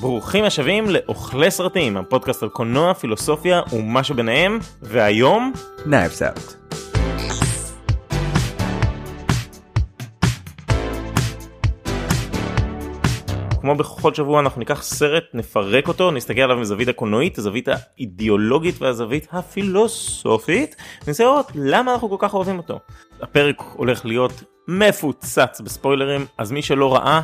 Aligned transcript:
ברוכים 0.00 0.44
השבים 0.44 0.90
לאוכלי 0.90 1.50
סרטים, 1.50 1.96
הפודקאסט 1.96 2.42
על 2.42 2.48
קולנוע, 2.48 2.94
פילוסופיה 2.94 3.60
ומה 3.72 4.04
שביניהם, 4.04 4.58
והיום... 4.82 5.52
Knives 5.78 6.20
Out. 6.20 6.62
כמו 13.60 13.74
בכל 13.74 14.14
שבוע 14.14 14.40
אנחנו 14.40 14.58
ניקח 14.58 14.82
סרט, 14.82 15.24
נפרק 15.34 15.88
אותו, 15.88 16.10
נסתכל 16.10 16.40
עליו 16.40 16.56
מזווית 16.56 16.88
הקולנועית, 16.88 17.38
הזווית 17.38 17.68
האידיאולוגית 17.68 18.82
והזווית 18.82 19.26
הפילוסופית, 19.32 20.76
ננסה 21.06 21.24
לראות 21.24 21.52
למה 21.54 21.92
אנחנו 21.92 22.10
כל 22.10 22.16
כך 22.18 22.34
אוהבים 22.34 22.58
אותו. 22.58 22.78
הפרק 23.20 23.62
הולך 23.76 24.04
להיות 24.04 24.42
מפוצץ 24.68 25.60
בספוילרים, 25.64 26.26
אז 26.38 26.52
מי 26.52 26.62
שלא 26.62 26.94
ראה, 26.94 27.20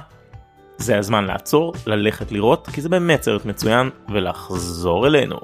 זה 0.78 0.98
הזמן 0.98 1.24
לעצור, 1.24 1.74
ללכת 1.86 2.32
לראות, 2.32 2.68
כי 2.72 2.80
זה 2.80 2.88
באמת 2.88 3.22
סרט 3.22 3.44
מצוין, 3.44 3.90
ולחזור 4.12 5.06
אלינו. 5.06 5.36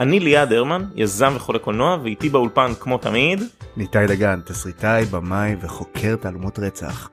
אני 0.00 0.20
ליעד 0.20 0.52
הרמן, 0.52 0.84
יזם 0.94 1.32
וחולה 1.36 1.58
קולנוע, 1.58 1.98
ואיתי 2.02 2.28
באולפן 2.28 2.72
כמו 2.80 2.98
תמיד, 2.98 3.42
ניתאי 3.76 4.06
דגן, 4.06 4.40
תסריטאי, 4.44 5.04
במאי 5.04 5.56
וחוקר 5.60 6.16
תעלומות 6.16 6.58
רצח. 6.58 7.10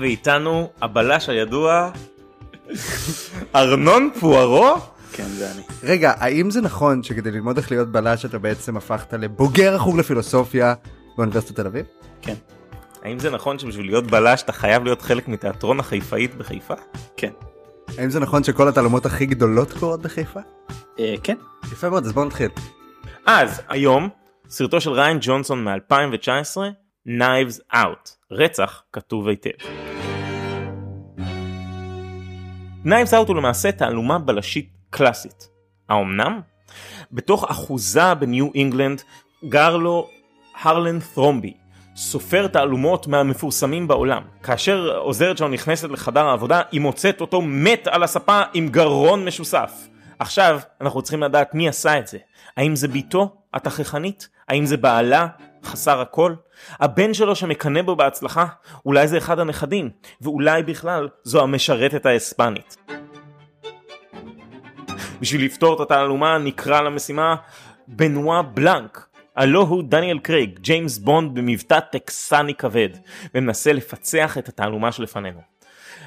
ואיתנו 0.00 0.70
הבלש 0.82 1.28
הידוע, 1.28 1.90
ארנון 3.56 4.10
פוארו. 4.20 4.76
כן, 5.12 5.28
זה 5.28 5.52
אני. 5.52 5.62
רגע, 5.82 6.12
האם 6.18 6.50
זה 6.50 6.60
נכון 6.60 7.02
שכדי 7.02 7.30
ללמוד 7.30 7.56
איך 7.56 7.70
להיות 7.70 7.88
בלש 7.88 8.24
אתה 8.24 8.38
בעצם 8.38 8.76
הפכת 8.76 9.12
לבוגר 9.12 9.74
החוג 9.74 9.98
לפילוסופיה 9.98 10.74
באוניברסיטת 11.16 11.56
תל 11.56 11.66
אביב? 11.66 11.86
כן. 12.22 12.34
האם 13.02 13.18
זה 13.18 13.30
נכון 13.30 13.58
שבשביל 13.58 13.86
להיות 13.86 14.06
בלש 14.06 14.42
אתה 14.42 14.52
חייב 14.52 14.84
להיות 14.84 15.02
חלק 15.02 15.28
מתיאטרון 15.28 15.80
החיפאית 15.80 16.34
בחיפה? 16.34 16.74
כן. 17.16 17.30
האם 17.98 18.10
זה 18.10 18.20
נכון 18.20 18.44
שכל 18.44 18.68
התעלומות 18.68 19.06
הכי 19.06 19.26
גדולות 19.26 19.72
קורות 19.72 20.02
בחיפה? 20.02 20.40
אה, 20.98 21.14
כן. 21.22 21.36
יפה 21.72 21.90
מאוד, 21.90 22.04
אז 22.04 22.12
בוא 22.12 22.24
נתחיל. 22.24 22.48
אז 23.26 23.62
היום 23.68 24.08
סרטו 24.48 24.80
של 24.80 24.90
ריין 24.90 25.18
ג'ונסון 25.20 25.64
מ-2019 25.64 26.56
Knives 27.08 27.74
Out 27.74 28.10
רצח 28.30 28.82
כתוב 28.92 29.28
היטב. 29.28 29.50
Knives 32.84 33.12
Out 33.12 33.28
הוא 33.28 33.36
למעשה 33.36 33.72
תעלומה 33.72 34.18
בלשית 34.18 34.70
קלאסית. 34.90 35.48
האומנם? 35.88 36.40
בתוך 37.12 37.50
אחוזה 37.50 38.14
בניו 38.14 38.48
אינגלנד 38.54 39.02
גר 39.48 39.76
לו 39.76 40.08
הרלן 40.62 40.98
ת'רומבי 41.14 41.54
סופר 41.96 42.46
תעלומות 42.46 43.06
מהמפורסמים 43.06 43.88
בעולם. 43.88 44.22
כאשר 44.42 44.96
עוזרת 44.96 45.38
שלו 45.38 45.48
נכנסת 45.48 45.90
לחדר 45.90 46.26
העבודה 46.26 46.62
היא 46.72 46.80
מוצאת 46.80 47.20
אותו 47.20 47.42
מת 47.42 47.86
על 47.86 48.02
הספה 48.02 48.40
עם 48.54 48.68
גרון 48.68 49.24
משוסף. 49.24 49.88
עכשיו 50.18 50.60
אנחנו 50.80 51.02
צריכים 51.02 51.22
לדעת 51.22 51.54
מי 51.54 51.68
עשה 51.68 51.98
את 51.98 52.06
זה. 52.06 52.18
האם 52.56 52.76
זה 52.76 52.88
ביתו 52.88 53.36
התככנית? 53.54 54.28
האם 54.48 54.66
זה 54.66 54.76
בעלה 54.76 55.26
חסר 55.64 56.00
הכל? 56.00 56.34
הבן 56.80 57.14
שלו 57.14 57.36
שמקנא 57.36 57.82
בו 57.82 57.96
בהצלחה? 57.96 58.46
אולי 58.86 59.08
זה 59.08 59.18
אחד 59.18 59.38
הנכדים? 59.38 59.90
ואולי 60.20 60.62
בכלל 60.62 61.08
זו 61.24 61.42
המשרתת 61.42 62.06
האספנית. 62.06 62.76
בשביל 65.20 65.44
לפתור 65.44 65.74
את 65.74 65.80
התעלומה 65.80 66.38
נקרא 66.38 66.80
למשימה 66.80 67.34
בנואה 67.88 68.42
בלנק. 68.42 69.11
הלא 69.36 69.60
הוא 69.60 69.82
דניאל 69.82 70.18
קרייג, 70.18 70.58
ג'יימס 70.58 70.98
בונד 70.98 71.34
במבטא 71.34 71.80
טקסני 71.80 72.54
כבד, 72.54 72.88
ומנסה 73.34 73.72
לפצח 73.72 74.38
את 74.38 74.48
התעלומה 74.48 74.92
שלפנינו. 74.92 75.40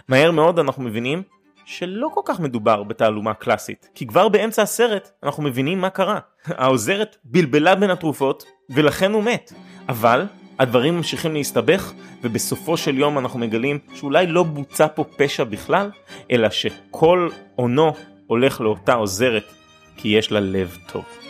מהר 0.07 0.31
מאוד 0.31 0.59
אנחנו 0.59 0.83
מבינים 0.83 1.23
שלא 1.65 2.07
כל 2.13 2.21
כך 2.25 2.39
מדובר 2.39 2.83
בתעלומה 2.83 3.33
קלאסית, 3.33 3.89
כי 3.95 4.07
כבר 4.07 4.29
באמצע 4.29 4.61
הסרט 4.61 5.11
אנחנו 5.23 5.43
מבינים 5.43 5.81
מה 5.81 5.89
קרה. 5.89 6.19
העוזרת 6.45 7.17
בלבלה 7.23 7.75
בין 7.75 7.89
התרופות, 7.89 8.45
ולכן 8.69 9.11
הוא 9.11 9.23
מת. 9.23 9.53
אבל 9.89 10.25
הדברים 10.59 10.97
ממשיכים 10.97 11.33
להסתבך, 11.33 11.93
ובסופו 12.23 12.77
של 12.77 12.97
יום 12.97 13.17
אנחנו 13.17 13.39
מגלים 13.39 13.80
שאולי 13.95 14.27
לא 14.27 14.43
בוצע 14.43 14.87
פה 14.87 15.03
פשע 15.17 15.43
בכלל, 15.43 15.89
אלא 16.31 16.49
שכל 16.49 17.30
עונו 17.55 17.93
הולך 18.27 18.61
לאותה 18.61 18.93
עוזרת, 18.93 19.53
כי 19.97 20.08
יש 20.08 20.31
לה 20.31 20.39
לב 20.39 20.77
טוב. 20.87 21.24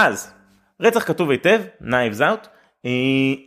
אז, 0.00 0.32
רצח 0.80 1.04
כתוב 1.06 1.30
היטב, 1.30 1.60
Knives 1.82 2.20
Out, 2.20 2.48
אה, 2.86 2.90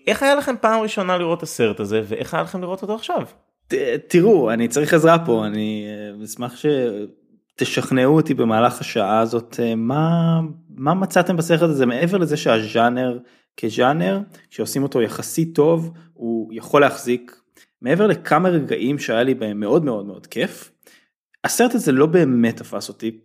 איך 0.08 0.24
היה 0.24 0.36
לכם 0.36 0.56
פעם 0.62 0.82
ראשונה 0.82 1.18
לראות 1.18 1.38
את 1.38 1.44
הסרט 1.44 1.80
הזה, 1.80 2.02
ואיך 2.06 2.34
היה 2.34 2.44
לכם 2.44 2.62
לראות 2.62 2.82
אותו 2.82 2.96
עכשיו? 2.96 3.22
ת, 3.68 3.74
תראו, 4.08 4.52
אני 4.52 4.68
צריך 4.68 4.94
עזרה 4.94 5.26
פה, 5.26 5.46
אני 5.46 5.86
אה, 6.20 6.26
אשמח 6.26 6.54
שתשכנעו 7.56 8.16
אותי 8.16 8.34
במהלך 8.34 8.82
השעה 8.82 9.20
הזאת, 9.20 9.60
אה, 9.64 9.76
מה, 9.76 10.40
מה 10.76 10.94
מצאתם 10.94 11.38
בסרט 11.38 11.62
הזה, 11.62 11.86
מעבר 11.86 12.18
לזה 12.18 12.38
שהז'אנר 12.38 13.18
כז'אנר, 13.58 14.20
כשעושים 14.50 14.84
אותו 14.84 15.02
יחסית 15.02 15.56
טוב, 15.56 15.92
הוא 16.14 16.54
יכול 16.54 16.82
להחזיק, 16.82 17.36
מעבר 17.82 18.08
לכמה 18.08 18.50
רגעים 18.50 19.00
שהיה 19.00 19.24
לי 19.24 19.34
בהם 19.34 19.60
מאוד 19.60 19.86
מאוד 19.86 20.06
מאוד 20.06 20.28
כיף, 20.28 20.72
הסרט 21.44 21.76
הזה 21.76 21.92
לא 21.92 22.06
באמת 22.06 22.58
תפס 22.58 22.90
אותי, 22.90 23.20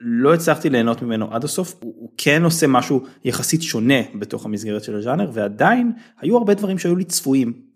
לא 0.00 0.34
הצלחתי 0.34 0.70
ליהנות 0.70 1.02
ממנו 1.02 1.34
עד 1.34 1.44
הסוף, 1.44 1.74
הוא, 1.80 1.94
הוא 1.96 2.10
כן 2.16 2.44
עושה 2.44 2.66
משהו 2.66 3.04
יחסית 3.24 3.62
שונה 3.62 4.00
בתוך 4.14 4.44
המסגרת 4.44 4.84
של 4.84 4.96
הז'אנר, 4.96 5.30
ועדיין 5.32 5.92
היו 6.20 6.36
הרבה 6.36 6.54
דברים 6.54 6.78
שהיו 6.78 6.96
לי 6.96 7.04
צפויים. 7.04 7.68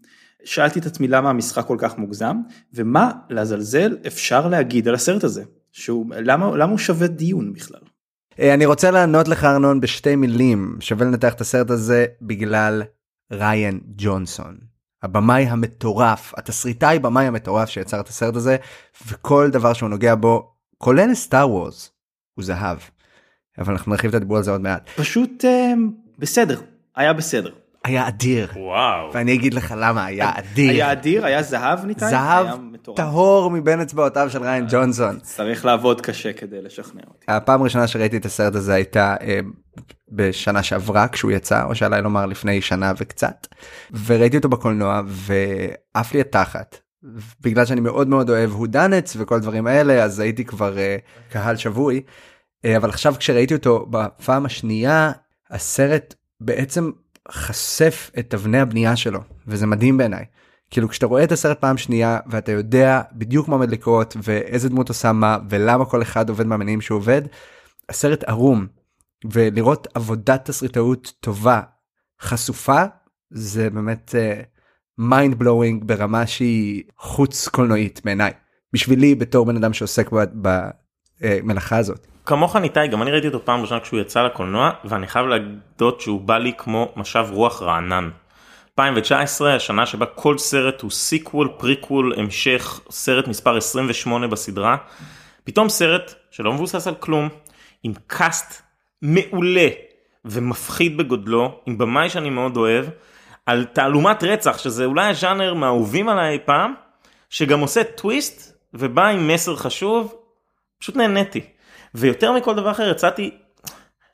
שאלתי 0.45 0.79
את 0.79 0.87
עצמי 0.87 1.09
למה 1.09 1.31
המשחק 1.31 1.67
כל 1.67 1.77
כך 1.81 1.99
מוגזם, 1.99 2.37
ומה 2.75 3.11
לעזלזל 3.31 3.97
אפשר 4.07 4.49
להגיד 4.49 4.89
על 4.89 4.95
הסרט 4.95 5.25
הזה, 5.25 5.43
שהוא, 5.73 6.07
למה, 6.17 6.57
למה 6.57 6.71
הוא 6.71 6.79
שווה 6.79 7.07
דיון 7.07 7.53
בכלל. 7.53 7.81
אה, 8.39 8.55
אני 8.55 8.67
רוצה 8.67 8.91
לענות 8.91 9.29
לך 9.29 9.45
ארנון 9.45 9.81
בשתי 9.81 10.17
מילים, 10.17 10.77
שווה 10.81 11.07
לנתח 11.07 11.35
את 11.35 11.41
הסרט 11.41 11.71
הזה 11.71 12.07
בגלל 12.23 12.83
ריין 13.33 13.81
ג'ונסון. 13.97 14.59
הבמאי 15.03 15.43
המטורף, 15.43 16.33
התסריטאי 16.37 16.99
במאי 16.99 17.25
המטורף 17.25 17.69
שיצר 17.69 18.01
את 18.01 18.09
הסרט 18.09 18.37
הזה, 18.37 18.57
וכל 19.07 19.51
דבר 19.51 19.73
שהוא 19.73 19.89
נוגע 19.89 20.15
בו, 20.15 20.53
כולל 20.79 21.15
סטאר 21.15 21.51
וורס, 21.51 21.91
הוא 22.35 22.45
זהב. 22.45 22.79
אבל 23.59 23.73
אנחנו 23.73 23.93
נרחיב 23.93 24.09
את 24.09 24.15
הדיבור 24.15 24.37
על 24.37 24.43
זה 24.43 24.51
עוד 24.51 24.61
מעט. 24.61 24.91
פשוט 24.97 25.45
אה, 25.45 25.73
בסדר, 26.19 26.61
היה 26.97 27.13
בסדר. 27.13 27.51
היה 27.85 28.09
אדיר. 28.09 28.49
וואו. 28.57 29.11
ואני 29.13 29.35
אגיד 29.35 29.55
לך 29.55 29.75
למה 29.79 30.05
היה 30.05 30.31
אדיר. 30.39 30.71
היה 30.71 30.93
אדיר, 30.93 31.27
היה 31.27 31.43
זהב 31.43 31.85
ניתן? 31.85 32.11
זהב. 32.11 32.47
טהור 32.97 33.51
מבין 33.51 33.81
אצבעותיו 33.81 34.31
של 34.31 34.43
ריין 34.43 34.67
ג'ונסון. 34.71 35.19
צריך 35.21 35.65
לעבוד 35.65 36.01
קשה 36.01 36.33
כדי 36.33 36.63
לשכנע 36.63 37.03
אותי. 37.09 37.27
הפעם 37.29 37.61
הראשונה 37.61 37.87
שראיתי 37.87 38.17
את 38.17 38.25
הסרט 38.25 38.55
הזה 38.55 38.75
הייתה 38.75 39.17
אה, 39.21 39.41
בשנה 40.09 40.63
שעברה 40.63 41.09
כשהוא 41.09 41.33
יצא 41.33 41.65
או 41.65 41.75
שעליי 41.75 42.03
לומר 42.03 42.27
לפני 42.27 42.61
שנה 42.61 42.93
וקצת 42.99 43.47
וראיתי 44.07 44.37
אותו 44.37 44.49
בקולנוע 44.49 45.03
ועף 45.07 46.15
לי 46.15 46.21
התחת. 46.21 46.79
בגלל 47.41 47.65
שאני 47.65 47.81
מאוד 47.81 48.09
מאוד 48.09 48.31
אוהב 48.31 48.51
הודנץ 48.51 49.17
וכל 49.19 49.35
הדברים 49.35 49.67
האלה 49.67 50.05
אז 50.05 50.21
הייתי 50.21 50.45
כבר 50.45 50.79
אה, 50.79 50.97
קהל 51.31 51.57
שבוי. 51.57 52.03
אה, 52.65 52.77
אבל 52.77 52.89
עכשיו 52.89 53.15
כשראיתי 53.19 53.55
אותו 53.55 53.87
בפעם 53.91 54.47
השנייה 54.47 55.13
הסרט 55.51 56.15
בעצם 56.41 56.91
חשף 57.31 58.11
את 58.19 58.35
אבני 58.35 58.61
הבנייה 58.61 58.97
שלו 58.97 59.21
וזה 59.47 59.67
מדהים 59.67 59.99
בעיניי. 59.99 60.25
כאילו 60.71 60.89
כשאתה 60.89 61.07
רואה 61.07 61.25
את 61.25 61.33
הסרט 61.33 61.61
פעם 61.61 61.77
שנייה 61.77 62.19
ואתה 62.27 62.53
יודע 62.53 63.03
בדיוק 63.13 63.49
מה 63.49 63.55
עומד 63.55 63.71
לקרות 63.71 64.17
ואיזה 64.23 64.69
דמות 64.69 64.89
עושה 64.89 65.13
מה 65.13 65.39
ולמה 65.51 65.85
כל 65.85 66.03
אחד 66.03 66.29
עובד 66.29 66.47
מהמניעים 66.47 66.81
שהוא 66.81 66.97
עובד 66.97 67.23
הסרט 67.89 68.25
ערום 68.25 68.67
ולראות 69.33 69.89
עבודת 69.95 70.45
תסריטאות 70.45 71.13
טובה 71.21 71.61
חשופה 72.21 72.85
זה 73.31 73.71
באמת 73.71 74.15
mind 74.99 75.39
blowing 75.39 75.85
ברמה 75.85 76.27
שהיא 76.27 76.83
חוץ 76.99 77.49
קולנועית 77.49 78.01
בעיניי 78.05 78.33
בשבילי 78.73 79.15
בתור 79.15 79.47
בן 79.47 79.57
אדם 79.57 79.73
שעוסק 79.73 80.11
במלאכה 81.21 81.77
הזאת. 81.77 82.07
כמוך 82.27 82.57
ניתאי 82.57 82.89
גם 82.89 83.03
אני 83.03 83.11
ראיתי 83.11 83.27
אותו 83.27 83.45
פעם 83.45 83.61
ראשונה 83.61 83.81
כשהוא 83.81 84.01
יצא 84.01 84.23
לקולנוע 84.23 84.71
ואני 84.85 85.07
חייב 85.07 85.27
להודות 85.27 86.01
שהוא 86.01 86.21
בא 86.21 86.39
לי 86.39 86.53
כמו 86.59 86.93
משב 86.97 87.27
רוח 87.31 87.63
רענן. 87.63 88.11
2019 88.79 89.55
השנה 89.55 89.87
שבה 89.87 90.07
כל 90.07 90.39
סרט 90.39 90.81
הוא 90.81 90.91
sequel 90.91 91.49
prequel 91.59 92.15
המשך 92.17 92.81
סרט 92.91 93.29
מספר 93.29 93.57
28 93.57 94.29
בסדרה 94.29 94.77
פתאום 95.45 95.69
סרט 95.69 96.15
שלא 96.31 96.53
מבוסס 96.53 96.87
על 96.87 96.95
כלום 96.95 97.29
עם 97.83 97.93
cast 98.07 98.63
מעולה 99.03 99.69
ומפחיד 100.25 100.97
בגודלו 100.97 101.61
עם 101.67 101.79
במאי 101.79 102.09
שאני 102.09 102.31
מאוד 102.31 102.57
אוהב 102.57 102.87
על 103.47 103.65
תעלומת 103.65 104.25
רצח 104.25 104.59
שזה 104.59 104.85
אולי 104.85 105.11
הז'אנר 105.11 105.55
מהאהובים 105.55 106.09
עליי 106.09 106.39
פעם 106.45 106.75
שגם 107.31 107.61
עושה 107.61 107.85
טוויסט 107.85 108.59
ובא 108.75 109.07
עם 109.07 109.29
מסר 109.29 109.57
חשוב 109.57 110.15
פשוט 110.79 110.97
נהניתי 110.97 111.41
ויותר 111.95 112.33
מכל 112.33 112.55
דבר 112.55 112.71
אחר 112.71 112.91
יצאתי 112.91 113.31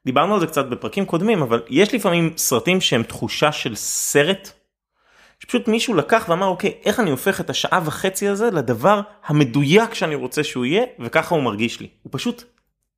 דיברנו 0.06 0.34
על 0.34 0.40
זה 0.40 0.46
קצת 0.46 0.66
בפרקים 0.66 1.06
קודמים 1.06 1.42
אבל 1.42 1.62
יש 1.68 1.94
לפעמים 1.94 2.32
סרטים 2.36 2.80
שהם 2.80 3.02
תחושה 3.02 3.52
של 3.52 3.74
סרט 3.74 4.50
שפשוט 5.40 5.68
מישהו 5.68 5.94
לקח 5.94 6.24
ואמר 6.28 6.46
אוקיי 6.46 6.72
איך 6.84 7.00
אני 7.00 7.10
הופך 7.10 7.40
את 7.40 7.50
השעה 7.50 7.80
וחצי 7.84 8.28
הזה 8.28 8.50
לדבר 8.50 9.00
המדויק 9.26 9.94
שאני 9.94 10.14
רוצה 10.14 10.44
שהוא 10.44 10.64
יהיה 10.64 10.82
וככה 10.98 11.34
הוא 11.34 11.42
מרגיש 11.42 11.80
לי 11.80 11.88
הוא 12.02 12.10
פשוט 12.12 12.44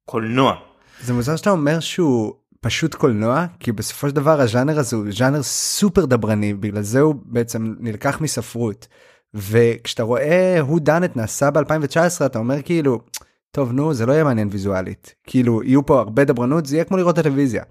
קולנוע. 0.04 0.54
זה 1.00 1.12
מוזר 1.12 1.36
שאתה 1.36 1.50
אומר 1.50 1.80
שהוא 1.80 2.34
פשוט 2.60 2.94
קולנוע 2.94 3.46
כי 3.60 3.72
בסופו 3.72 4.08
של 4.08 4.14
דבר 4.14 4.40
הז'אנר 4.40 4.78
הזה 4.78 4.96
הוא 4.96 5.04
ז'אנר 5.10 5.42
סופר 5.42 6.04
דברני 6.04 6.54
בגלל 6.54 6.82
זה 6.82 7.00
הוא 7.00 7.14
בעצם 7.24 7.74
נלקח 7.80 8.20
מספרות. 8.20 8.88
וכשאתה 9.34 10.02
רואה 10.02 10.60
הוא 10.60 10.80
דאנט 10.80 11.16
נעשה 11.16 11.48
ב2019 11.48 12.26
אתה 12.26 12.38
אומר 12.38 12.62
כאילו 12.62 13.00
טוב 13.50 13.72
נו 13.72 13.94
זה 13.94 14.06
לא 14.06 14.12
יהיה 14.12 14.24
מעניין 14.24 14.48
ויזואלית 14.50 15.14
כאילו 15.26 15.62
יהיו 15.62 15.86
פה 15.86 15.98
הרבה 15.98 16.24
דברנות 16.24 16.66
זה 16.66 16.76
יהיה 16.76 16.84
כמו 16.84 16.96
לראות 16.96 17.16
טלוויזיה. 17.16 17.62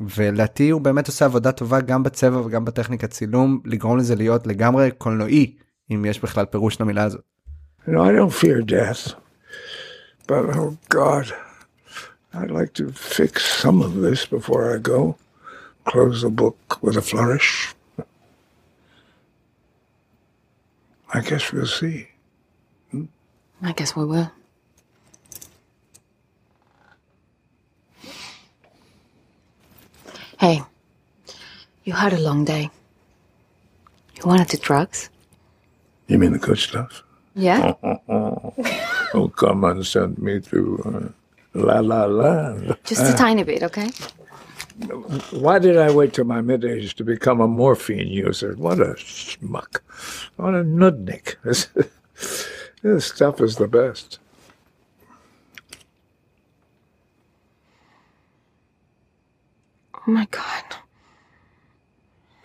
ולדעתי 0.00 0.70
הוא 0.70 0.80
באמת 0.80 1.06
עושה 1.06 1.24
עבודה 1.24 1.52
טובה 1.52 1.80
גם 1.80 2.02
בצבע 2.02 2.40
וגם 2.40 2.64
בטכניקת 2.64 3.10
צילום 3.10 3.60
לגרום 3.64 3.98
לזה 3.98 4.14
להיות 4.14 4.46
לגמרי 4.46 4.90
קולנועי 4.98 5.56
אם 5.90 6.04
יש 6.04 6.22
בכלל 6.22 6.44
פירוש 6.44 6.80
למילה 6.80 7.02
הזאת. 7.02 7.20
Know, 7.88 8.02
I 8.02 8.10
don't 8.10 8.32
fear 8.32 8.62
death, 8.62 9.14
but 10.26 10.44
oh 10.56 10.76
God, 10.90 11.26
I'd 12.36 12.50
like 12.50 12.74
to 12.74 12.92
fix 12.92 13.44
some 13.46 13.80
of 13.80 13.94
this 13.94 14.26
before 14.26 14.74
I 14.74 14.78
go. 14.78 15.16
Close 15.84 16.20
the 16.22 16.28
book 16.30 16.82
with 16.82 16.96
a 16.96 17.02
flourish. 17.02 17.74
I 21.14 21.20
guess 21.22 21.50
we'll 21.50 21.66
see. 21.66 22.08
I 23.62 23.72
guess 23.72 23.96
we 23.96 24.04
will. 24.04 24.30
Hey, 30.38 30.62
you 31.84 31.94
had 31.94 32.12
a 32.12 32.18
long 32.20 32.44
day. 32.44 32.68
You 34.16 34.22
wanted 34.26 34.48
to 34.50 34.58
drugs? 34.58 35.08
You 36.08 36.18
mean 36.18 36.32
the 36.32 36.38
good 36.38 36.58
stuff? 36.58 37.02
Yeah? 37.34 37.74
Oh, 39.14 39.28
come 39.28 39.64
and 39.64 39.86
send 39.86 40.18
me 40.18 40.40
to 40.40 40.82
uh, 40.84 41.25
La 41.56 41.80
La 41.80 42.04
Land. 42.04 42.76
Just 42.84 43.02
a 43.02 43.14
uh, 43.14 43.16
tiny 43.16 43.42
bit, 43.42 43.62
okay? 43.62 43.88
Why 45.30 45.58
did 45.58 45.78
I 45.78 45.90
wait 45.90 46.12
till 46.12 46.26
my 46.26 46.42
mid 46.42 46.64
age 46.64 46.94
to 46.96 47.04
become 47.04 47.40
a 47.40 47.48
morphine 47.48 48.08
user? 48.08 48.54
What 48.56 48.78
a 48.78 48.94
schmuck. 48.94 49.80
What 50.36 50.54
a 50.54 50.62
nudnik. 50.62 51.36
This, 51.44 51.68
this 52.82 53.06
stuff 53.06 53.40
is 53.40 53.56
the 53.56 53.68
best. 53.68 54.18
Oh 59.94 60.12
my 60.12 60.26
god. 60.30 60.64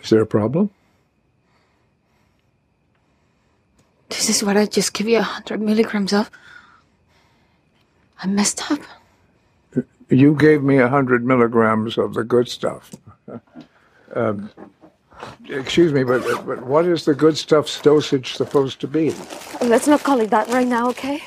Is 0.02 0.10
there 0.10 0.22
a 0.22 0.25
problem? 0.25 0.72
This 4.10 4.30
is 4.30 4.44
what 4.44 4.58
I 4.58 4.66
just 4.66 4.94
give 4.94 5.08
you 5.08 5.19
a 5.19 5.22
hundred 5.22 5.62
milligrams 5.62 6.12
of. 6.12 6.30
I 8.22 8.28
messed 8.28 8.72
up 8.72 8.80
You 10.11 10.35
gave 10.35 10.62
me 10.62 10.79
a 10.79 10.88
hundred 10.88 11.25
milligrams 11.25 11.99
of 11.99 12.15
the 12.15 12.25
good 12.25 12.49
stuff. 12.49 12.94
um, 14.15 14.50
excuse 15.49 15.93
me, 15.93 16.05
but, 16.05 16.23
but 16.47 16.65
what 16.65 16.85
is 16.87 17.05
the 17.05 17.15
good 17.15 17.37
stuff's 17.37 17.81
dosage 17.81 18.35
supposed 18.35 18.81
to 18.83 18.88
be? 18.88 19.15
Let's 19.61 19.88
not 19.88 20.03
call 20.05 20.21
it 20.21 20.31
that 20.31 20.49
right 20.49 20.69
now, 20.69 20.88
okay? 20.91 21.19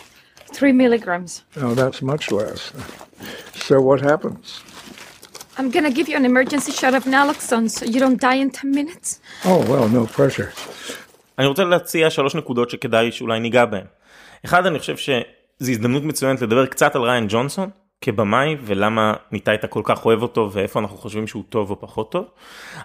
Three 0.54 0.72
milligrams. 0.72 1.44
No, 1.56 1.76
that's 1.76 2.02
much 2.02 2.32
less. 2.32 2.72
So 3.54 3.82
what 3.82 4.00
happens? 4.02 4.62
I'm 5.58 5.70
gonna 5.70 5.92
give 5.92 6.08
you 6.08 6.16
an 6.16 6.26
emergency 6.26 6.72
shot 6.72 6.94
of 6.94 7.04
naloxone 7.04 7.70
so 7.70 7.86
you 7.86 8.00
don't 8.00 8.20
die 8.20 8.36
in 8.36 8.50
10 8.50 8.72
minutes. 8.72 9.20
Oh, 9.44 9.60
well, 9.70 9.90
no 9.90 10.06
pressure. 10.08 10.52
אני 11.40 11.48
רוצה 11.48 11.64
להציע 11.64 12.10
שלוש 12.10 12.36
נקודות 12.36 12.70
שכדאי 12.70 13.12
שאולי 13.12 13.40
ניגע 13.40 13.66
בהן. 13.66 13.86
אחד 14.46 14.66
אני 14.66 14.80
חושב 14.80 14.98
שזו 14.98 15.72
הזדמנות 15.72 16.04
מצוינת 16.04 16.42
לדבר 16.42 16.66
קצת 16.66 16.96
על 16.96 17.02
ריין 17.02 17.26
ג'ונסון 17.30 17.70
כבמאי 18.05 18.57
ולמה 18.65 19.15
ניתאי 19.33 19.55
אתה 19.55 19.67
כל 19.67 19.81
כך 19.85 20.05
אוהב 20.05 20.23
אותו 20.23 20.51
ואיפה 20.53 20.81
אנחנו 20.81 20.97
חושבים 20.97 21.27
שהוא 21.27 21.43
טוב 21.49 21.71
או 21.71 21.81
פחות 21.81 22.13
טוב. 22.13 22.25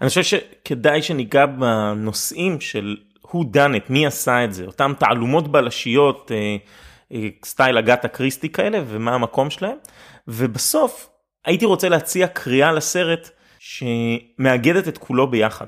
אני 0.01 0.09
חושב 0.09 0.23
שכדאי 0.23 1.01
שניגע 1.01 1.45
בנושאים 1.45 2.61
של 2.61 2.97
who 3.27 3.37
done 3.53 3.75
it 3.75 3.89
מי 3.89 4.05
עשה 4.05 4.43
את 4.43 4.53
זה 4.53 4.65
אותם 4.65 4.93
תעלומות 4.99 5.47
בלשיות 5.47 6.31
אה, 6.31 6.57
אה, 7.13 7.27
סטייל 7.45 7.77
אגתה 7.77 8.07
קריסטי 8.07 8.49
כאלה 8.49 8.79
ומה 8.87 9.15
המקום 9.15 9.49
שלהם 9.49 9.77
ובסוף 10.27 11.09
הייתי 11.45 11.65
רוצה 11.65 11.89
להציע 11.89 12.27
קריאה 12.27 12.71
לסרט 12.71 13.29
שמאגדת 13.59 14.87
את 14.87 14.97
כולו 14.97 15.27
ביחד. 15.27 15.65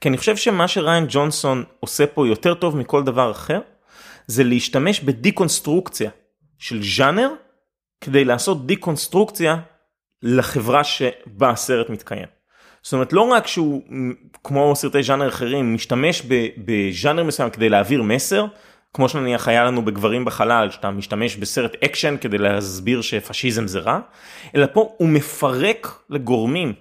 כי 0.00 0.08
אני 0.08 0.16
חושב 0.16 0.36
שמה 0.36 0.68
שריין 0.68 1.06
ג'ונסון 1.08 1.64
עושה 1.80 2.06
פה 2.06 2.28
יותר 2.28 2.54
טוב 2.54 2.76
מכל 2.76 3.02
דבר 3.02 3.30
אחר, 3.30 3.60
זה 4.26 4.44
להשתמש 4.44 5.00
בדיקונסטרוקציה 5.00 6.10
של 6.58 6.82
ז'אנר, 6.82 7.28
כדי 8.00 8.24
לעשות 8.24 8.66
דיקונסטרוקציה 8.66 9.56
לחברה 10.22 10.84
שבה 10.84 11.50
הסרט 11.50 11.90
מתקיים. 11.90 12.26
זאת 12.82 12.92
אומרת 12.92 13.12
לא 13.12 13.20
רק 13.20 13.46
שהוא 13.46 13.82
כמו 14.44 14.76
סרטי 14.76 15.02
ז'אנר 15.02 15.28
אחרים 15.28 15.74
משתמש 15.74 16.22
בז'אנר 16.58 17.24
מסוים 17.24 17.50
כדי 17.50 17.68
להעביר 17.68 18.02
מסר, 18.02 18.46
כמו 18.94 19.08
שנניח 19.08 19.48
היה 19.48 19.64
לנו 19.64 19.84
בגברים 19.84 20.24
בחלל 20.24 20.70
שאתה 20.70 20.90
משתמש 20.90 21.36
בסרט 21.36 21.76
אקשן 21.84 22.16
כדי 22.20 22.38
להסביר 22.38 23.00
שפשיזם 23.00 23.66
זה 23.66 23.78
רע, 23.78 24.00
אלא 24.54 24.66
פה 24.72 24.94
הוא 24.96 25.08
מפרק 25.08 25.98
לגורמים 26.10 26.72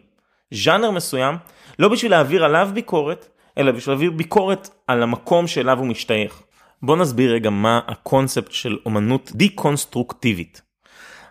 ז'אנר 0.52 0.92
מסוים 0.92 1.36
לא 1.80 1.90
בשביל 1.90 2.12
להעביר 2.12 2.46
עליו 2.46 2.70
ביקורת, 2.74 3.28
אלא 3.58 3.72
בשביל 3.72 3.94
להעביר 3.94 4.12
ביקורת 4.12 4.70
על 4.88 5.04
המקום 5.04 5.48
שאליו 5.48 5.80
הוא 5.80 5.88
משתייך. 5.88 6.42
בוא 6.82 6.98
נסביר 6.98 7.34
רגע 7.34 7.50
מה 7.50 7.80
הקונספט 7.88 8.52
של 8.52 8.78
אומנות 8.86 9.32
דיקונסטרוקטיבית. 9.36 10.62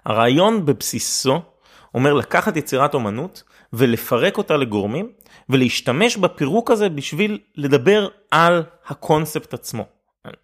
הרעיון 0.04 0.66
בבסיסו 0.66 1.40
אומר 1.94 2.14
לקחת 2.14 2.56
יצירת 2.56 2.94
אומנות 2.94 3.42
ולפרק 3.72 4.38
אותה 4.38 4.56
לגורמים 4.56 5.08
ולהשתמש 5.48 6.16
בפירוק 6.16 6.70
הזה 6.70 6.88
בשביל 6.88 7.38
לדבר 7.56 8.08
על 8.30 8.62
הקונספט 8.86 9.54
עצמו. 9.54 9.84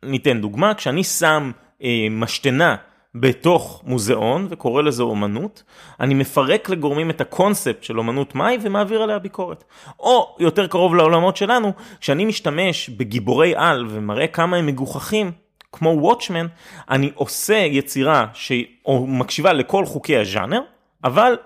ניתן 0.02 0.40
דוגמה, 0.40 0.74
כשאני 0.74 1.04
שם 1.04 1.50
אה, 1.82 2.06
משתנה 2.10 2.76
בתוך 3.14 3.82
מוזיאון 3.86 4.46
וקורא 4.50 4.82
לזה 4.82 5.02
אומנות, 5.02 5.62
אני 6.00 6.14
מפרק 6.14 6.68
לגורמים 6.68 7.10
את 7.10 7.20
הקונספט 7.20 7.82
של 7.82 7.98
אומנות 7.98 8.34
מאי 8.34 8.58
ומעביר 8.62 9.02
עליה 9.02 9.18
ביקורת. 9.18 9.64
או 10.00 10.36
יותר 10.38 10.66
קרוב 10.66 10.94
לעולמות 10.94 11.36
שלנו, 11.36 11.72
כשאני 12.00 12.24
משתמש 12.24 12.88
בגיבורי 12.88 13.54
על 13.56 13.86
ומראה 13.88 14.26
כמה 14.26 14.56
הם 14.56 14.66
מגוחכים, 14.66 15.32
כמו 15.72 15.96
וואטשמן, 16.00 16.46
אני 16.90 17.10
עושה 17.14 17.54
יצירה 17.54 18.26
שמקשיבה 18.34 19.52
לכל 19.52 19.86
חוקי 19.86 20.16
הז'אנר, 20.16 20.60
אבל 21.04 21.36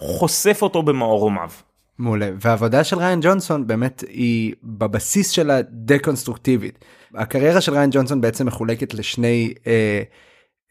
חושף 0.00 0.58
אותו 0.62 0.82
במערומיו. 0.82 1.50
מעולה 1.98 2.30
והעבודה 2.40 2.84
של 2.84 2.98
ריין 2.98 3.20
ג'ונסון 3.22 3.66
באמת 3.66 4.04
היא 4.08 4.54
בבסיס 4.62 5.30
שלה 5.30 5.62
דה-קונסטרוקטיבית. 5.62 6.84
הקריירה 7.14 7.60
של 7.60 7.72
ריין 7.72 7.90
ג'ונסון 7.92 8.20
בעצם 8.20 8.46
מחולקת 8.46 8.94
לשני 8.94 9.54
אה, 9.66 10.02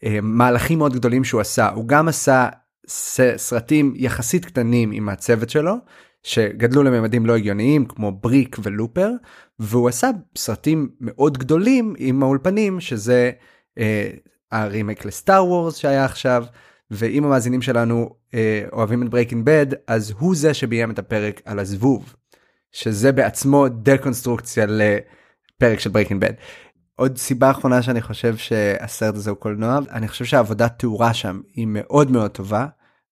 אה, 0.04 0.18
מהלכים 0.22 0.78
מאוד 0.78 0.92
גדולים 0.92 1.24
שהוא 1.24 1.40
עשה 1.40 1.68
הוא 1.68 1.88
גם 1.88 2.08
עשה 2.08 2.48
סרטים 3.36 3.94
יחסית 3.96 4.44
קטנים 4.44 4.90
עם 4.92 5.08
הצוות 5.08 5.50
שלו 5.50 5.74
שגדלו 6.22 6.82
לממדים 6.82 7.26
לא 7.26 7.36
הגיוניים 7.36 7.86
כמו 7.86 8.12
בריק 8.12 8.56
ולופר 8.62 9.10
והוא 9.58 9.88
עשה 9.88 10.10
סרטים 10.36 10.88
מאוד 11.00 11.38
גדולים 11.38 11.94
עם 11.98 12.22
האולפנים 12.22 12.80
שזה 12.80 13.30
אה, 13.78 14.10
הרימייק 14.52 15.04
לסטאר 15.04 15.46
וורס 15.46 15.76
שהיה 15.76 16.04
עכשיו 16.04 16.44
ואם 16.90 17.24
המאזינים 17.24 17.62
שלנו 17.62 18.10
אה, 18.34 18.64
אוהבים 18.72 19.02
את 19.02 19.08
ברייקינג 19.08 19.44
בד 19.46 19.66
אז 19.86 20.14
הוא 20.18 20.36
זה 20.36 20.54
שביים 20.54 20.90
את 20.90 20.98
הפרק 20.98 21.40
על 21.44 21.58
הזבוב 21.58 22.14
שזה 22.72 23.12
בעצמו 23.12 23.68
דקונסטרוקציה 23.68 24.66
לפרק 24.68 25.80
של 25.80 25.90
ברייקינג 25.90 26.20
בד. 26.20 26.32
עוד 26.96 27.16
סיבה 27.16 27.50
אחרונה 27.50 27.82
שאני 27.82 28.00
חושב 28.00 28.36
שהסרט 28.36 29.14
הזה 29.14 29.30
הוא 29.30 29.38
קולנוע 29.38 29.78
אני 29.90 30.08
חושב 30.08 30.24
שהעבודת 30.24 30.78
תאורה 30.78 31.14
שם 31.14 31.40
היא 31.54 31.66
מאוד 31.68 32.10
מאוד 32.10 32.30
טובה 32.30 32.66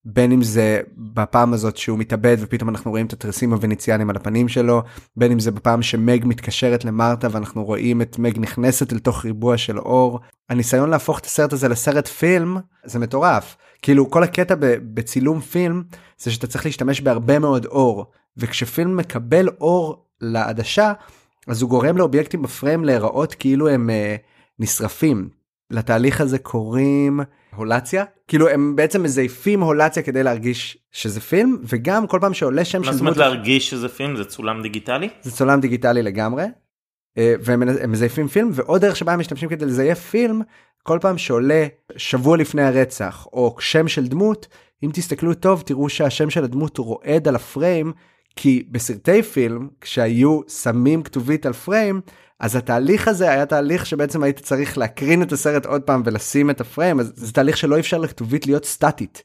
בין 0.09 0.33
אם 0.33 0.43
זה 0.43 0.81
בפעם 0.97 1.53
הזאת 1.53 1.77
שהוא 1.77 1.99
מתאבד 1.99 2.37
ופתאום 2.41 2.69
אנחנו 2.69 2.91
רואים 2.91 3.07
את 3.07 3.13
התריסים 3.13 3.53
הווניציאנים 3.53 4.11
על 4.11 4.17
הפנים 4.17 4.49
שלו 4.49 4.83
בין 5.17 5.33
אם 5.33 5.39
זה 5.39 5.51
בפעם 5.51 5.83
שמג 5.83 6.25
מתקשרת 6.27 6.85
למרתה 6.85 7.29
ואנחנו 7.31 7.65
רואים 7.65 8.03
את 8.03 8.19
מג 8.19 8.39
נכנסת 8.39 8.93
אל 8.93 8.99
תוך 8.99 9.25
ריבוע 9.25 9.59
של 9.59 9.79
אור. 9.79 10.21
הניסיון 10.51 10.91
להפוך 10.91 11.19
את 11.19 11.27
הסרט 11.27 11.53
הזה 11.53 11.69
לסרט 11.69 12.09
פילם 12.09 12.59
זה 12.85 12.99
מטורף. 12.99 13.57
כאילו 13.83 14.11
כל 14.11 14.23
הקטע 14.23 14.55
בצילום 14.95 15.41
פילם 15.41 15.83
זה 16.19 16.31
שאתה 16.31 16.47
צריך 16.47 16.67
להשתמש 16.67 17.01
בהרבה 17.01 17.39
מאוד 17.39 17.67
אור. 17.67 18.07
וכשפילם 18.37 18.97
מקבל 18.97 19.49
אור 19.61 20.05
לעדשה 20.21 20.93
אז 21.47 21.63
הוא 21.63 21.71
גורם 21.71 21.97
לאובייקטים 21.97 22.43
בפריים 22.43 22.85
להיראות 22.85 23.35
כאילו 23.35 23.69
הם 23.69 23.91
uh, 23.91 24.23
נשרפים. 24.59 25.29
לתהליך 25.71 26.21
הזה 26.21 26.39
קוראים 26.39 27.21
הולציה 27.57 28.05
כאילו 28.29 28.49
הם 28.49 28.77
בעצם 28.77 29.03
מזייפים 29.03 29.61
הולציה 29.61 30.03
כדי 30.03 30.23
להרגיש 30.23 30.79
שזה 30.93 31.21
פילם 31.21 31.57
וגם 31.63 32.07
כל 32.07 32.19
פעם 32.21 32.35
שעולה 32.35 32.65
שם 32.65 32.79
מה 32.79 32.85
של 32.85 32.93
זאת 32.93 33.01
אומרת 33.01 33.15
דמות 33.15 33.27
להרגיש 33.29 33.71
שזה 33.71 33.89
פילם 33.89 34.17
זה 34.17 34.25
צולם 34.25 34.63
דיגיטלי? 34.63 35.09
זה 35.23 35.31
צולם 35.31 35.61
דיגיטלי 35.61 36.03
לגמרי. 36.03 36.45
אה, 37.19 37.35
והם 37.41 37.63
הם 37.63 37.93
מזייפים 37.93 38.29
פילם 38.29 38.51
ועוד 38.53 38.81
דרך 38.81 38.97
שבה 38.97 39.13
הם 39.13 39.21
משתמשים 39.21 39.49
כדי 39.49 39.65
לזייף 39.65 39.99
פילם 39.99 40.43
כל 40.83 40.99
פעם 41.03 41.19
שעולה 41.19 41.67
שבוע 41.97 42.37
לפני 42.37 42.63
הרצח 42.63 43.27
או 43.33 43.57
שם 43.59 43.89
של 43.89 44.07
דמות 44.07 44.49
אם 44.83 44.91
תסתכלו 44.95 45.35
טוב 45.35 45.63
תראו 45.67 45.89
שהשם 45.89 46.31
של 46.31 46.45
הדמות 46.45 46.79
רועד 46.79 47.29
על 47.29 47.37
הפריים 47.37 47.93
כי 48.37 48.67
בסרטי 48.71 49.23
פילם 49.23 49.69
כשהיו 49.81 50.41
שמים 50.49 51.03
כתובית 51.03 51.47
על 51.47 51.53
פריים 51.53 52.01
אז 52.41 52.57
התהליך 52.57 53.09
הזה 53.09 53.31
היה 53.31 53.47
תהליך 53.47 53.87
שבעצם 53.87 54.23
היית 54.23 54.39
צריך 54.39 54.79
להקרין 54.79 55.23
את 55.23 55.33
הסרט 55.33 55.67
עוד 55.67 55.83
פעם 55.83 56.03
ולשים 56.05 56.51
את 56.51 56.61
הפריים 56.61 57.01
אז 57.01 57.13
זה 57.17 57.33
תהליך 57.33 57.57
שלא 57.57 57.79
אפשר 57.79 57.99
לכתובית 57.99 58.47
להיות 58.47 58.65
סטטית. 58.65 59.23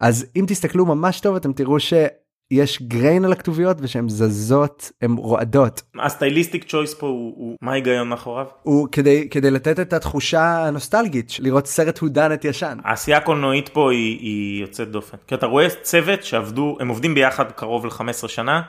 אז 0.00 0.26
אם 0.36 0.44
תסתכלו 0.48 0.86
ממש 0.86 1.20
טוב 1.20 1.36
אתם 1.36 1.52
תראו 1.52 1.80
שיש 1.80 2.82
גריין 2.82 3.24
על 3.24 3.32
הכתוביות 3.32 3.76
ושהן 3.80 4.08
זזות 4.08 4.92
הן 5.02 5.12
רועדות. 5.12 5.82
הסטייליסטיק 5.98 6.64
צ'ויס 6.64 6.94
פה 6.94 7.06
הוא, 7.06 7.34
הוא 7.36 7.56
מה 7.60 7.72
ההיגיון 7.72 8.08
מאחוריו? 8.08 8.46
הוא 8.62 8.88
כדי 8.92 9.28
כדי 9.30 9.50
לתת 9.50 9.80
את 9.80 9.92
התחושה 9.92 10.66
הנוסטלגית 10.66 11.32
לראות 11.38 11.66
סרט 11.66 11.98
הודנת 11.98 12.44
ישן. 12.44 12.78
העשייה 12.84 13.18
הקולנועית 13.18 13.68
פה 13.68 13.92
היא, 13.92 14.18
היא 14.18 14.60
יוצאת 14.60 14.90
דופן 14.90 15.16
כי 15.26 15.34
אתה 15.34 15.46
רואה 15.46 15.66
צוות 15.82 16.24
שעבדו 16.24 16.76
הם 16.80 16.88
עובדים 16.88 17.14
ביחד 17.14 17.52
קרוב 17.52 17.86
ל-15 17.86 18.28
שנה. 18.28 18.62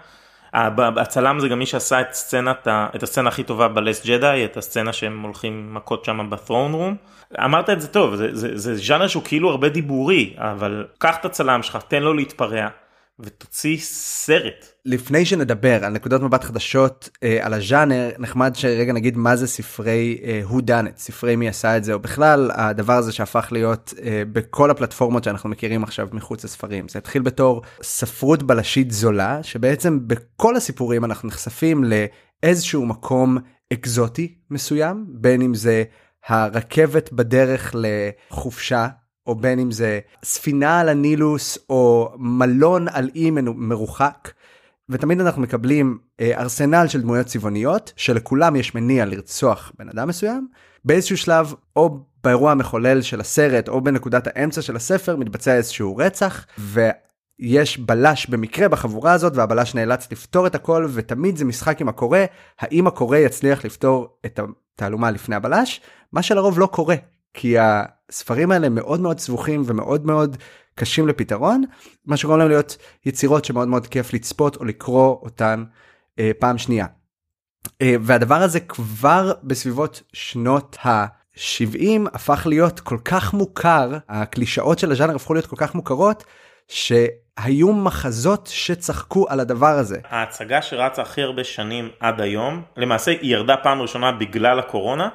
הצלם 0.54 1.40
זה 1.40 1.48
גם 1.48 1.60
מי 1.60 1.66
שעשה 1.66 2.02
את 2.02 2.14
סצנת 2.14 2.68
את 2.68 3.04
הסצנה 3.04 3.30
הכי 3.30 3.44
טובה 3.44 3.68
בלס 3.68 4.06
ג'די 4.06 4.46
את 4.46 4.58
הסצנה 4.58 4.94
שהם 4.94 5.22
הולכים 5.22 5.74
מכות 5.74 6.06
שם 6.06 6.30
בת'רון 6.30 6.74
רום. 6.74 6.96
אמרת 7.40 7.70
את 7.70 7.82
זה 7.82 7.88
טוב 7.88 8.16
זה, 8.16 8.28
זה, 8.32 8.58
זה 8.58 8.76
ז'אנר 8.76 9.08
שהוא 9.08 9.24
כאילו 9.24 9.50
הרבה 9.50 9.70
דיבורי 9.70 10.34
אבל 10.38 10.86
קח 10.98 11.16
את 11.20 11.26
הצלם 11.26 11.64
שלך 11.64 11.78
תן 11.88 12.04
לו 12.04 12.14
להתפרע 12.14 12.68
ותוציא 13.24 13.78
סרט. 13.82 14.66
לפני 14.86 15.26
שנדבר 15.26 15.86
על 15.86 15.94
נקודות 15.94 16.22
מבט 16.22 16.44
חדשות 16.44 17.10
אה, 17.24 17.38
על 17.42 17.54
הז'אנר 17.54 18.10
נחמד 18.20 18.56
שרגע 18.56 18.94
נגיד 18.94 19.18
מה 19.18 19.36
זה 19.36 19.48
ספרי 19.48 20.20
who 20.50 20.54
done 20.54 20.88
it 20.88 20.98
ספרי 20.98 21.36
מי 21.36 21.50
עשה 21.50 21.78
את 21.78 21.84
זה 21.84 21.94
או 21.94 22.00
בכלל 22.00 22.52
הדבר 22.54 22.94
הזה 22.94 23.12
שהפך 23.12 23.48
להיות 23.52 23.94
אה, 24.04 24.24
בכל 24.32 24.72
הפלטפורמות 24.72 25.24
שאנחנו 25.24 25.50
מכירים 25.50 25.84
עכשיו 25.84 26.08
מחוץ 26.12 26.44
לספרים 26.44 26.88
זה 26.88 27.00
התחיל 27.00 27.22
בתור 27.22 27.62
ספרות 27.82 28.44
בלשית 28.44 28.92
זולה 28.92 29.44
שבעצם 29.44 30.00
בכל 30.08 30.56
הסיפורים 30.56 31.06
אנחנו 31.06 31.28
נחשפים 31.28 31.84
לאיזשהו 31.84 32.86
מקום 32.86 33.38
אקזוטי 33.74 34.36
מסוים 34.50 35.06
בין 35.10 35.42
אם 35.42 35.54
זה 35.54 35.84
הרכבת 36.28 37.14
בדרך 37.14 37.76
לחופשה 37.76 38.88
או 39.28 39.36
בין 39.36 39.60
אם 39.60 39.72
זה 39.72 40.00
ספינה 40.24 40.80
על 40.80 40.90
הנילוס 40.90 41.58
או 41.70 42.12
מלון 42.18 42.88
על 42.88 43.10
אי 43.16 43.32
מרוחק. 43.56 44.32
ותמיד 44.90 45.22
אנחנו 45.22 45.42
מקבלים 45.42 45.98
אה, 46.20 46.42
ארסנל 46.42 46.88
של 46.88 47.02
דמויות 47.02 47.26
צבעוניות 47.26 47.94
שלכולם 47.96 48.56
יש 48.56 48.76
מניע 48.76 49.06
לרצוח 49.06 49.72
בן 49.80 49.90
אדם 49.90 50.08
מסוים 50.08 50.48
באיזשהו 50.86 51.18
שלב 51.18 51.54
או 51.76 52.00
באירוע 52.24 52.52
המחולל 52.52 53.02
של 53.02 53.20
הסרט 53.20 53.68
או 53.68 53.82
בנקודת 53.82 54.28
האמצע 54.28 54.62
של 54.62 54.76
הספר 54.76 55.16
מתבצע 55.16 55.56
איזשהו 55.56 55.98
רצח 55.98 56.46
ויש 56.58 57.78
בלש 57.78 58.26
במקרה 58.26 58.68
בחבורה 58.68 59.14
הזאת 59.14 59.34
והבלש 59.36 59.76
נאלץ 59.76 60.12
לפתור 60.12 60.48
את 60.48 60.56
הכל 60.56 60.88
ותמיד 60.94 61.38
זה 61.38 61.46
משחק 61.46 61.82
עם 61.82 61.90
הקורא 61.90 62.20
האם 62.60 62.88
הקורא 62.88 63.18
יצליח 63.18 63.66
לפתור 63.66 64.18
את 64.26 64.40
התעלומה 64.76 65.12
לפני 65.12 65.36
הבלש 65.36 65.82
מה 66.14 66.22
שלרוב 66.22 66.60
לא 66.60 66.66
קורה 66.66 66.96
כי 67.34 67.56
הספרים 68.12 68.52
האלה 68.52 68.70
מאוד 68.70 69.00
מאוד 69.00 69.20
סבוכים 69.20 69.64
ומאוד 69.66 70.06
מאוד 70.06 70.38
קשים 70.76 71.08
לפתרון 71.08 71.64
מה 72.06 72.18
שגורם 72.18 72.40
להם 72.40 72.50
להיות 72.50 72.78
יצירות 73.06 73.46
שמאוד 73.46 73.68
מאוד 73.68 73.88
כיף 73.88 74.14
לצפות 74.14 74.56
או 74.56 74.66
לקרוא 74.66 75.20
אותן 75.22 75.64
אה, 76.20 76.32
פעם 76.40 76.58
שנייה. 76.58 76.86
אה, 77.82 77.96
והדבר 78.02 78.36
הזה 78.36 78.60
כבר 78.60 79.34
בסביבות 79.44 80.02
שנות 80.14 80.78
ה-70 80.84 82.10
הפך 82.14 82.48
להיות 82.50 82.80
כל 82.80 82.98
כך 83.06 83.34
מוכר 83.34 83.98
הקלישאות 84.10 84.80
של 84.80 84.92
הז'אנר 84.92 85.16
הפכו 85.16 85.34
להיות 85.34 85.46
כל 85.48 85.56
כך 85.56 85.76
מוכרות 85.76 86.24
שהיו 86.68 87.74
מחזות 87.74 88.50
שצחקו 88.52 89.26
על 89.30 89.40
הדבר 89.40 89.78
הזה. 89.78 90.00
ההצגה 90.10 90.62
שרצה 90.62 91.02
הכי 91.02 91.22
הרבה 91.22 91.44
שנים 91.44 91.90
עד 92.00 92.22
היום 92.22 92.62
למעשה 92.78 93.12
היא 93.12 93.32
ירדה 93.32 93.58
פעם 93.58 93.82
ראשונה 93.82 94.12
בגלל 94.12 94.60
הקורונה 94.60 95.10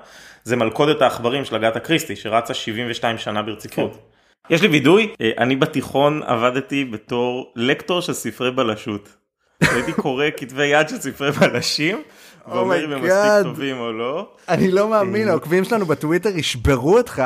זה 0.47 0.57
מלכודת 0.57 1.03
העכברים 1.03 1.45
של 1.45 1.57
אגת 1.57 1.77
אקריסטי 1.77 2.17
שרצה 2.17 2.55
72 2.55 3.19
שנה 3.19 3.43
ברציפות. 3.43 3.93
כן. 3.93 4.55
יש 4.55 4.63
לי 4.63 4.69
וידוי, 4.69 5.15
אה, 5.21 5.31
אני 5.39 5.57
בתיכון 5.57 6.23
עבדתי 6.27 6.85
בתור 6.85 7.53
לקטור 7.57 8.01
של 8.01 8.13
ספרי 8.13 8.51
בלשות. 8.51 9.09
הייתי 9.75 9.93
קורא 9.93 10.25
כתבי 10.37 10.67
יד 10.67 10.89
של 10.89 10.97
ספרי 10.97 11.31
בלשים, 11.31 11.97
oh 11.97 12.51
ואומר 12.51 12.85
אם 12.85 12.93
הם 12.93 12.99
מספיק 13.05 13.43
טובים 13.43 13.79
או 13.79 13.93
לא. 13.93 14.29
אני 14.49 14.71
לא 14.71 14.89
מאמין, 14.89 15.27
אה, 15.27 15.33
העוקבים 15.33 15.65
שלנו 15.65 15.87
בטוויטר 15.87 16.29
ישברו 16.29 16.97
אותך. 16.97 17.23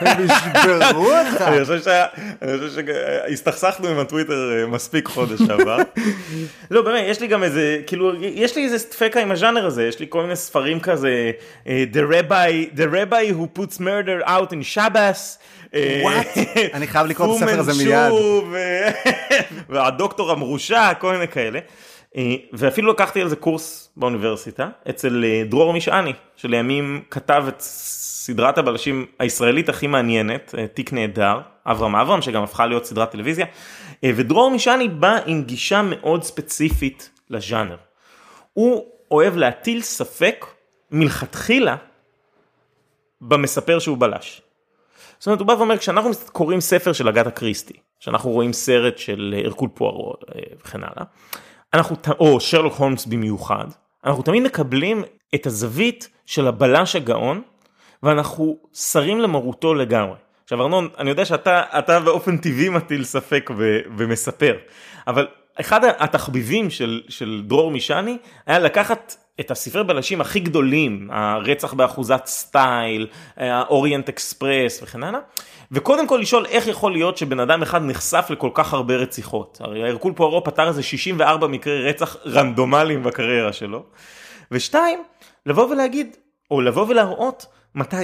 הם 0.00 0.24
ישברו 0.24 1.06
אותך. 1.06 1.42
אני 1.42 1.64
חושב 1.64 2.84
שהסתכסכנו 2.86 3.88
עם 3.88 3.98
הטוויטר 3.98 4.52
אה, 4.52 4.66
מספיק 4.66 5.08
חודש 5.08 5.38
שעבר. 5.46 5.78
לא 6.70 6.82
באמת 6.82 7.04
יש 7.08 7.20
לי 7.20 7.26
גם 7.26 7.42
איזה 7.42 7.78
כאילו 7.86 8.22
יש 8.22 8.56
לי 8.56 8.64
איזה 8.64 8.78
סטפקה 8.78 9.20
עם 9.20 9.30
הז'אנר 9.30 9.66
הזה 9.66 9.86
יש 9.86 10.00
לי 10.00 10.06
כל 10.08 10.22
מיני 10.22 10.36
ספרים 10.36 10.80
כזה 10.80 11.30
אה, 11.66 11.84
The 11.92 12.12
Rabbi 12.12 12.76
The 12.76 12.94
Rabbi 12.94 13.34
who 13.38 13.58
puts 13.58 13.80
murder 13.80 14.28
out 14.28 14.52
in 14.52 14.74
Shabbos. 14.74 15.38
וואט? 16.02 16.26
אני 16.74 16.86
חייב 16.86 17.06
לקרוא 17.06 17.36
את 17.36 17.42
הספר 17.42 17.60
הזה 17.60 17.84
מיד. 17.84 18.12
והדוקטור 19.70 20.30
המרושע 20.30 20.94
כל 20.94 21.12
מיני 21.12 21.28
כאלה. 21.28 21.58
ואפילו 22.52 22.92
לקחתי 22.92 23.22
על 23.22 23.28
זה 23.28 23.36
קורס 23.36 23.92
באוניברסיטה 23.96 24.68
אצל 24.90 25.24
דרור 25.48 25.72
משעני 25.72 26.12
שלימים 26.36 27.02
כתב 27.10 27.44
את 27.48 27.60
סדרת 28.30 28.58
הבלשים 28.58 29.06
הישראלית 29.18 29.68
הכי 29.68 29.86
מעניינת, 29.86 30.54
אה, 30.58 30.66
תיק 30.66 30.92
נהדר, 30.92 31.40
אברהם 31.66 31.96
אברהם 31.96 32.22
שגם 32.22 32.42
הפכה 32.42 32.66
להיות 32.66 32.84
סדרת 32.84 33.10
טלוויזיה, 33.10 33.46
אה, 34.04 34.10
ודרור 34.16 34.50
משעני 34.50 34.88
בא 34.88 35.18
עם 35.26 35.42
גישה 35.42 35.82
מאוד 35.82 36.22
ספציפית 36.22 37.10
לז'אנר. 37.30 37.76
הוא 38.52 38.84
אוהב 39.10 39.36
להטיל 39.36 39.82
ספק 39.82 40.46
מלכתחילה 40.90 41.76
במספר 43.20 43.78
שהוא 43.78 43.98
בלש. 43.98 44.42
זאת 45.18 45.26
אומרת 45.26 45.40
הוא 45.40 45.46
בא 45.46 45.52
ואומר 45.52 45.78
כשאנחנו 45.78 46.10
קוראים 46.32 46.60
ספר 46.60 46.92
של 46.92 47.08
אגת 47.08 47.26
אקריסטי, 47.26 47.74
כשאנחנו 48.00 48.30
רואים 48.30 48.52
סרט 48.52 48.98
של 48.98 49.34
אה, 49.38 49.44
הרקול 49.44 49.68
פוארו 49.74 50.14
וכן 50.64 50.80
הלאה, 50.82 51.04
אנחנו, 51.74 51.96
או 52.18 52.40
שרלוק 52.40 52.74
הולמס 52.74 53.06
במיוחד, 53.06 53.66
אנחנו 54.04 54.22
תמיד 54.22 54.42
מקבלים 54.42 55.02
את 55.34 55.46
הזווית 55.46 56.08
של 56.26 56.46
הבלש 56.46 56.96
הגאון 56.96 57.42
ואנחנו 58.02 58.58
סרים 58.74 59.20
למרותו 59.20 59.74
לגמרי. 59.74 60.16
עכשיו 60.44 60.62
ארנון, 60.62 60.88
אני 60.98 61.10
יודע 61.10 61.24
שאתה 61.24 61.62
אתה 61.78 62.00
באופן 62.00 62.36
טבעי 62.36 62.68
מטיל 62.68 63.04
ספק 63.04 63.50
ו, 63.56 63.78
ומספר, 63.96 64.56
אבל 65.06 65.26
אחד 65.60 65.84
התחביבים 65.84 66.70
של, 66.70 67.00
של 67.08 67.42
דרור 67.46 67.70
משני 67.70 68.16
היה 68.46 68.58
לקחת 68.58 69.16
את 69.40 69.50
הספרי 69.50 69.84
בלשים 69.84 70.20
הכי 70.20 70.40
גדולים, 70.40 71.08
הרצח 71.12 71.72
באחוזת 71.72 72.22
סטייל, 72.26 73.06
האוריינט 73.36 74.08
אקספרס 74.08 74.82
וכן 74.82 75.02
הלאה, 75.02 75.20
וקודם 75.72 76.06
כל 76.06 76.18
לשאול 76.22 76.46
איך 76.46 76.66
יכול 76.66 76.92
להיות 76.92 77.16
שבן 77.16 77.40
אדם 77.40 77.62
אחד 77.62 77.82
נחשף 77.82 78.26
לכל 78.30 78.50
כך 78.54 78.72
הרבה 78.74 78.94
רציחות. 78.96 79.58
הרי 79.60 79.88
הרקול 79.88 80.12
פוארו 80.12 80.44
פתר 80.44 80.68
איזה 80.68 80.82
64 80.82 81.46
מקרי 81.46 81.88
רצח 81.88 82.16
רנדומליים 82.26 83.02
בקריירה 83.02 83.52
שלו. 83.52 83.84
ושתיים, 84.50 85.02
לבוא 85.46 85.68
ולהגיד, 85.70 86.16
או 86.50 86.60
לבוא 86.60 86.86
ולהראות 86.88 87.46
מתי? 87.74 87.96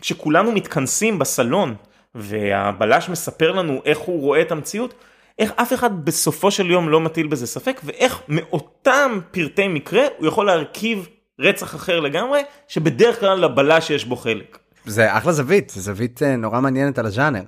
כשכולנו 0.00 0.52
מתכנסים 0.52 1.18
בסלון 1.18 1.74
והבלש 2.14 3.08
מספר 3.08 3.52
לנו 3.52 3.80
איך 3.84 3.98
הוא 3.98 4.20
רואה 4.20 4.40
את 4.40 4.52
המציאות, 4.52 4.94
איך 5.38 5.52
אף 5.56 5.72
אחד 5.72 6.04
בסופו 6.04 6.50
של 6.50 6.70
יום 6.70 6.88
לא 6.88 7.00
מטיל 7.00 7.26
בזה 7.26 7.46
ספק 7.46 7.80
ואיך 7.84 8.22
מאותם 8.28 9.18
פרטי 9.30 9.68
מקרה 9.68 10.02
הוא 10.18 10.26
יכול 10.26 10.46
להרכיב 10.46 11.08
רצח 11.38 11.74
אחר 11.74 12.00
לגמרי 12.00 12.40
שבדרך 12.68 13.20
כלל 13.20 13.38
לבלש 13.44 13.90
יש 13.90 14.04
בו 14.04 14.16
חלק. 14.16 14.58
זה 14.86 15.16
אחלה 15.16 15.32
זווית, 15.32 15.72
זווית 15.76 16.22
אה, 16.22 16.36
נורא 16.36 16.60
מעניינת 16.60 16.98
על 16.98 17.06
הז'אנר. 17.06 17.42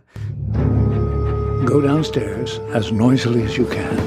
Go 1.64 1.80
downstairs 1.90 2.50
as 2.78 2.92
noisily 2.92 3.42
as 3.48 3.56
you 3.58 3.66
can 3.76 3.98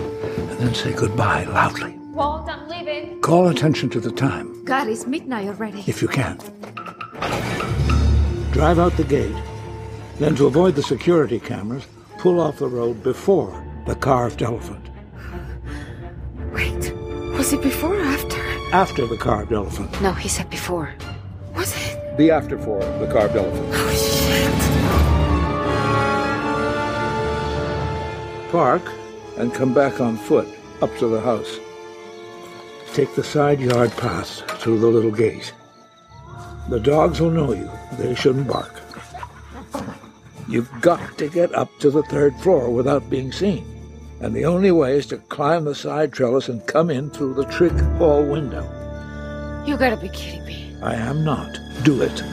and 0.50 0.58
then 0.62 0.74
say 0.74 0.92
goodbye 1.02 1.46
loudly. 1.58 1.94
Walt, 2.14 2.48
I'm 2.54 2.64
leaving. 2.74 3.22
Call 3.22 3.46
attention 3.54 3.88
to 3.96 4.00
the 4.08 4.14
time. 4.28 4.48
God, 4.72 4.86
it's 4.92 5.06
midnight 5.16 5.48
already. 5.54 5.82
If 5.94 5.98
you 6.04 6.10
can. 6.20 6.36
Drive 8.58 8.78
out 8.84 8.94
the 9.02 9.08
gate. 9.18 9.40
Then, 10.20 10.34
to 10.40 10.44
avoid 10.52 10.74
the 10.80 10.86
security 10.94 11.40
cameras, 11.52 11.86
pull 12.22 12.38
off 12.46 12.56
the 12.64 12.72
road 12.80 12.96
before 13.12 13.54
the 13.86 13.96
carved 13.96 14.42
elephant. 14.42 14.90
Wait, 16.54 16.94
was 17.38 17.52
it 17.54 17.62
before 17.62 17.96
or 17.98 18.02
after? 18.02 18.40
After 18.72 19.06
the 19.06 19.18
carved 19.18 19.52
elephant. 19.52 20.02
No, 20.02 20.14
he 20.14 20.30
said 20.30 20.50
before. 20.50 20.94
Was 21.56 21.76
it? 21.76 22.18
The 22.18 22.32
after 22.32 22.58
for 22.58 22.80
the 22.80 23.08
carved 23.12 23.36
elephant. 23.36 23.68
Oh, 23.72 23.94
shit. 23.94 24.54
Park 28.52 28.84
and 29.38 29.54
come 29.54 29.74
back 29.74 30.00
on 30.00 30.16
foot 30.16 30.48
up 30.82 30.96
to 30.98 31.08
the 31.08 31.20
house. 31.20 31.60
take 32.94 33.14
the 33.16 33.24
side 33.24 33.60
yard 33.60 33.92
path 33.98 34.44
through 34.62 34.80
the 34.80 34.88
little 34.88 35.12
gate. 35.12 35.52
The 36.70 36.80
dogs 36.80 37.20
will 37.20 37.32
know 37.32 37.52
you. 37.54 37.70
They 37.98 38.14
shouldn't 38.14 38.48
bark. 38.48 38.80
You've 40.48 40.70
got 40.82 41.18
to 41.18 41.28
get 41.30 41.54
up 41.56 41.70
to 41.80 41.90
the 41.90 42.04
third 42.04 42.36
floor 42.42 42.70
without 42.70 43.10
being 43.10 43.32
seen. 43.32 43.66
And 44.24 44.34
the 44.34 44.46
only 44.46 44.72
way 44.72 44.92
is 45.00 45.06
to 45.08 45.18
climb 45.36 45.66
the 45.66 45.76
side 45.76 46.14
trellis 46.14 46.48
and 46.48 46.66
come 46.74 46.90
in 46.98 47.10
through 47.16 47.34
the 47.40 47.48
trick 47.56 47.78
hall 47.98 48.24
window. 48.36 48.64
You 49.68 49.76
gotta 49.84 50.00
be 50.06 50.12
kidding 50.20 50.46
me. 50.46 50.60
I 50.92 50.96
am 51.10 51.18
not. 51.32 51.52
Do 51.84 52.02
it. 52.08 52.24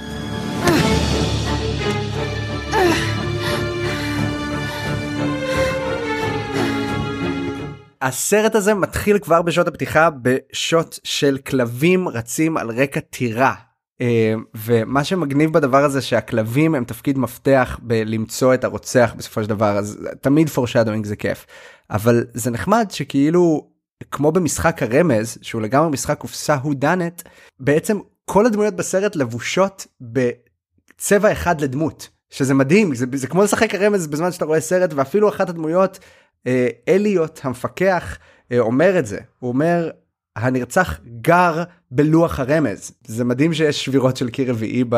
הסרט 8.02 8.54
הזה 8.54 8.74
מתחיל 8.74 9.18
כבר 9.18 9.42
בשעות 9.42 9.68
הפתיחה 9.68 10.08
בשוט 10.22 10.98
של 11.04 11.38
כלבים 11.46 12.08
רצים 12.08 12.56
על 12.56 12.70
רקע 12.70 13.00
טירה. 13.00 13.54
אה, 14.00 14.34
ומה 14.54 15.04
שמגניב 15.04 15.52
בדבר 15.52 15.84
הזה 15.84 16.02
שהכלבים 16.02 16.74
הם 16.74 16.84
תפקיד 16.84 17.18
מפתח 17.18 17.78
בלמצוא 17.82 18.54
את 18.54 18.64
הרוצח 18.64 19.14
בסופו 19.16 19.42
של 19.42 19.48
דבר 19.48 19.78
אז 19.78 20.08
תמיד 20.20 20.48
פורשדווינג 20.48 21.06
זה 21.06 21.16
כיף. 21.16 21.46
אבל 21.90 22.24
זה 22.34 22.50
נחמד 22.50 22.86
שכאילו 22.90 23.70
כמו 24.10 24.32
במשחק 24.32 24.82
הרמז 24.82 25.38
שהוא 25.42 25.62
לגמרי 25.62 25.90
משחק 25.90 26.18
קופסה 26.18 26.54
הודנת 26.54 27.22
בעצם 27.60 27.98
כל 28.24 28.46
הדמויות 28.46 28.74
בסרט 28.74 29.16
לבושות 29.16 29.86
בצבע 30.00 31.32
אחד 31.32 31.60
לדמות 31.60 32.08
שזה 32.30 32.54
מדהים 32.54 32.94
זה, 32.94 33.06
זה 33.14 33.26
כמו 33.26 33.42
לשחק 33.42 33.74
הרמז 33.74 34.06
בזמן 34.06 34.32
שאתה 34.32 34.44
רואה 34.44 34.60
סרט 34.60 34.92
ואפילו 34.92 35.28
אחת 35.28 35.48
הדמויות 35.48 35.98
אה, 36.46 36.68
אליוט 36.88 37.40
המפקח 37.42 38.18
אה, 38.52 38.58
אומר 38.58 38.98
את 38.98 39.06
זה. 39.06 39.18
הוא 39.38 39.48
אומר 39.48 39.90
הנרצח 40.36 41.00
גר 41.20 41.62
בלוח 41.90 42.40
הרמז 42.40 42.92
זה 43.06 43.24
מדהים 43.24 43.54
שיש 43.54 43.84
שבירות 43.84 44.16
של 44.16 44.30
קיר 44.30 44.50
רביעי 44.50 44.84
ב... 44.88 44.94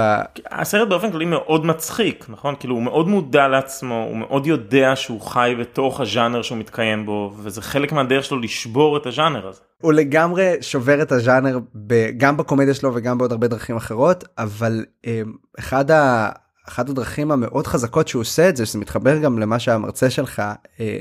הסרט 0.51 0.89
באופן 0.89 1.13
כללי 1.13 1.25
מאוד 1.25 1.67
מצחיק 1.67 2.27
נכון 2.29 2.55
כאילו 2.61 2.75
הוא 2.75 2.83
מאוד 2.83 3.09
מודע 3.09 3.49
לעצמו 3.49 4.05
הוא 4.09 4.17
מאוד 4.17 4.47
יודע 4.47 4.97
שהוא 4.97 5.21
חי 5.21 5.55
בתוך 5.61 6.01
הז'אנר 6.01 6.43
שהוא 6.43 6.59
מתקיים 6.59 7.07
בו 7.07 7.35
וזה 7.37 7.63
חלק 7.63 7.93
מהדרך 7.93 8.25
שלו 8.25 8.39
לשבור 8.39 8.97
את 8.97 9.07
הז'אנר 9.07 9.49
הזה. 9.49 9.61
הוא 9.81 9.93
לגמרי 9.93 10.55
שובר 10.61 11.03
את 11.03 11.13
הז'אנר 11.13 11.59
ב... 11.87 12.11
גם 12.17 12.37
בקומדיה 12.37 12.75
שלו 12.75 12.95
וגם 12.95 13.19
בעוד 13.19 13.33
הרבה 13.33 13.49
דרכים 13.49 13.77
אחרות 13.77 14.25
אבל 14.39 14.85
אה, 15.07 15.23
אחד 15.59 15.91
ה... 15.91 16.29
אחת 16.69 16.89
הדרכים 16.89 17.31
המאוד 17.31 17.67
חזקות 17.67 18.09
שהוא 18.09 18.21
עושה 18.21 18.49
את 18.49 18.57
זה 18.57 18.67
שזה 18.67 18.79
מתחבר 18.79 19.19
גם 19.19 19.39
למה 19.39 19.59
שהמרצה 19.59 20.11
שלך 20.11 20.43
אה, 20.81 20.99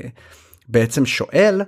בעצם 0.68 1.06
שואל. 1.06 1.62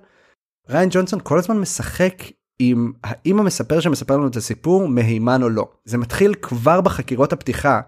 ריין 0.71 0.89
ג'ונסון 0.93 1.19
כל 1.23 1.39
הזמן 1.39 1.59
משחק 1.59 2.15
עם 2.59 2.93
האם 3.05 3.41
המספר 3.41 3.81
שמספר 3.81 4.17
לנו 4.17 4.27
את 4.27 4.37
הסיפור 4.37 4.89
מהימן 4.89 5.43
או 5.43 5.49
לא. 5.49 5.69
זה 5.85 5.99
מתחיל 5.99 6.35
כבר 6.43 6.81
בחקירות 6.81 7.33
הפתיחה 7.33 7.81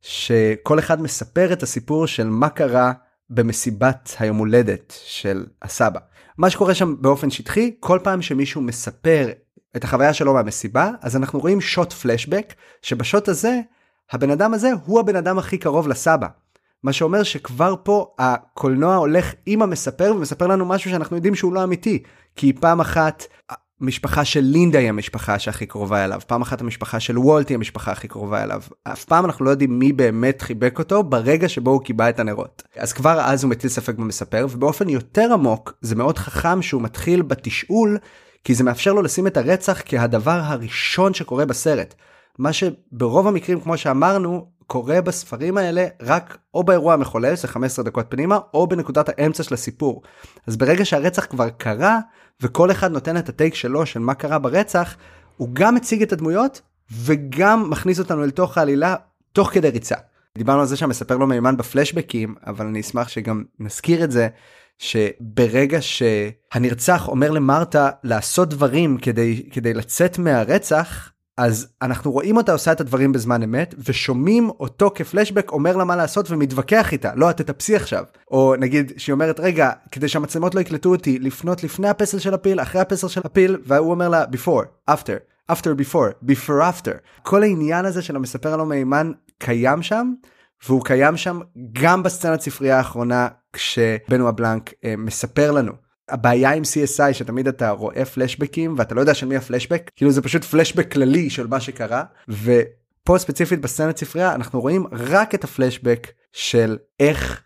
שכל 0.00 0.78
אחד 0.78 1.02
מספר 1.02 1.52
את 1.52 1.62
הסיפור 1.62 2.06
של 2.06 2.28
מה 2.28 2.48
קרה 2.48 2.92
במסיבת 3.30 4.16
היום 4.18 4.36
הולדת 4.36 4.94
של 5.04 5.46
הסבא. 5.62 6.00
מה 6.38 6.50
שקורה 6.50 6.74
שם 6.74 6.94
באופן 7.00 7.30
שטחי 7.30 7.74
כל 7.80 7.98
פעם 8.02 8.22
שמישהו 8.22 8.60
מספר 8.60 9.28
את 9.76 9.84
החוויה 9.84 10.12
שלו 10.12 10.34
מהמסיבה 10.34 10.90
אז 11.00 11.16
אנחנו 11.16 11.38
רואים 11.38 11.60
שוט 11.60 11.92
פלשבק 11.92 12.54
שבשוט 12.82 13.28
הזה 13.28 13.60
הבן 14.10 14.30
אדם 14.30 14.54
הזה 14.54 14.70
הוא 14.84 15.00
הבן 15.00 15.16
אדם 15.16 15.38
הכי 15.38 15.58
קרוב 15.58 15.88
לסבא. 15.88 16.26
מה 16.82 16.92
שאומר 16.92 17.22
שכבר 17.22 17.74
פה 17.82 18.14
הקולנוע 18.18 18.96
הולך 18.96 19.32
עם 19.46 19.62
המספר 19.62 20.12
ומספר 20.16 20.46
לנו 20.46 20.66
משהו 20.66 20.90
שאנחנו 20.90 21.16
יודעים 21.16 21.34
שהוא 21.34 21.52
לא 21.52 21.64
אמיתי. 21.64 22.02
כי 22.36 22.52
פעם 22.52 22.80
אחת 22.80 23.24
המשפחה 23.82 24.24
של 24.24 24.40
לינדה 24.40 24.78
היא 24.78 24.88
המשפחה 24.88 25.38
שהכי 25.38 25.66
קרובה 25.66 26.04
אליו, 26.04 26.20
פעם 26.26 26.42
אחת 26.42 26.60
המשפחה 26.60 27.00
של 27.00 27.18
וולט 27.18 27.48
היא 27.48 27.54
המשפחה 27.54 27.92
הכי 27.92 28.08
קרובה 28.08 28.42
אליו. 28.42 28.62
אף 28.84 29.04
פעם 29.04 29.24
אנחנו 29.24 29.44
לא 29.44 29.50
יודעים 29.50 29.78
מי 29.78 29.92
באמת 29.92 30.42
חיבק 30.42 30.78
אותו 30.78 31.02
ברגע 31.02 31.48
שבו 31.48 31.70
הוא 31.70 31.82
קיבע 31.82 32.08
את 32.08 32.20
הנרות. 32.20 32.62
אז 32.76 32.92
כבר 32.92 33.20
אז 33.20 33.44
הוא 33.44 33.50
מטיל 33.50 33.70
ספק 33.70 33.94
במספר 33.94 34.46
ובאופן 34.50 34.88
יותר 34.88 35.32
עמוק 35.32 35.72
זה 35.80 35.94
מאוד 35.94 36.18
חכם 36.18 36.62
שהוא 36.62 36.82
מתחיל 36.82 37.22
בתשאול 37.22 37.98
כי 38.44 38.54
זה 38.54 38.64
מאפשר 38.64 38.92
לו 38.92 39.02
לשים 39.02 39.26
את 39.26 39.36
הרצח 39.36 39.82
כהדבר 39.84 40.40
הראשון 40.44 41.14
שקורה 41.14 41.46
בסרט. 41.46 41.94
מה 42.38 42.52
שברוב 42.52 43.26
המקרים 43.26 43.60
כמו 43.60 43.76
שאמרנו 43.76 44.46
קורה 44.66 45.00
בספרים 45.00 45.58
האלה 45.58 45.86
רק 46.02 46.38
או 46.54 46.64
באירוע 46.64 46.94
המחולל 46.94 47.36
זה 47.36 47.48
15 47.48 47.84
דקות 47.84 48.06
פנימה 48.08 48.38
או 48.54 48.66
בנקודת 48.66 49.08
האמצע 49.08 49.42
של 49.42 49.54
הסיפור. 49.54 50.02
אז 50.46 50.56
ברגע 50.56 50.84
שהרצח 50.84 51.26
כבר 51.26 51.48
קרה 51.50 51.98
וכל 52.40 52.70
אחד 52.70 52.92
נותן 52.92 53.16
את 53.16 53.28
הטייק 53.28 53.54
שלו 53.54 53.86
של 53.86 54.00
מה 54.00 54.14
קרה 54.14 54.38
ברצח 54.38 54.96
הוא 55.36 55.48
גם 55.52 55.74
מציג 55.74 56.02
את 56.02 56.12
הדמויות 56.12 56.60
וגם 56.92 57.70
מכניס 57.70 57.98
אותנו 57.98 58.24
אל 58.24 58.30
תוך 58.30 58.58
העלילה 58.58 58.96
תוך 59.32 59.50
כדי 59.52 59.70
ריצה. 59.70 59.96
דיברנו 60.38 60.60
על 60.60 60.66
זה 60.66 60.76
שהמספר 60.76 61.16
לא 61.16 61.26
מימן 61.26 61.56
בפלשבקים 61.56 62.34
אבל 62.46 62.66
אני 62.66 62.80
אשמח 62.80 63.08
שגם 63.08 63.44
נזכיר 63.58 64.04
את 64.04 64.10
זה 64.10 64.28
שברגע 64.78 65.78
שהנרצח 65.80 67.08
אומר 67.08 67.30
למרתה 67.30 67.90
לעשות 68.04 68.48
דברים 68.48 68.98
כדי 68.98 69.48
כדי 69.52 69.74
לצאת 69.74 70.18
מהרצח 70.18 71.12
אז 71.42 71.68
אנחנו 71.82 72.12
רואים 72.12 72.36
אותה 72.36 72.52
עושה 72.52 72.72
את 72.72 72.80
הדברים 72.80 73.12
בזמן 73.12 73.42
אמת 73.42 73.74
ושומעים 73.88 74.50
אותו 74.50 74.90
כפלשבק 74.94 75.52
אומר 75.52 75.76
לה 75.76 75.84
מה 75.84 75.96
לעשות 75.96 76.30
ומתווכח 76.30 76.92
איתה. 76.92 77.12
לא 77.14 77.30
את 77.30 77.36
תטפסי 77.36 77.76
עכשיו. 77.76 78.04
או 78.30 78.54
נגיד 78.58 78.92
שהיא 78.96 79.12
אומרת 79.12 79.40
רגע 79.40 79.70
כדי 79.90 80.08
שהמצלמות 80.08 80.54
לא 80.54 80.60
יקלטו 80.60 80.88
אותי 80.88 81.18
לפנות 81.18 81.64
לפני 81.64 81.88
הפסל 81.88 82.18
של 82.18 82.34
הפיל 82.34 82.60
אחרי 82.60 82.80
הפסל 82.80 83.08
של 83.08 83.20
הפיל 83.24 83.58
והוא 83.64 83.90
אומר 83.90 84.08
לה 84.08 84.24
before 84.24 84.90
after 84.90 85.52
after 85.52 85.68
before 85.80 86.30
before 86.30 86.80
after. 86.80 86.92
כל 87.22 87.42
העניין 87.42 87.84
הזה 87.84 88.02
של 88.02 88.16
המספר 88.16 88.54
הלא 88.54 88.66
מהימן 88.66 89.12
קיים 89.38 89.82
שם 89.82 90.12
והוא 90.66 90.84
קיים 90.84 91.16
שם 91.16 91.40
גם 91.72 92.02
בסצנת 92.02 92.40
ספרייה 92.40 92.78
האחרונה 92.78 93.28
כשבנו 93.52 94.28
הבלנק 94.28 94.70
אה, 94.84 94.94
מספר 94.98 95.50
לנו 95.50 95.72
הבעיה 96.12 96.52
עם 96.52 96.62
CSI 96.62 97.12
שתמיד 97.12 97.48
אתה 97.48 97.70
רואה 97.70 98.04
פלשבקים 98.04 98.74
ואתה 98.78 98.94
לא 98.94 99.00
יודע 99.00 99.14
של 99.14 99.26
מי 99.26 99.36
הפלשבק 99.36 99.90
כאילו 99.96 100.10
זה 100.10 100.22
פשוט 100.22 100.44
פלשבק 100.44 100.92
כללי 100.92 101.30
של 101.30 101.46
מה 101.46 101.60
שקרה 101.60 102.04
ופה 102.28 103.18
ספציפית 103.18 103.60
בסצנת 103.60 103.96
ספרייה 103.96 104.34
אנחנו 104.34 104.60
רואים 104.60 104.86
רק 104.92 105.34
את 105.34 105.44
הפלשבק 105.44 106.06
של 106.32 106.76
איך 107.00 107.42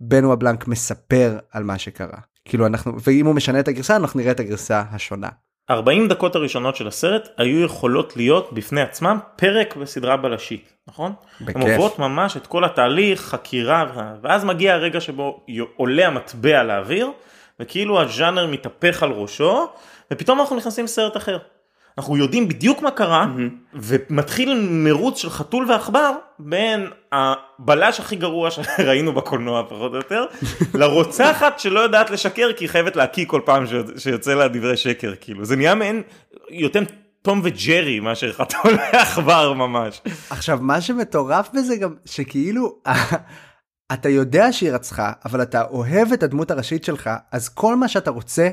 בנו 0.00 0.32
הבלנק 0.32 0.68
מספר 0.68 1.38
על 1.52 1.64
מה 1.64 1.78
שקרה 1.78 2.18
כאילו 2.44 2.66
אנחנו 2.66 2.92
ואם 3.02 3.26
הוא 3.26 3.34
משנה 3.34 3.60
את 3.60 3.68
הגרסה 3.68 3.96
אנחנו 3.96 4.20
נראה 4.20 4.32
את 4.32 4.40
הגרסה 4.40 4.82
השונה. 4.90 5.28
40 5.70 6.08
דקות 6.08 6.36
הראשונות 6.36 6.76
של 6.76 6.88
הסרט 6.88 7.28
היו 7.36 7.64
יכולות 7.64 8.16
להיות 8.16 8.52
בפני 8.52 8.80
עצמם 8.80 9.18
פרק 9.36 9.76
בסדרה 9.76 10.16
בלשית 10.16 10.72
נכון? 10.88 11.12
בכיף. 11.40 11.56
הן 11.56 11.62
עוברות 11.62 11.98
ממש 11.98 12.36
את 12.36 12.46
כל 12.46 12.64
התהליך 12.64 13.20
חקירה 13.20 13.84
ואז 14.22 14.44
מגיע 14.44 14.74
הרגע 14.74 15.00
שבו 15.00 15.44
עולה 15.76 16.06
המטבע 16.06 16.62
לאוויר 16.62 17.10
וכאילו 17.60 18.00
הז'אנר 18.00 18.46
מתהפך 18.46 19.02
על 19.02 19.10
ראשו 19.10 19.68
ופתאום 20.12 20.40
אנחנו 20.40 20.56
נכנסים 20.56 20.84
לסרט 20.84 21.16
אחר. 21.16 21.38
אנחנו 21.98 22.16
יודעים 22.16 22.48
בדיוק 22.48 22.82
מה 22.82 22.90
קרה 22.90 23.24
mm-hmm. 23.24 23.74
ומתחיל 23.74 24.68
מרוץ 24.70 25.18
של 25.18 25.30
חתול 25.30 25.70
ועכבר 25.70 26.12
בין 26.38 26.90
הבלש 27.12 28.00
הכי 28.00 28.16
גרוע 28.16 28.50
שראינו 28.54 29.12
בקולנוע 29.12 29.62
פחות 29.68 29.92
או 29.92 29.96
יותר 29.96 30.24
לרוצחת 30.80 31.58
שלא 31.58 31.80
יודעת 31.80 32.10
לשקר 32.10 32.52
כי 32.56 32.64
היא 32.64 32.68
חייבת 32.68 32.96
להקיא 32.96 33.24
כל 33.26 33.40
פעם 33.44 33.64
שיוצא 33.98 34.34
לה 34.34 34.48
דברי 34.48 34.76
שקר 34.76 35.14
כאילו 35.20 35.44
זה 35.44 35.56
נהיה 35.56 35.74
מעין 35.74 36.02
יותר 36.50 36.80
תום 37.22 37.40
וג'רי 37.44 38.00
מאשר 38.00 38.32
חתול 38.32 38.74
ועכבר 38.92 39.52
ממש. 39.52 40.00
עכשיו 40.30 40.58
מה 40.62 40.80
שמטורף 40.80 41.48
בזה 41.54 41.76
גם 41.76 41.94
שכאילו 42.04 42.78
אתה 43.92 44.08
יודע 44.08 44.52
שהיא 44.52 44.72
רצחה, 44.72 45.12
אבל 45.24 45.42
אתה 45.42 45.62
אוהב 45.62 46.12
את 46.12 46.22
הדמות 46.22 46.50
הראשית 46.50 46.84
שלך, 46.84 47.10
אז 47.32 47.48
כל 47.48 47.76
מה 47.76 47.88
שאתה 47.88 48.10
רוצה 48.10 48.48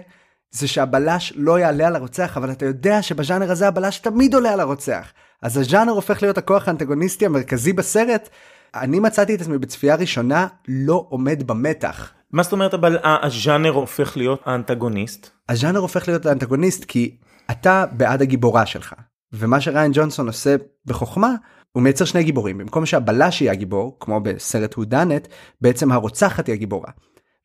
זה 0.51 0.67
שהבלש 0.67 1.33
לא 1.35 1.59
יעלה 1.59 1.87
על 1.87 1.95
הרוצח, 1.95 2.37
אבל 2.37 2.51
אתה 2.51 2.65
יודע 2.65 3.01
שבז'אנר 3.01 3.51
הזה 3.51 3.67
הבלש 3.67 3.99
תמיד 3.99 4.33
עולה 4.33 4.53
על 4.53 4.59
הרוצח. 4.59 5.13
אז 5.41 5.57
הז'אנר 5.57 5.91
הופך 5.91 6.21
להיות 6.21 6.37
הכוח 6.37 6.67
האנטגוניסטי 6.67 7.25
המרכזי 7.25 7.73
בסרט. 7.73 8.29
אני 8.75 8.99
מצאתי 8.99 9.35
את 9.35 9.41
עצמי 9.41 9.57
בצפייה 9.57 9.95
ראשונה 9.95 10.47
לא 10.67 11.05
עומד 11.09 11.43
במתח. 11.47 12.11
מה 12.31 12.43
זאת 12.43 12.51
אומרת 12.51 12.73
אבל 12.73 12.97
הז'אנר 13.03 13.69
הופך 13.69 14.17
להיות 14.17 14.41
האנטגוניסט? 14.45 15.29
הז'אנר 15.49 15.79
הופך 15.79 16.07
להיות 16.07 16.25
האנטגוניסט 16.25 16.85
כי 16.85 17.17
אתה 17.51 17.85
בעד 17.91 18.21
הגיבורה 18.21 18.65
שלך. 18.65 18.93
ומה 19.33 19.61
שריין 19.61 19.91
ג'ונסון 19.93 20.27
עושה 20.27 20.55
בחוכמה 20.85 21.35
הוא 21.73 21.83
מייצר 21.83 22.05
שני 22.05 22.23
גיבורים. 22.23 22.57
במקום 22.57 22.85
שהבלש 22.85 23.41
יהיה 23.41 23.51
הגיבור 23.51 23.97
כמו 23.99 24.19
בסרט 24.21 24.73
הודנת 24.73 25.27
בעצם 25.61 25.91
הרוצחת 25.91 26.47
היא 26.47 26.53
הגיבורה. 26.53 26.91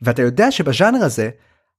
ואתה 0.03 0.23
יודע 0.23 0.51
שבז'אנר 0.51 1.05
הזה 1.05 1.31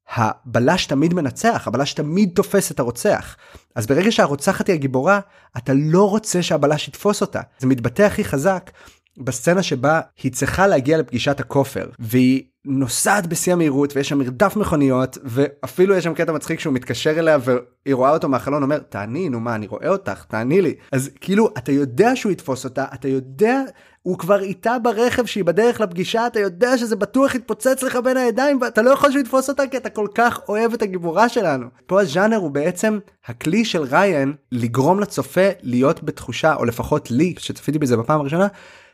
הבלש 0.09 0.85
תמיד 0.85 1.13
מנצח 1.13 1.67
הבלש 1.67 1.93
תמיד 1.93 2.31
תופס 2.35 2.71
את 2.71 2.79
הרוצח. 2.79 3.35
אז 3.75 3.87
ברגע 3.87 4.11
שהרוצחת 4.11 4.67
היא 4.67 4.73
הגיבורה 4.73 5.19
אתה 5.57 5.73
לא 5.75 6.09
רוצה 6.09 6.43
שהבלש 6.43 6.87
יתפוס 6.87 7.21
אותה. 7.21 7.41
זה 7.59 7.67
מתבטא 7.67 8.01
הכי 8.03 8.23
חזק 8.23 8.71
בסצנה 9.19 9.63
שבה 9.63 10.01
היא 10.23 10.31
צריכה 10.31 10.67
להגיע 10.67 10.97
לפגישת 10.97 11.39
הכופר 11.39 11.89
והיא 11.99 12.43
נוסעת 12.65 13.27
בשיא 13.27 13.53
המהירות 13.53 13.95
ויש 13.95 14.09
שם 14.09 14.17
מרדף 14.17 14.55
מכוניות 14.55 15.17
ואפילו 15.23 15.95
יש 15.95 16.03
שם 16.03 16.13
קטע 16.13 16.31
מצחיק 16.31 16.59
שהוא 16.59 16.73
מתקשר 16.73 17.19
אליה 17.19 17.37
והיא 17.43 17.95
רואה 17.95 18.11
אותו 18.11 18.29
מהחלון 18.29 18.63
אומר 18.63 18.77
תעני 18.77 19.29
נו 19.29 19.39
מה 19.39 19.55
אני 19.55 19.67
רואה 19.67 19.89
אותך 19.89 20.23
תעני 20.23 20.61
לי 20.61 20.75
אז 20.91 21.09
כאילו 21.21 21.49
אתה 21.57 21.71
יודע 21.71 22.15
שהוא 22.15 22.31
יתפוס 22.31 22.65
אותה 22.65 22.85
אתה 22.93 23.07
יודע 23.07 23.61
הוא 24.01 24.17
כבר 24.17 24.39
איתה 24.39 24.79
ברכב 24.79 25.25
שהיא 25.25 25.43
בדרך 25.43 25.81
לפגישה 25.81 26.27
אתה 26.27 26.39
יודע 26.39 26.77
שזה 26.77 26.95
בטוח 26.95 27.35
יתפוצץ 27.35 27.83
לך 27.83 27.95
בין 28.03 28.17
הידיים 28.17 28.61
ואתה 28.61 28.81
לא 28.81 28.91
יכול 28.91 29.11
שהוא 29.11 29.21
יתפוס 29.21 29.49
אותה 29.49 29.63
כי 29.67 29.77
אתה 29.77 29.89
כל 29.89 30.07
כך 30.15 30.39
אוהב 30.49 30.73
את 30.73 30.81
הגיבורה 30.81 31.29
שלנו. 31.29 31.65
פה 31.85 32.01
הז'אנר 32.01 32.37
הוא 32.37 32.51
בעצם 32.51 32.99
הכלי 33.25 33.65
של 33.65 33.81
ריין 33.83 34.33
לגרום 34.51 34.99
לצופה 34.99 35.49
להיות 35.61 36.03
בתחושה 36.03 36.55
או 36.55 36.65
לפחות 36.65 37.11
לי 37.11 37.35
שצפיתי 37.37 37.79
בזה 37.79 37.97
בפעם 37.97 38.19
הראשונה 38.19 38.47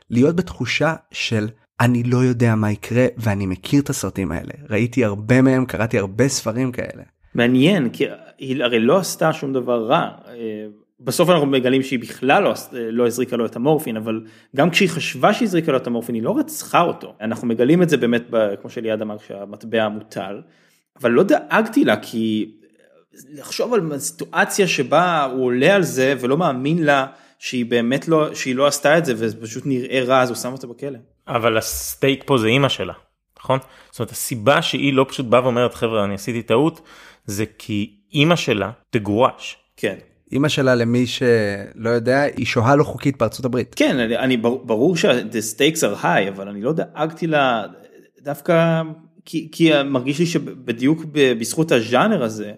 להיות 0.09 0.35
בתחושה 0.35 0.93
של 1.11 1.47
אני 1.79 2.03
לא 2.03 2.17
יודע 2.17 2.55
מה 2.55 2.71
יקרה 2.71 3.05
ואני 3.17 3.45
מכיר 3.45 3.81
את 3.81 3.89
הסרטים 3.89 4.31
האלה 4.31 4.53
ראיתי 4.69 5.05
הרבה 5.05 5.41
מהם 5.41 5.65
קראתי 5.65 5.99
הרבה 5.99 6.27
ספרים 6.27 6.71
כאלה. 6.71 7.03
מעניין 7.35 7.89
כי 7.89 8.05
היא 8.37 8.63
הרי 8.63 8.79
לא 8.79 8.97
עשתה 8.97 9.33
שום 9.33 9.53
דבר 9.53 9.85
רע. 9.85 10.09
אה, 10.27 10.65
בסוף 10.99 11.29
אנחנו 11.29 11.45
מגלים 11.45 11.83
שהיא 11.83 11.99
בכלל 11.99 12.43
לא, 12.43 12.53
לא 12.71 13.07
הזריקה 13.07 13.35
לו 13.35 13.45
את 13.45 13.55
המורפין 13.55 13.97
אבל 13.97 14.21
גם 14.55 14.69
כשהיא 14.69 14.89
חשבה 14.89 15.33
שהיא 15.33 15.45
הזריקה 15.47 15.71
לו 15.71 15.77
את 15.77 15.87
המורפין 15.87 16.15
היא 16.15 16.23
לא 16.23 16.37
רצחה 16.37 16.81
אותו 16.81 17.15
אנחנו 17.21 17.47
מגלים 17.47 17.81
את 17.81 17.89
זה 17.89 17.97
באמת 17.97 18.23
כמו 18.61 18.69
שליעד 18.69 19.01
אמר 19.01 19.17
שהמטבע 19.17 19.89
מוטל 19.89 20.41
אבל 21.01 21.11
לא 21.11 21.23
דאגתי 21.23 21.85
לה 21.85 21.97
כי 21.97 22.51
לחשוב 23.33 23.73
על 23.73 23.99
סיטואציה 23.99 24.67
שבה 24.67 25.23
הוא 25.23 25.45
עולה 25.45 25.75
על 25.75 25.83
זה 25.83 26.13
ולא 26.19 26.37
מאמין 26.37 26.83
לה 26.83 27.05
שהיא 27.45 27.65
באמת 27.65 28.07
לא 28.07 28.33
שהיא 28.35 28.55
לא 28.55 28.67
עשתה 28.67 28.97
את 28.97 29.05
זה 29.05 29.13
וזה 29.17 29.41
פשוט 29.41 29.63
נראה 29.65 30.03
רע 30.03 30.21
אז 30.21 30.29
הוא 30.29 30.35
שם 30.37 30.51
אותה 30.51 30.67
בכלא. 30.67 30.97
אבל 31.27 31.57
הסטייק 31.57 32.23
פה 32.25 32.37
זה 32.37 32.47
אימא 32.47 32.69
שלה 32.69 32.93
נכון? 33.39 33.59
זאת 33.91 33.99
אומרת 33.99 34.11
הסיבה 34.11 34.61
שהיא 34.61 34.93
לא 34.93 35.05
פשוט 35.09 35.25
באה 35.25 35.43
ואומרת 35.43 35.73
חבר'ה 35.73 36.03
אני 36.03 36.13
עשיתי 36.13 36.41
טעות 36.41 36.81
זה 37.25 37.45
כי 37.57 37.95
אימא 38.13 38.35
שלה 38.35 38.71
תגורש. 38.89 39.57
כן. 39.77 39.95
אימא 40.31 40.47
שלה 40.49 40.75
למי 40.75 41.07
שלא 41.07 41.89
יודע 41.89 42.21
היא 42.21 42.45
שוהה 42.45 42.75
לא 42.75 42.83
חוקית 42.83 43.17
בארצות 43.17 43.45
הברית. 43.45 43.73
כן 43.75 43.99
אני, 43.99 44.17
אני 44.17 44.37
ברור 44.37 44.97
שה- 44.97 45.21
the 45.31 45.55
stakes 45.57 45.79
are 45.79 46.03
high 46.03 46.29
אבל 46.29 46.47
אני 46.47 46.61
לא 46.61 46.73
דאגתי 46.73 47.27
לה 47.27 47.63
דווקא 48.21 48.81
כי, 49.25 49.49
כי 49.51 49.83
מרגיש 49.83 50.19
לי 50.19 50.25
שבדיוק 50.25 51.01
בזכות 51.11 51.71
הז'אנר 51.71 52.23
הזה 52.23 52.51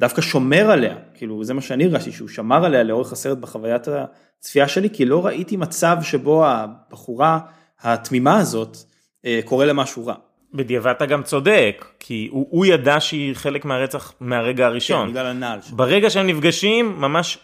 דווקא 0.00 0.22
שומר 0.22 0.70
עליה 0.70 0.94
כאילו 1.14 1.44
זה 1.44 1.54
מה 1.54 1.60
שאני 1.60 1.84
הרגשתי 1.84 2.12
שהוא 2.12 2.28
שמר 2.28 2.64
עליה 2.64 2.82
לאורך 2.82 3.12
הסרט 3.12 3.38
בחוויית 3.38 3.88
הצפייה 3.88 4.68
שלי 4.68 4.90
כי 4.90 5.04
לא 5.04 5.26
ראיתי 5.26 5.56
מצב 5.56 5.96
שבו 6.02 6.46
הבחורה 6.46 7.38
התמימה 7.80 8.38
הזאת 8.38 8.76
אה, 9.24 9.40
קורה 9.44 9.64
לה 9.64 9.72
משהו 9.72 10.06
רע. 10.06 10.14
בדיעבד 10.54 10.92
אתה 10.96 11.06
גם 11.06 11.22
צודק 11.22 11.84
כי 11.98 12.28
הוא, 12.30 12.46
הוא 12.50 12.66
ידע 12.66 13.00
שהיא 13.00 13.34
חלק 13.34 13.64
מהרצח 13.64 14.12
מהרגע 14.20 14.66
הראשון. 14.66 15.06
כן, 15.06 15.12
בגלל 15.12 15.26
הנעל 15.26 15.60
שלו. 15.62 15.76
ברגע 15.76 16.10
שהם 16.10 16.26
נפגשים 16.26 17.00
ממש 17.00 17.38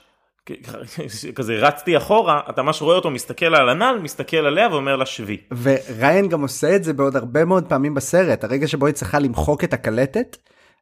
כזה 1.34 1.56
רצתי 1.56 1.96
אחורה 1.96 2.40
אתה 2.50 2.62
ממש 2.62 2.82
רואה 2.82 2.96
אותו 2.96 3.10
מסתכל 3.10 3.54
על 3.54 3.68
הנעל 3.68 3.98
מסתכל 3.98 4.36
עליה 4.36 4.68
ואומר 4.68 4.96
לה 4.96 5.06
שבי. 5.06 5.36
וריין 5.62 6.28
גם 6.28 6.42
עושה 6.42 6.76
את 6.76 6.84
זה 6.84 6.92
בעוד 6.92 7.16
הרבה 7.16 7.44
מאוד 7.44 7.64
פעמים 7.68 7.94
בסרט 7.94 8.44
הרגע 8.44 8.66
שבו 8.66 8.86
היא 8.86 8.94
צריכה 8.94 9.18
למחוק 9.18 9.64
את 9.64 9.72
הקלטת. 9.72 10.36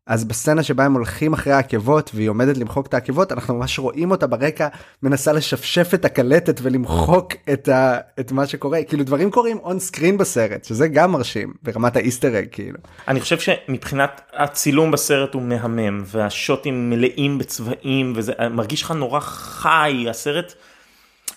אז 0.07 0.25
בסצנה 0.25 0.63
שבה 0.63 0.85
הם 0.85 0.93
הולכים 0.93 1.33
אחרי 1.33 1.53
העקבות 1.53 2.11
והיא 2.15 2.29
עומדת 2.29 2.57
למחוק 2.57 2.87
את 2.87 2.95
העקבות 2.95 3.33
אנחנו 3.33 3.55
ממש 3.55 3.79
רואים 3.79 4.11
אותה 4.11 4.27
ברקע 4.27 4.69
מנסה 5.03 5.33
לשפשף 5.33 5.95
את 5.95 6.05
הקלטת 6.05 6.61
ולמחוק 6.63 7.33
את, 7.53 7.69
ה, 7.69 7.99
את 8.21 8.33
מה 8.33 8.47
שקורה 8.47 8.85
כאילו 8.85 9.05
דברים 9.05 9.31
קורים 9.31 9.59
און 9.59 9.79
סקרין 9.79 10.19
בסרט 10.19 10.65
שזה 10.65 10.89
גם 10.89 11.13
מרשים 11.13 11.55
ברמת 11.63 11.97
האיסטר 11.97 12.39
אג 12.39 12.47
כאילו. 12.53 12.79
אני 13.09 13.21
חושב 13.21 13.39
שמבחינת 13.39 14.21
הצילום 14.33 14.91
בסרט 14.91 15.35
הוא 15.35 15.43
מהמם 15.43 16.03
והשוטים 16.07 16.91
מלאים 16.91 17.39
בצבעים 17.39 18.13
וזה 18.17 18.33
מרגיש 18.51 18.83
לך 18.83 18.91
נורא 18.91 19.21
חי 19.21 20.07
הסרט 20.11 20.55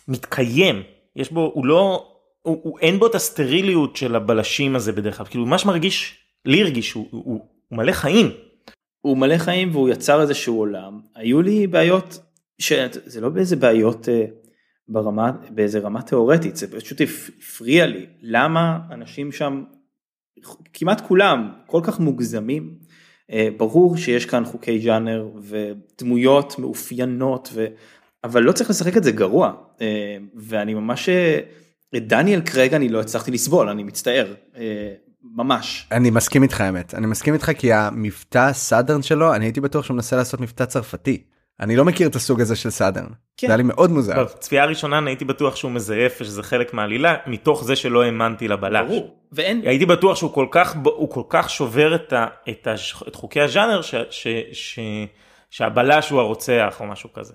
מתקיים 0.07 0.83
יש 1.15 1.31
בו 1.31 1.51
הוא 1.53 1.65
לא 1.65 2.07
הוא, 2.41 2.59
הוא 2.63 2.79
אין 2.79 2.99
בו 2.99 3.07
את 3.07 3.15
הסטריליות 3.15 3.95
של 3.95 4.15
הבלשים 4.15 4.75
הזה 4.75 4.91
בדרך 4.91 5.17
כלל 5.17 5.25
כאילו 5.25 5.45
מה 5.45 5.57
שמרגיש 5.57 6.17
לי 6.45 6.61
הרגיש 6.61 6.91
הוא, 6.91 7.07
הוא, 7.11 7.23
הוא 7.67 7.77
מלא 7.77 7.91
חיים. 7.91 8.46
הוא 9.01 9.17
מלא 9.17 9.37
חיים 9.37 9.69
והוא 9.71 9.89
יצר 9.89 10.21
איזשהו 10.21 10.57
עולם. 10.57 10.99
היו 11.15 11.41
לי 11.41 11.67
בעיות 11.67 12.19
שזה 12.59 13.21
לא 13.21 13.29
באיזה 13.29 13.55
בעיות 13.55 14.09
אה, 14.09 14.25
ברמה 14.89 15.31
באיזה 15.49 15.79
רמה 15.79 16.01
תיאורטית 16.01 16.55
זה 16.55 16.71
פשוט 16.71 17.01
הפריע 17.01 17.85
לי. 17.85 18.05
למה 18.21 18.79
אנשים 18.91 19.31
שם 19.31 19.63
כמעט 20.73 21.07
כולם 21.07 21.51
כל 21.65 21.81
כך 21.83 21.99
מוגזמים? 21.99 22.77
אה, 23.31 23.49
ברור 23.57 23.97
שיש 23.97 24.25
כאן 24.25 24.45
חוקי 24.45 24.79
ז'אנר 24.79 25.29
ודמויות 25.41 26.59
מאופיינות 26.59 27.49
ו... 27.53 27.65
אבל 28.23 28.43
לא 28.43 28.51
צריך 28.51 28.69
לשחק 28.69 28.97
את 28.97 29.03
זה 29.03 29.11
גרוע. 29.11 29.53
אה, 29.81 30.17
ואני 30.35 30.73
ממש 30.73 31.09
את 31.95 32.07
דניאל 32.07 32.41
קרייג 32.41 32.73
אני 32.73 32.89
לא 32.89 32.99
הצלחתי 32.99 33.31
לסבול 33.31 33.69
אני 33.69 33.83
מצטער 33.83 34.33
ממש. 35.35 35.87
אני 35.91 36.09
מסכים 36.09 36.43
איתך 36.43 36.61
האמת 36.61 36.93
אני 36.95 37.07
מסכים 37.07 37.33
איתך 37.33 37.51
כי 37.57 37.73
המבטא 37.73 38.53
Southern 38.53 39.01
שלו 39.01 39.33
אני 39.35 39.45
הייתי 39.45 39.61
בטוח 39.61 39.85
שהוא 39.85 39.95
מנסה 39.95 40.15
לעשות 40.15 40.41
מבטא 40.41 40.65
צרפתי. 40.65 41.23
אני 41.59 41.75
לא 41.75 41.85
מכיר 41.85 42.07
את 42.07 42.15
הסוג 42.15 42.41
הזה 42.41 42.55
של 42.55 42.69
Southern. 42.69 43.07
כן. 43.37 43.47
זה 43.47 43.53
היה 43.53 43.57
לי 43.57 43.63
מאוד 43.63 43.91
מוזר. 43.91 44.23
בצפייה 44.23 44.63
הראשונה 44.63 44.97
אני 44.97 45.11
הייתי 45.11 45.25
בטוח 45.25 45.55
שהוא 45.55 45.71
מזייף 45.71 46.17
ושזה 46.21 46.43
חלק 46.43 46.73
מהעלילה 46.73 47.15
מתוך 47.27 47.63
זה 47.63 47.75
שלא 47.75 48.03
האמנתי 48.03 48.47
לבלש. 48.47 48.87
ברור. 48.87 49.15
ואין... 49.31 49.61
הייתי 49.65 49.85
בטוח 49.85 50.17
שהוא 50.17 50.33
כל 50.33 50.47
כך 50.51 50.75
הוא 50.83 51.09
כל 51.09 51.23
כך 51.29 51.49
שובר 51.49 51.95
את, 51.95 52.13
ה, 52.13 52.27
את, 52.49 52.67
ה, 52.67 52.73
את 53.07 53.15
חוקי 53.15 53.41
הז'אנר 53.41 53.81
ש, 53.81 53.95
ש, 54.09 54.27
ש, 54.51 54.79
שהבלש 55.49 56.09
הוא 56.09 56.19
הרוצח 56.19 56.77
או 56.79 56.85
משהו 56.85 57.13
כזה. 57.13 57.33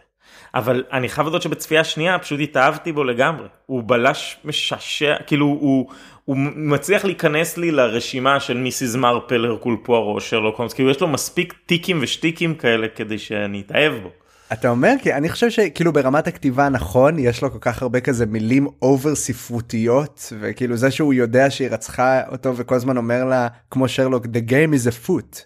אבל 0.55 0.85
אני 0.93 1.09
חייב 1.09 1.29
להודות 1.29 1.43
שבצפייה 1.43 1.85
שנייה 1.85 2.19
פשוט 2.19 2.41
התאהבתי 2.41 2.93
בו 2.93 3.05
לגמרי 3.05 3.47
הוא 3.67 3.83
בלש 3.87 4.37
משעשע 4.45 5.15
כאילו 5.27 5.47
הוא 5.47 5.91
הוא 6.25 6.37
מצליח 6.57 7.05
להיכנס 7.05 7.57
לי 7.57 7.71
לרשימה 7.71 8.41
של 8.41 8.57
מיס 8.57 8.95
מרפל 8.95 9.45
הרקול 9.45 9.77
פוארו 9.83 10.21
שרלוק 10.21 10.57
הולמס 10.57 10.73
כאילו 10.73 10.91
יש 10.91 11.01
לו 11.01 11.09
מספיק 11.09 11.55
טיקים 11.67 11.99
ושטיקים 12.03 12.55
כאלה 12.55 12.89
כדי 12.89 13.19
שאני 13.19 13.63
אתאהב 13.67 13.93
בו. 14.03 14.11
אתה 14.53 14.69
אומר 14.69 14.93
כי 15.03 15.15
אני 15.15 15.29
חושב 15.29 15.51
שכאילו 15.51 15.93
ברמת 15.93 16.27
הכתיבה 16.27 16.69
נכון 16.69 17.19
יש 17.19 17.43
לו 17.43 17.51
כל 17.51 17.59
כך 17.61 17.83
הרבה 17.83 18.01
כזה 18.01 18.27
מילים 18.27 18.69
over 18.83 19.15
ספרותיות 19.15 20.33
וכאילו 20.41 20.77
זה 20.77 20.91
שהוא 20.91 21.15
יודע 21.15 21.51
שהיא 21.51 21.69
רצחה 21.69 22.21
אותו 22.29 22.57
וכל 22.57 22.75
הזמן 22.75 22.97
אומר 22.97 23.25
לה 23.25 23.49
כמו 23.71 23.89
שרלוק 23.89 24.25
the 24.25 24.51
game 24.51 24.73
is 24.75 24.89
afoot. 24.89 25.37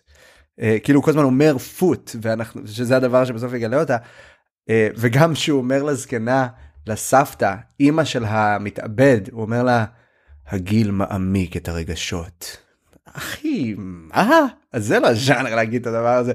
Uh, 0.60 0.64
כאילו 0.84 1.02
כל 1.02 1.10
הזמן 1.10 1.22
אומר 1.22 1.56
foot 1.78 2.16
ואנחנו 2.22 2.66
שזה 2.66 2.96
הדבר 2.96 3.24
שבסוף 3.24 3.54
יגלה 3.54 3.80
אותה 3.80 3.96
uh, 3.96 4.72
וגם 4.96 5.34
שהוא 5.34 5.58
אומר 5.58 5.82
לזקנה 5.82 6.46
לסבתא 6.86 7.54
אימא 7.80 8.04
של 8.04 8.24
המתאבד 8.24 9.20
הוא 9.32 9.42
אומר 9.42 9.62
לה 9.62 9.84
הגיל 10.48 10.90
מעמיק 10.90 11.56
את 11.56 11.68
הרגשות. 11.68 12.56
אחי 13.12 13.74
מה 13.78 14.46
אז 14.72 14.86
זה 14.86 15.00
לא 15.00 15.14
ז'אנר 15.14 15.54
להגיד 15.54 15.80
את 15.80 15.86
הדבר 15.86 16.08
הזה 16.08 16.32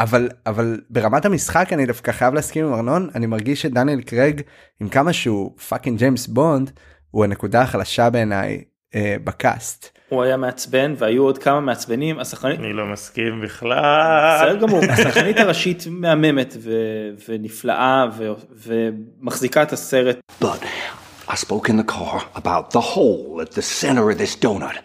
אבל 0.00 0.28
אבל 0.46 0.80
ברמת 0.90 1.24
המשחק 1.24 1.72
אני 1.72 1.86
דווקא 1.86 2.12
חייב 2.12 2.34
להסכים 2.34 2.66
עם 2.66 2.74
ארנון 2.74 3.08
אני 3.14 3.26
מרגיש 3.26 3.62
שדניאל 3.62 4.00
קרייג 4.00 4.40
עם 4.80 4.88
כמה 4.88 5.12
שהוא 5.12 5.56
fucking 5.68 5.98
ג'יימס 5.98 6.26
בונד 6.26 6.70
הוא 7.10 7.24
הנקודה 7.24 7.62
החלשה 7.62 8.10
בעיניי 8.10 8.64
אה, 8.94 9.16
בקאסט. 9.24 9.98
הוא 10.08 10.22
היה 10.22 10.36
מעצבן 10.36 10.94
והיו 10.98 11.22
עוד 11.22 11.38
כמה 11.38 11.60
מעצבנים 11.60 12.18
השחקנית 12.18 12.60
אני 12.60 12.72
לא 12.72 12.86
מסכים 12.86 13.40
בכלל 13.40 14.44
בסדר 14.44 14.60
גמור 14.60 14.80
השחקנית 14.90 15.38
הראשית 15.38 15.84
מהממת 15.90 16.56
ו- 16.58 17.10
ונפלאה 17.28 18.06
ו- 18.18 18.32
ומחזיקה 18.66 19.62
את 19.62 19.72
הסרט. 19.72 20.18
But 20.42 20.64
I 21.28 21.34
spoke 21.34 21.68
in 21.68 21.76
the 21.76 21.84
car 21.84 22.26
about 22.34 22.70
the 22.70 22.80
hole 22.80 23.40
at 23.42 23.52
the 23.52 23.60
center 23.60 24.10
of 24.10 24.16
this 24.16 24.34
donut. 24.34 24.78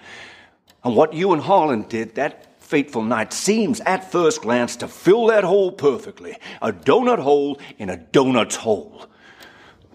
And 0.84 0.96
what 0.96 1.14
you 1.14 1.32
and 1.32 1.42
Harlan 1.42 1.84
did 1.84 2.16
that 2.16 2.60
fateful 2.60 3.02
night 3.02 3.32
seems 3.32 3.80
at 3.82 4.12
first 4.12 4.42
glance 4.42 4.76
to 4.78 4.90
fill 4.90 5.28
that 5.28 5.46
hole 5.46 5.72
perfectly. 5.72 6.36
A 6.62 6.74
donut 6.74 7.20
hole 7.20 7.62
in 7.78 7.90
a 7.90 7.96
donut's 7.98 8.58
hole. 8.58 9.06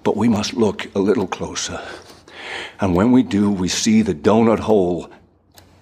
But 0.05 0.17
we 0.17 0.29
must 0.29 0.55
look 0.55 0.95
a 0.95 0.99
little 0.99 1.27
closer. 1.27 1.83
And 2.81 2.95
when 2.95 3.13
we 3.13 3.23
do, 3.23 3.51
we 3.51 3.69
see 3.69 4.01
the 4.01 4.15
donut 4.15 4.61
hole 4.61 5.11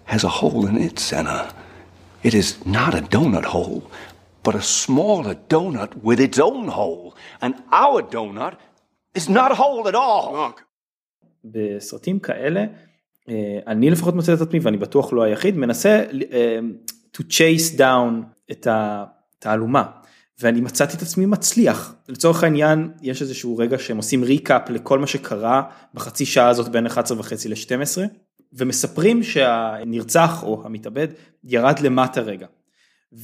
has 0.06 0.24
a 0.24 0.28
hole 0.28 0.66
in 0.66 0.76
its 0.76 1.02
center. 1.02 1.52
It 2.24 2.34
is 2.34 2.64
not 2.66 2.92
a 2.92 3.02
donut 3.02 3.44
hole, 3.44 3.88
but 4.42 4.56
a 4.56 4.62
smaller 4.62 5.36
donut 5.36 6.02
with 6.02 6.18
its 6.18 6.40
own 6.40 6.68
hole. 6.68 7.16
And 7.40 7.62
our 7.70 8.02
donut 8.02 8.56
is 9.16 9.28
not 9.28 9.52
whole 9.52 9.88
at 9.88 9.94
all. 9.94 10.62
בסרטים 11.44 12.18
כאלה, 12.18 12.64
אה, 13.28 13.58
אני 13.66 13.90
לפחות 13.90 14.14
מוצא 14.14 14.34
את 14.34 14.40
עצמי, 14.40 14.58
ואני 14.58 14.76
בטוח 14.76 15.12
לא 15.12 15.22
היחיד, 15.22 15.56
מנסה 15.56 16.04
אה, 16.32 16.58
to 17.16 17.20
chase 17.20 17.78
down 17.78 18.24
את 18.50 18.66
התעלומה. 18.70 19.84
ואני 20.40 20.60
מצאתי 20.60 20.96
את 20.96 21.02
עצמי 21.02 21.26
מצליח. 21.26 21.94
לצורך 22.08 22.44
העניין, 22.44 22.90
יש 23.02 23.22
איזשהו 23.22 23.56
רגע 23.56 23.78
שהם 23.78 23.96
עושים 23.96 24.24
recap 24.24 24.70
לכל 24.70 24.98
מה 24.98 25.06
שקרה 25.06 25.62
בחצי 25.94 26.26
שעה 26.26 26.48
הזאת 26.48 26.68
בין 26.68 26.86
11 26.86 27.18
וחצי 27.18 27.48
ל-12, 27.48 27.98
ומספרים 28.52 29.22
שהנרצח 29.22 30.42
או 30.42 30.62
המתאבד 30.64 31.08
ירד 31.44 31.78
למטה 31.78 32.20
רגע. 32.20 32.46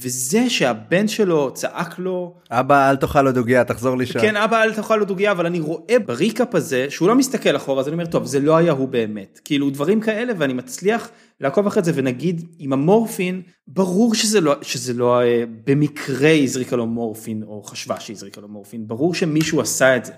וזה 0.01 0.49
שהבן 0.49 1.07
שלו 1.07 1.53
צעק 1.53 1.99
לו, 1.99 2.35
אבא 2.51 2.89
אל 2.89 2.95
תאכל 2.95 3.25
עוד 3.25 3.37
עוגיה 3.37 3.63
תחזור 3.63 3.97
לישון. 3.97 4.21
כן 4.21 4.35
אבא 4.35 4.63
אל 4.63 4.73
תאכל 4.73 4.95
עוד 4.95 5.05
עוגיה 5.05 5.31
אבל 5.31 5.45
אני 5.45 5.59
רואה 5.59 5.99
ב 6.05 6.13
recap 6.13 6.55
הזה 6.55 6.85
שהוא 6.89 7.07
לא 7.07 7.15
מסתכל 7.15 7.55
אחורה 7.55 7.79
אז 7.79 7.87
אני 7.87 7.93
אומר 7.93 8.05
טוב 8.05 8.25
זה 8.25 8.39
לא 8.39 8.57
היה 8.57 8.71
הוא 8.71 8.87
באמת 8.87 9.39
כאילו 9.45 9.69
דברים 9.69 10.01
כאלה 10.01 10.33
ואני 10.37 10.53
מצליח 10.53 11.09
לעקוב 11.41 11.67
אחרי 11.67 11.83
זה 11.83 11.91
ונגיד 11.95 12.47
עם 12.59 12.73
המורפין 12.73 13.41
ברור 13.67 14.15
שזה 14.15 14.41
לא 14.41 14.55
שזה 14.61 14.93
לא 14.93 15.21
אה, 15.21 15.43
במקרה 15.67 16.31
הזריקה 16.43 16.75
לו 16.75 16.85
מורפין 16.85 17.43
או 17.43 17.63
חשבה 17.63 17.99
שהזריקה 17.99 18.41
לו 18.41 18.47
מורפין 18.47 18.87
ברור 18.87 19.13
שמישהו 19.13 19.61
עשה 19.61 19.97
את 19.97 20.05
זה 20.05 20.13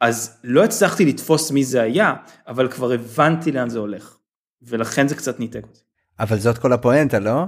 אז 0.00 0.36
לא 0.44 0.64
הצלחתי 0.64 1.04
לתפוס 1.04 1.50
מי 1.50 1.64
זה 1.64 1.82
היה 1.82 2.14
אבל 2.48 2.68
כבר 2.68 2.92
הבנתי 2.92 3.52
לאן 3.52 3.68
זה 3.68 3.78
הולך 3.78 4.16
ולכן 4.62 5.08
זה 5.08 5.14
קצת 5.14 5.40
ניתק 5.40 5.64
אותי. 5.64 5.80
אבל 6.20 6.38
זאת 6.38 6.58
כל 6.58 6.72
הפואנטה 6.72 7.18
לא? 7.18 7.44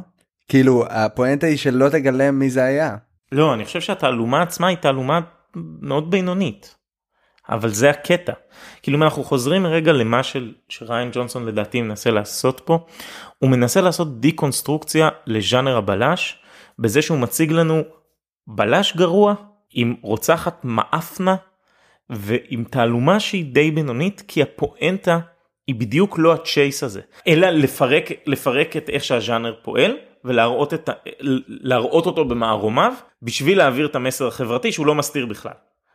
כאילו 0.49 0.85
הפואנטה 0.89 1.47
היא 1.47 1.57
שלא 1.57 1.89
תגלם 1.89 2.39
מי 2.39 2.51
זה 2.51 2.65
היה. 2.65 2.97
לא, 3.33 3.55
אני 3.55 3.65
חושב 3.65 3.81
שהתעלומה 3.81 4.43
עצמה 4.43 4.67
היא 4.67 4.77
תעלומה 4.77 5.21
מאוד 5.81 6.11
בינונית. 6.11 6.77
אבל 7.49 7.69
זה 7.69 7.91
הקטע. 7.91 8.33
כאילו 8.83 8.99
אם 8.99 9.03
אנחנו 9.03 9.25
חוזרים 9.25 9.67
רגע 9.67 9.93
למה 9.93 10.23
של, 10.23 10.53
שריין 10.69 11.11
ג'ונסון 11.13 11.47
לדעתי 11.47 11.83
מנסה 11.83 12.11
לעשות 12.11 12.61
פה, 12.65 12.87
הוא 13.39 13.51
מנסה 13.51 13.81
לעשות 13.81 14.21
דיקונסטרוקציה 14.21 15.09
לז'אנר 15.27 15.77
הבלש, 15.77 16.39
בזה 16.79 17.03
שהוא 17.03 17.19
מציג 17.19 17.53
לנו 17.53 17.83
בלש 18.47 18.97
גרוע 18.97 19.35
עם 19.71 19.95
רוצחת 20.03 20.61
מאפנה 20.65 21.37
ועם 22.11 22.65
תעלומה 22.71 23.21
שהיא 23.21 23.55
די 23.55 23.71
בינונית 23.71 24.23
כי 24.29 24.43
הפואנטה 24.43 25.19
היא 25.67 25.75
בדיוק 25.75 26.19
לא 26.19 26.35
הצ'ייס 26.35 26.83
הזה 26.83 27.01
אלא 27.27 27.51
לפרק 27.51 28.05
לפרק 28.27 28.77
את 28.77 28.91
איך 28.91 29.05
שהז'אנר 29.05 29.55
פועל 29.63 29.97
ולהראות 30.27 30.75
את, 30.75 30.89
ה- 30.89 30.93
להראות 31.49 32.07
אותו 32.07 32.25
במערומיו 32.25 32.93
בשביל 33.23 33.59
להעביר 33.59 33.87
את 33.87 33.97
המסר 33.97 34.27
החברתי 34.27 34.73
שהוא 34.73 34.87
לא 34.87 34.95
מסתיר 34.95 35.27
בכלל. 35.27 35.53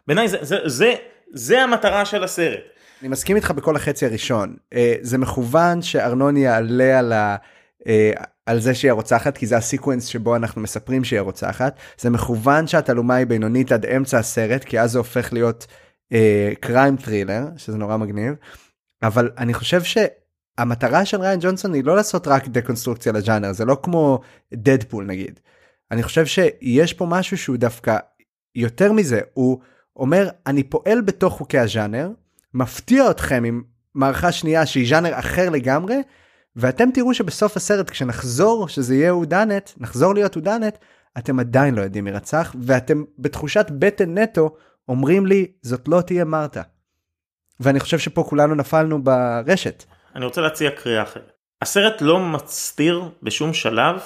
בעיניי 0.08 0.28
זה, 0.28 0.38
זה, 0.42 0.58
זה, 0.66 0.94
זה 1.34 1.62
המטרה 1.62 2.06
של 2.06 2.24
הסרט. 2.24 2.60
אני 3.02 3.10
מסכים 3.10 3.36
איתך 3.36 3.52
בכל 3.52 3.76
החצי 3.76 4.06
הראשון 4.06 4.56
אה, 4.74 4.96
זה 5.02 5.18
מכוון 5.18 5.82
שארנון 5.82 6.38
יעלה 6.38 7.00
על 7.00 7.14
ה... 7.14 7.36
אה, 7.88 8.12
על 8.46 8.60
זה 8.60 8.76
שהיא 8.76 8.92
הרוצחת 8.92 9.38
כי 9.38 9.48
זה 9.48 9.58
ה 9.58 9.63
sequence 9.63 10.06
שבו 10.06 10.36
אנחנו 10.36 10.62
מספרים 10.62 11.04
שהיא 11.04 11.20
הרוצחת 11.20 11.76
זה 11.98 12.10
מכוון 12.10 12.68
שהתעלומה 12.68 13.16
היא 13.16 13.28
בינונית 13.28 13.72
עד 13.72 13.86
אמצע 13.86 14.20
הסרט 14.20 14.64
כי 14.64 14.80
אז 14.80 14.92
זה 14.92 14.98
הופך 14.98 15.34
להיות 15.34 15.68
crime 16.60 16.98
thriller 16.98 17.44
שזה 17.58 17.78
נורא 17.78 17.98
מגניב 17.98 18.34
אבל 19.04 19.32
אני 19.38 19.54
חושב 19.54 19.84
שהמטרה 20.62 21.06
של 21.06 21.22
ריין 21.22 21.40
ג'ונסון 21.42 21.74
היא 21.74 21.84
לא 21.84 21.96
לעשות 21.96 22.28
רק 22.28 22.48
דקונסטרוקציה 22.48 23.12
לג'אנר 23.12 23.52
זה 23.54 23.66
לא 23.66 23.78
כמו 23.84 24.20
דדפול 24.54 25.06
נגיד. 25.06 25.40
אני 25.92 26.04
חושב 26.04 26.26
שיש 26.26 26.94
פה 26.94 27.06
משהו 27.06 27.38
שהוא 27.38 27.58
דווקא 27.58 27.98
יותר 28.56 28.92
מזה 28.92 29.20
הוא 29.34 29.60
אומר 29.96 30.30
אני 30.48 30.64
פועל 30.64 31.02
בתוך 31.02 31.34
חוקי 31.34 31.58
הז'אנר 31.60 32.10
מפתיע 32.54 33.12
אתכם 33.12 33.44
עם 33.44 33.62
מערכה 33.96 34.32
שנייה 34.32 34.66
שהיא 34.66 34.90
ז'אנר 34.90 35.20
אחר 35.20 35.50
לגמרי 35.50 35.96
ואתם 36.56 36.90
תראו 36.94 37.14
שבסוף 37.14 37.58
הסרט 37.58 37.90
כשנחזור 37.90 38.68
שזה 38.68 38.96
יהיה 38.96 39.10
אהודנת 39.10 39.74
נחזור 39.78 40.14
להיות 40.14 40.38
אהודנת 40.38 40.78
אתם 41.18 41.40
עדיין 41.40 41.76
לא 41.76 41.82
יודעים 41.82 42.04
מי 42.04 42.12
רצח 42.12 42.56
ואתם 42.62 43.04
בתחושת 43.20 43.66
בטן 43.80 44.18
נטו 44.18 44.56
אומרים 44.90 45.26
לי 45.26 45.48
זאת 45.62 45.88
לא 45.88 46.02
תהיה 46.02 46.26
מרתה. 46.26 46.62
ואני 47.60 47.80
חושב 47.80 48.00
שפה 48.00 48.24
כולנו 48.24 48.56
נפלנו 48.56 49.04
ברשת. 49.04 49.84
אני 50.16 50.26
רוצה 50.26 50.42
להציע 50.42 50.72
קריאה 50.72 51.04
אחרת. 51.04 51.32
הסרט 51.62 52.02
לא 52.02 52.20
מסתיר 52.20 53.04
בשום 53.24 53.54
שלב 53.54 54.02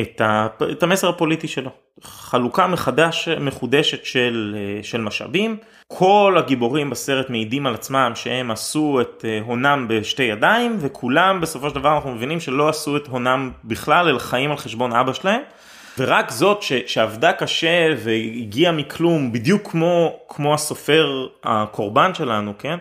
את, 0.00 0.20
ה, 0.20 0.46
את 0.72 0.82
המסר 0.82 1.08
הפוליטי 1.08 1.48
שלו. 1.48 1.70
חלוקה 2.02 2.66
מחדש 2.66 3.28
מחודשת 3.28 4.04
של, 4.04 4.56
של 4.82 5.00
משאבים. 5.00 5.56
כל 5.88 6.34
הגיבורים 6.38 6.90
בסרט 6.90 7.30
מעידים 7.30 7.66
על 7.66 7.74
עצמם 7.74 8.12
שהם 8.14 8.50
עשו 8.50 9.00
את 9.00 9.24
הונם 9.40 9.86
בשתי 9.88 10.22
ידיים 10.22 10.76
וכולם 10.80 11.40
בסופו 11.40 11.68
של 11.68 11.74
דבר 11.74 11.94
אנחנו 11.94 12.14
מבינים 12.14 12.40
שלא 12.40 12.68
עשו 12.68 12.96
את 12.96 13.06
הונם 13.06 13.50
בכלל 13.64 14.08
אלא 14.08 14.18
חיים 14.18 14.50
על 14.50 14.56
חשבון 14.56 14.92
אבא 14.92 15.12
שלהם. 15.12 15.40
ורק 15.98 16.30
זאת 16.30 16.62
ש, 16.62 16.72
שעבדה 16.72 17.32
קשה 17.32 17.94
והגיעה 17.96 18.72
מכלום 18.72 19.32
בדיוק 19.32 19.70
כמו 19.70 20.18
כמו 20.28 20.54
הסופר 20.54 21.26
הקורבן 21.44 22.14
שלנו 22.14 22.52
כן 22.58 22.78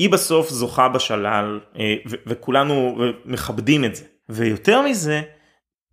היא 0.00 0.10
בסוף 0.10 0.48
זוכה 0.50 0.88
בשלל 0.88 1.60
אה, 1.78 1.94
וכולנו 2.26 2.98
מכבדים 3.24 3.84
את 3.84 3.94
זה 3.94 4.04
ויותר 4.28 4.82
מזה 4.82 5.22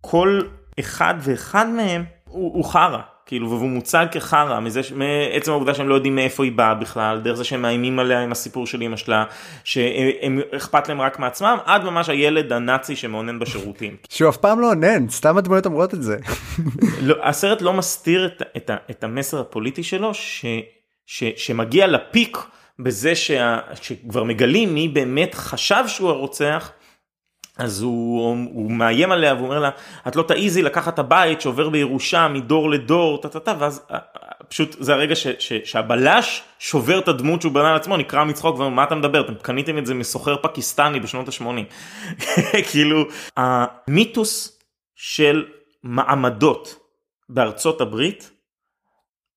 כל 0.00 0.40
אחד 0.80 1.14
ואחד 1.20 1.68
מהם 1.68 2.04
הוא, 2.24 2.54
הוא 2.54 2.64
חרא 2.64 2.98
כאילו 3.26 3.50
והוא 3.50 3.68
מוצג 3.68 4.06
כחרא 4.12 4.60
מזה 4.60 4.80
מעצם 4.94 5.50
העובדה 5.50 5.74
שהם 5.74 5.88
לא 5.88 5.94
יודעים 5.94 6.14
מאיפה 6.14 6.44
היא 6.44 6.52
באה 6.52 6.74
בכלל 6.74 7.20
דרך 7.20 7.36
זה 7.36 7.44
שהם 7.44 7.62
מאיימים 7.62 7.98
עליה 7.98 8.20
עם 8.20 8.32
הסיפור 8.32 8.66
של 8.66 8.82
אמא 8.82 8.96
שלה 8.96 9.24
שהם 9.64 10.40
אכפת 10.56 10.88
להם 10.88 11.00
רק 11.00 11.18
מעצמם 11.18 11.58
עד 11.64 11.84
ממש 11.84 12.08
הילד 12.08 12.52
הנאצי 12.52 12.96
שמאונן 12.96 13.38
בשירותים. 13.38 13.96
שהוא 14.10 14.28
אף 14.28 14.36
פעם 14.36 14.60
לא 14.60 14.68
אונן 14.68 15.08
סתם 15.08 15.38
הדמויות 15.38 15.66
אומרות 15.66 15.94
את 15.94 16.02
זה. 16.02 16.16
לא, 17.02 17.14
הסרט 17.22 17.62
לא 17.62 17.72
מסתיר 17.72 18.26
את, 18.26 18.42
את, 18.56 18.70
את 18.90 19.04
המסר 19.04 19.40
הפוליטי 19.40 19.82
שלו 19.82 20.14
ש, 20.14 20.44
ש, 21.06 21.24
שמגיע 21.36 21.86
לפיק 21.86 22.38
בזה 22.78 23.14
שה, 23.14 23.58
שכבר 23.82 24.24
מגלים 24.24 24.74
מי 24.74 24.88
באמת 24.88 25.34
חשב 25.34 25.84
שהוא 25.86 26.10
הרוצח. 26.10 26.72
אז 27.58 27.82
הוא, 27.82 28.36
הוא 28.52 28.70
מאיים 28.70 29.12
עליה 29.12 29.34
והוא 29.34 29.44
אומר 29.44 29.58
לה 29.58 29.70
את 30.08 30.16
לא 30.16 30.22
תעיזי 30.22 30.62
לקחת 30.62 30.94
את 30.94 30.98
הבית 30.98 31.40
שעובר 31.40 31.68
בירושה 31.68 32.28
מדור 32.28 32.70
לדור 32.70 33.20
טה 33.22 33.28
טה 33.28 33.40
טה 33.40 33.54
ואז 33.58 33.82
פשוט 34.48 34.76
זה 34.80 34.94
הרגע 34.94 35.14
ש, 35.14 35.26
ש, 35.38 35.52
שהבלש 35.64 36.42
שובר 36.58 36.98
את 36.98 37.08
הדמות 37.08 37.40
שהוא 37.40 37.52
בנה 37.52 37.72
לעצמו 37.72 37.96
נקרא 37.96 38.24
מצחוק 38.24 38.58
ואומר 38.58 38.68
מה 38.68 38.84
אתה 38.84 38.94
מדבר 38.94 39.20
אתם 39.20 39.34
קניתם 39.34 39.78
את 39.78 39.86
זה 39.86 39.94
מסוחר 39.94 40.36
פקיסטני 40.42 41.00
בשנות 41.00 41.28
ה-80 41.28 41.44
כאילו 42.70 43.04
המיתוס 43.36 44.58
של 44.94 45.44
מעמדות 45.82 46.76
בארצות 47.28 47.80
הברית 47.80 48.30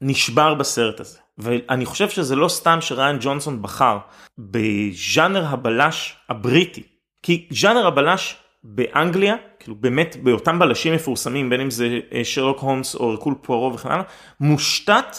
נשבר 0.02 0.54
בסרט 0.54 1.00
הזה 1.00 1.20
ואני 1.42 1.86
חושב 1.86 2.10
שזה 2.10 2.36
לא 2.36 2.48
סתם 2.48 2.78
שריין 2.82 3.18
ג'ונסון 3.22 3.62
בחר 3.62 3.98
בז'אנר 4.38 5.46
הבלש 5.46 6.16
הבריטי 6.30 6.84
כי 7.24 7.48
ז'אנר 7.52 7.88
הבלש 7.88 8.36
באנגליה, 8.64 9.36
כאילו 9.60 9.76
באמת 9.76 10.18
באותם 10.24 10.60
בלשים 10.60 10.94
מפורסמים, 10.94 11.50
בין 11.50 11.62
אם 11.62 11.70
זה 11.70 12.00
שרלוק 12.24 12.60
הולמס 12.60 12.96
או 12.96 13.10
רקול 13.10 13.36
פוארו 13.42 13.74
וכן 13.74 13.92
הלאה, 13.92 14.04
מושתת 14.40 15.16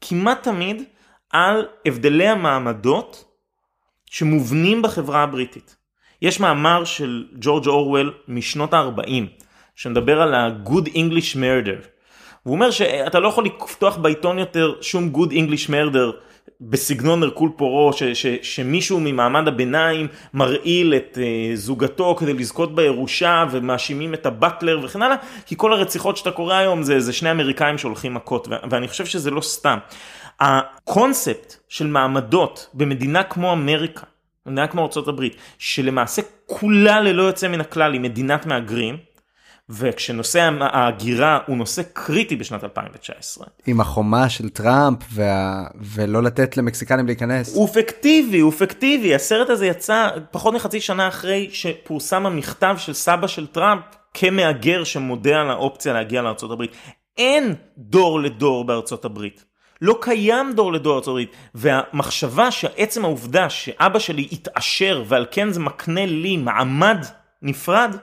כמעט 0.00 0.42
תמיד 0.42 0.82
על 1.30 1.66
הבדלי 1.86 2.28
המעמדות 2.28 3.24
שמובנים 4.10 4.82
בחברה 4.82 5.22
הבריטית. 5.22 5.76
יש 6.22 6.40
מאמר 6.40 6.84
של 6.84 7.26
ג'ורג' 7.40 7.66
אורוול 7.66 8.14
משנות 8.28 8.74
ה-40, 8.74 9.10
שמדבר 9.74 10.22
על 10.22 10.34
ה-good 10.34 10.88
English 10.88 11.34
murder. 11.34 11.95
הוא 12.46 12.54
אומר 12.54 12.70
שאתה 12.70 13.20
לא 13.20 13.28
יכול 13.28 13.44
לפתוח 13.44 13.96
בעיתון 13.96 14.38
יותר 14.38 14.74
שום 14.80 15.12
good 15.14 15.30
English 15.30 15.68
murder 15.68 16.12
בסגנון 16.60 17.22
הרקול 17.22 17.50
פורו 17.56 17.92
ש, 17.92 18.02
ש, 18.02 18.26
שמישהו 18.42 19.00
ממעמד 19.00 19.48
הביניים 19.48 20.08
מרעיל 20.34 20.94
את 20.94 21.18
uh, 21.18 21.56
זוגתו 21.56 22.14
כדי 22.18 22.32
לזכות 22.32 22.74
בירושה 22.74 23.44
ומאשימים 23.50 24.14
את 24.14 24.26
הבטלר 24.26 24.80
וכן 24.82 25.02
הלאה 25.02 25.16
כי 25.46 25.54
כל 25.58 25.72
הרציחות 25.72 26.16
שאתה 26.16 26.30
קורא 26.30 26.54
היום 26.54 26.82
זה, 26.82 27.00
זה 27.00 27.12
שני 27.12 27.30
אמריקאים 27.30 27.78
שהולכים 27.78 28.14
מכות 28.14 28.48
ו- 28.48 28.70
ואני 28.70 28.88
חושב 28.88 29.06
שזה 29.06 29.30
לא 29.30 29.40
סתם. 29.40 29.78
הקונספט 30.40 31.56
של 31.68 31.86
מעמדות 31.86 32.70
במדינה 32.74 33.22
כמו 33.22 33.52
אמריקה, 33.52 34.06
מדינה 34.46 34.66
כמו 34.66 34.88
ארה"ב 34.96 35.22
שלמעשה 35.58 36.22
כולה 36.46 37.00
ללא 37.00 37.22
יוצא 37.22 37.48
מן 37.48 37.60
הכלל 37.60 37.92
היא 37.92 38.00
מדינת 38.00 38.46
מהגרים 38.46 38.96
וכשנושא 39.68 40.50
ההגירה 40.60 41.38
הוא 41.46 41.56
נושא 41.56 41.82
קריטי 41.92 42.36
בשנת 42.36 42.64
2019. 42.64 43.46
עם 43.66 43.80
החומה 43.80 44.28
של 44.28 44.48
טראמפ 44.48 44.98
וה... 45.12 45.64
ולא 45.80 46.22
לתת 46.22 46.56
למקסיקנים 46.56 47.06
להיכנס. 47.06 47.54
הוא 47.54 47.68
פיקטיבי, 47.68 48.40
הוא 48.40 48.52
פיקטיבי. 48.52 49.14
הסרט 49.14 49.50
הזה 49.50 49.66
יצא 49.66 50.08
פחות 50.30 50.54
מחצי 50.54 50.80
שנה 50.80 51.08
אחרי 51.08 51.48
שפורסם 51.52 52.26
המכתב 52.26 52.74
של 52.78 52.92
סבא 52.92 53.26
של 53.26 53.46
טראמפ 53.46 53.82
כמהגר 54.14 54.84
שמודה 54.84 55.40
על 55.40 55.50
האופציה 55.50 55.92
להגיע 55.92 56.22
לארה"ב. 56.22 56.62
אין 57.18 57.54
דור 57.78 58.20
לדור 58.20 58.64
בארצות 58.64 59.04
הברית. 59.04 59.44
לא 59.82 59.98
קיים 60.00 60.52
דור 60.52 60.72
לדור 60.72 60.94
ארצות 60.94 61.08
הברית. 61.08 61.32
והמחשבה 61.54 62.50
שעצם 62.50 63.04
העובדה 63.04 63.50
שאבא 63.50 63.98
שלי 63.98 64.28
התעשר 64.32 65.04
ועל 65.06 65.26
כן 65.30 65.50
זה 65.50 65.60
מקנה 65.60 66.06
לי 66.06 66.36
מעמד 66.36 67.04
נפרד, 67.42 67.96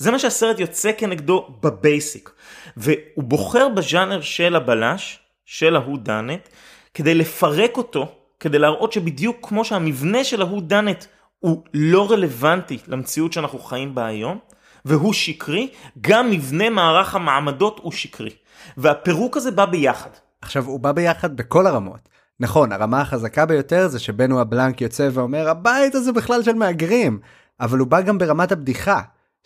זה 0.00 0.10
מה 0.10 0.18
שהסרט 0.18 0.58
יוצא 0.58 0.90
כנגדו 0.98 1.48
בבייסיק. 1.62 2.30
והוא 2.76 3.24
בוחר 3.24 3.68
בז'אנר 3.68 4.20
של 4.20 4.56
הבלש, 4.56 5.18
של 5.44 5.76
ההוא 5.76 5.98
דאנט, 5.98 6.48
כדי 6.94 7.14
לפרק 7.14 7.76
אותו, 7.76 8.14
כדי 8.40 8.58
להראות 8.58 8.92
שבדיוק 8.92 9.36
כמו 9.42 9.64
שהמבנה 9.64 10.24
של 10.24 10.42
ההוא 10.42 10.62
דאנט 10.62 11.04
הוא 11.38 11.64
לא 11.74 12.10
רלוונטי 12.10 12.78
למציאות 12.88 13.32
שאנחנו 13.32 13.58
חיים 13.58 13.94
בה 13.94 14.06
היום, 14.06 14.38
והוא 14.84 15.12
שקרי, 15.12 15.68
גם 16.00 16.30
מבנה 16.30 16.70
מערך 16.70 17.14
המעמדות 17.14 17.80
הוא 17.82 17.92
שקרי. 17.92 18.34
והפירוק 18.76 19.36
הזה 19.36 19.50
בא 19.50 19.64
ביחד. 19.64 20.10
עכשיו 20.42 20.66
הוא 20.66 20.80
בא 20.80 20.92
ביחד 20.92 21.36
בכל 21.36 21.66
הרמות. 21.66 22.08
נכון 22.40 22.72
הרמה 22.72 23.00
החזקה 23.00 23.46
ביותר 23.46 23.88
זה 23.88 23.98
שבנו 23.98 24.40
הבלנק 24.40 24.80
יוצא 24.80 25.08
ואומר 25.12 25.48
הבית 25.48 25.94
הזה 25.94 26.12
בכלל 26.12 26.42
של 26.42 26.54
מהגרים 26.54 27.18
אבל 27.60 27.78
הוא 27.78 27.88
בא 27.88 28.00
גם 28.00 28.18
ברמת 28.18 28.52
הבדיחה 28.52 29.00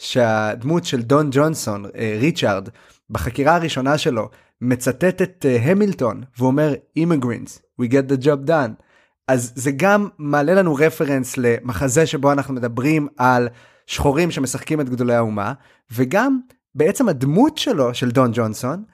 שהדמות 0.04 0.84
של 0.84 1.02
דון 1.02 1.28
ג'ונסון 1.32 1.84
אה, 1.96 2.16
ריצ'ארד 2.20 2.68
בחקירה 3.10 3.54
הראשונה 3.54 3.98
שלו 3.98 4.28
מצטט 4.60 5.22
את 5.22 5.46
אה, 5.48 5.56
המילטון 5.62 6.22
והוא 6.38 6.46
אומר 6.46 6.74
immigrants 6.98 7.82
we 7.82 7.84
get 7.84 8.12
the 8.12 8.24
job 8.24 8.48
done. 8.48 8.82
אז 9.28 9.52
זה 9.54 9.70
גם 9.70 10.08
מעלה 10.18 10.54
לנו 10.54 10.74
רפרנס 10.74 11.36
למחזה 11.36 12.06
שבו 12.06 12.32
אנחנו 12.32 12.54
מדברים 12.54 13.08
על 13.16 13.48
שחורים 13.86 14.30
שמשחקים 14.30 14.80
את 14.80 14.88
גדולי 14.88 15.14
האומה 15.14 15.52
וגם 15.92 16.38
בעצם 16.74 17.08
הדמות 17.08 17.58
שלו 17.58 17.94
של 17.94 18.10
דון 18.10 18.30
ג'ונסון 18.34 18.84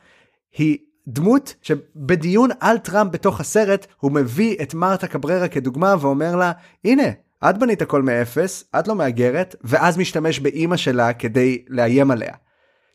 היא 0.59 0.79
דמות 1.09 1.55
שבדיון 1.63 2.51
על 2.61 2.79
טראמפ 2.79 3.13
בתוך 3.13 3.41
הסרט 3.41 3.87
הוא 4.01 4.13
מביא 4.13 4.57
את 4.63 4.75
מרתה 4.75 5.07
קבררה 5.07 5.49
כדוגמה 5.49 5.95
ואומר 6.01 6.37
לה 6.37 6.53
הנה 6.85 7.09
את 7.45 7.59
בנית 7.59 7.83
הכל 7.83 8.03
מאפס 8.03 8.65
את 8.79 8.89
לא 8.89 8.95
מהגרת 8.95 9.57
ואז 9.65 9.99
משתמש 9.99 10.39
באימא 10.39 10.77
שלה 10.77 11.13
כדי 11.13 11.65
לאיים 11.69 12.11
עליה. 12.11 12.35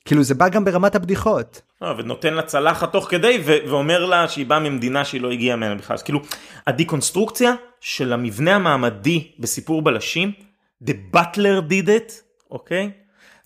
כאילו 0.06 0.24
זה 0.24 0.36
בא 0.36 0.50
גם 0.50 0.66
ברמת 0.66 0.96
הבדיחות. 0.96 1.62
לא, 1.82 1.96
ונותן 1.98 2.34
לה 2.34 2.42
צלחת 2.42 2.92
תוך 2.92 3.10
כדי 3.10 3.42
ו- 3.46 3.70
ואומר 3.70 4.06
לה 4.06 4.28
שהיא 4.28 4.46
באה 4.46 4.60
ממדינה 4.60 5.06
שהיא 5.06 5.22
לא 5.22 5.32
הגיעה 5.32 5.56
ממנה 5.56 5.76
בכלל. 5.76 5.94
אז 5.94 6.04
כאילו 6.04 6.20
הדיקונסטרוקציה 6.68 7.54
של 7.82 8.14
המבנה 8.14 8.56
המעמדי 8.56 9.32
בסיפור 9.40 9.82
בלשים, 9.82 10.32
The 10.84 11.16
Butler 11.16 11.70
did 11.70 11.88
it, 11.88 12.14
אוקיי? 12.52 12.92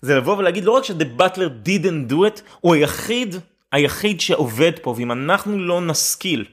זה 0.02 0.16
לבוא 0.16 0.36
ולהגיד 0.36 0.64
לא 0.64 0.72
רק 0.72 0.84
ש-The 0.84 1.20
Butler 1.20 1.66
didn't 1.66 2.12
do 2.12 2.14
it, 2.14 2.40
הוא 2.60 2.74
היחיד, 2.74 3.34
היחיד 3.72 4.20
שעובד 4.20 4.72
פה, 4.82 4.94
ואם 4.96 5.12
אנחנו 5.12 5.58
לא 5.58 5.80
נשכיל 5.80 6.44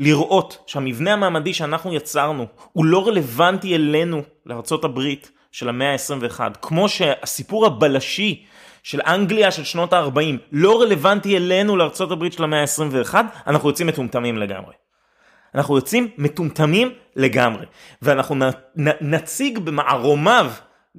לראות 0.00 0.58
שהמבנה 0.66 1.12
המעמדי 1.12 1.54
שאנחנו 1.54 1.94
יצרנו 1.94 2.46
הוא 2.72 2.84
לא 2.84 3.08
רלוונטי 3.08 3.74
אלינו, 3.74 4.22
לארה"ב 4.46 5.00
של 5.52 5.68
המאה 5.68 5.92
ה-21, 5.92 6.40
כמו 6.62 6.88
שהסיפור 6.88 7.66
הבלשי 7.66 8.44
של 8.82 9.00
אנגליה 9.06 9.50
של 9.50 9.64
שנות 9.64 9.92
ה-40 9.92 10.18
לא 10.52 10.82
רלוונטי 10.82 11.36
אלינו 11.36 11.76
לארצות 11.76 12.10
הברית 12.10 12.32
של 12.32 12.44
המאה 12.44 12.60
ה-21, 12.60 13.14
אנחנו 13.46 13.68
יוצאים 13.68 13.88
מטומטמים 13.88 14.38
לגמרי. 14.38 14.72
אנחנו 15.54 15.76
יוצאים 15.76 16.08
מטומטמים 16.18 16.92
לגמרי, 17.16 17.66
ואנחנו 18.02 18.34
נ, 18.34 18.42
נ, 18.76 18.88
נציג 19.00 19.58
במערומיו 19.58 20.52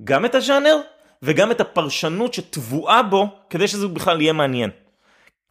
גם 0.04 0.26
את 0.26 0.36
הז'אנר 0.36 0.78
וגם 1.22 1.52
את 1.52 1.62
הפרשנות 1.62 2.34
שטבועה 2.34 3.04
בו 3.04 3.28
כדי 3.50 3.68
שזה 3.68 3.88
בכלל 3.88 4.22
יהיה 4.22 4.34
מעניין. 4.34 4.70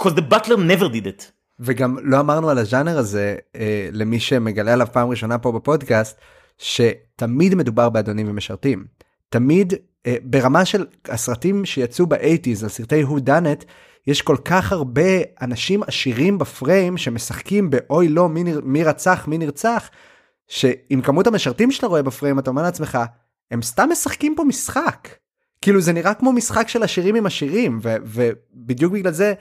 Because 0.03 0.15
the 0.15 0.35
butler 0.35 0.57
never 0.57 0.89
did 0.89 1.07
it. 1.07 1.34
וגם 1.61 1.97
לא 2.03 2.21
אמרנו 2.21 2.51
על 2.51 2.59
הז'אנר 2.59 2.99
הזה 2.99 3.37
אה, 3.57 3.89
למי 3.93 4.21
שמגלה 4.21 4.73
עליו 4.73 4.87
פעם 4.93 5.09
ראשונה 5.09 5.39
פה 5.39 5.53
בפודקאסט 5.53 6.21
שתמיד 6.59 7.55
מדובר 7.55 7.89
באדונים 7.89 8.31
ומשרתים. 8.31 8.85
תמיד 9.29 9.75
אה, 10.07 10.17
ברמה 10.23 10.65
של 10.65 10.87
הסרטים 11.09 11.65
שיצאו 11.65 12.07
באייטיז, 12.07 12.65
הסרטי 12.65 13.03
הו 13.03 13.21
דאנט, 13.21 13.65
יש 14.07 14.23
כל 14.23 14.37
כך 14.45 14.73
הרבה 14.73 15.03
אנשים 15.43 15.83
עשירים 15.83 16.39
בפריים 16.39 16.97
שמשחקים 16.97 17.71
באוי 17.71 18.09
לא 18.09 18.29
מי, 18.29 18.45
נר, 18.45 18.61
מי 18.65 18.85
רצח 18.85 19.27
מי 19.29 19.39
נרצח, 19.39 19.91
שעם 20.49 21.01
כמות 21.03 21.27
המשרתים 21.27 21.71
שאתה 21.71 21.87
רואה 21.87 22.03
בפריים 22.03 22.39
אתה 22.39 22.51
אומר 22.51 22.63
לעצמך 22.63 22.99
הם 23.51 23.63
סתם 23.63 23.89
משחקים 23.93 24.35
פה 24.37 24.45
משחק. 24.45 25.09
כאילו 25.63 25.81
זה 25.81 25.93
נראה 25.93 26.15
כמו 26.15 26.33
משחק 26.33 26.69
של 26.69 26.83
עשירים 26.83 27.15
עם 27.15 27.27
עשירים 27.27 27.81
ובדיוק 27.83 28.93
בגלל 28.93 29.13
זה 29.13 29.35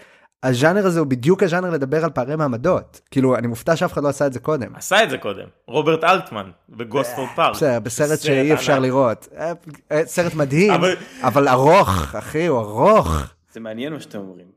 הז'אנר 0.44 0.86
הזה 0.86 1.00
הוא 1.00 1.08
בדיוק 1.08 1.44
הז'אנר 1.44 1.70
לדבר 1.70 2.04
על 2.04 2.10
פערי 2.10 2.36
מעמדות 2.36 3.02
כאילו 3.12 3.36
אני 3.36 3.48
מופתע 3.48 3.76
שאף 3.76 3.94
אחד 3.94 4.04
לא 4.04 4.10
עשה 4.10 4.28
את 4.28 4.34
זה 4.34 4.40
קודם. 4.40 4.76
עשה 4.76 5.04
את 5.04 5.10
זה 5.10 5.18
קודם, 5.18 5.48
רוברט 5.68 6.04
אלטמן 6.04 6.52
בגוסטפורד 6.70 7.30
פארק. 7.36 7.56
בסדר, 7.56 7.80
בסרט 7.80 8.20
שאי 8.20 8.54
אפשר 8.54 8.80
לראות. 8.80 9.28
אה, 9.38 9.54
אה, 9.92 10.06
סרט 10.06 10.34
מדהים, 10.34 10.82
אבל 11.22 11.48
ארוך, 11.48 12.16
אחי, 12.16 12.46
הוא 12.46 12.60
ארוך. 12.60 13.34
זה 13.52 13.60
מעניין 13.60 13.94
מה 13.94 14.00
שאתם 14.00 14.20
אומרים. 14.20 14.48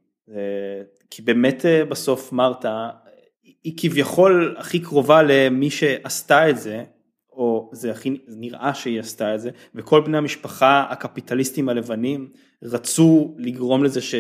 כי 1.11 1.23
באמת 1.23 1.67
אה, 1.67 1.85
בסוף 1.85 2.33
מרתה, 2.33 2.89
היא 3.65 3.73
כביכול 3.77 4.57
הכי 4.59 4.81
קרובה 4.81 5.23
למי 5.23 5.71
שעשתה 5.71 6.51
את 6.51 6.59
זה, 6.59 6.85
או 7.33 7.71
זה 7.73 7.91
הכי 7.91 8.19
נראה 8.29 8.75
שהיא 8.75 9.01
עשתה 9.01 9.35
את 9.35 9.41
זה, 9.41 9.51
וכל 9.75 10.01
בני 10.01 10.19
המשפחה 10.19 10.87
הקפיטליסטים 10.91 11.69
הלבנים 11.69 12.29
רצו 12.63 13.35
לגרום 13.39 13.85
לזה 13.85 14.01
ש... 14.01 14.15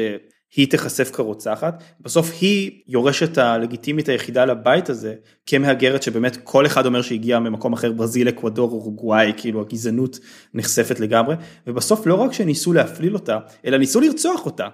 היא 0.57 0.71
תיחשף 0.71 1.11
כרוצחת, 1.11 1.83
בסוף 2.01 2.31
היא 2.41 2.71
יורשת 2.89 3.39
הלגיטימית 3.39 4.09
היחידה 4.09 4.45
לבית 4.45 4.91
הזה 4.91 5.15
כמהגרת 5.47 6.03
שבאמת 6.03 6.39
כל 6.45 6.67
אחד 6.67 6.87
אומר 6.87 7.03
שהגיע 7.03 7.39
ממקום 7.39 7.73
אחר 7.73 7.93
ברזיל, 7.93 8.29
אקוודור, 8.29 8.71
אורוגוואי, 8.71 9.33
כאילו 9.37 9.61
הגזענות 9.61 10.19
נחשפת 10.55 11.01
לגמרי, 11.01 11.35
ובסוף 11.67 12.07
לא 12.07 12.15
רק 12.15 12.33
שניסו 12.33 12.73
להפליל 12.73 13.15
אותה, 13.15 13.39
אלא 13.65 13.79
ניסו 13.79 14.01
לרצוח 14.01 14.47
אותה. 14.47 14.69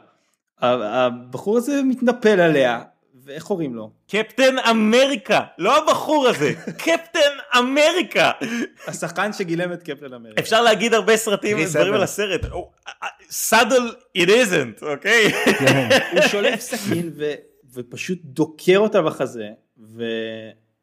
הבחור 0.61 1.59
הזה 1.59 1.81
מתנפל 1.85 2.41
עליה, 2.41 2.81
ואיך 3.25 3.45
קוראים 3.45 3.75
לו? 3.75 3.91
קפטן 4.11 4.59
אמריקה, 4.71 5.41
לא 5.59 5.79
הבחור 5.79 6.29
הזה, 6.29 6.53
קפטן 6.79 7.59
אמריקה. 7.59 8.31
השחקן 8.87 9.33
שגילם 9.33 9.73
את 9.73 9.83
קפטן 9.83 10.15
אמריקה. 10.15 10.41
אפשר 10.41 10.63
להגיד 10.63 10.95
הרבה 10.95 11.17
סרטים 11.17 11.57
ודברים 11.61 11.95
על 11.95 12.03
הסרט. 12.03 12.41
סאדל 13.31 13.95
it 14.19 14.29
isn't, 14.29 14.87
אוקיי? 14.87 15.33
הוא 16.13 16.21
שולף 16.21 16.61
סכין 16.61 17.13
ופשוט 17.75 18.19
דוקר 18.25 18.79
אותה 18.79 19.03
בחזה, 19.03 19.49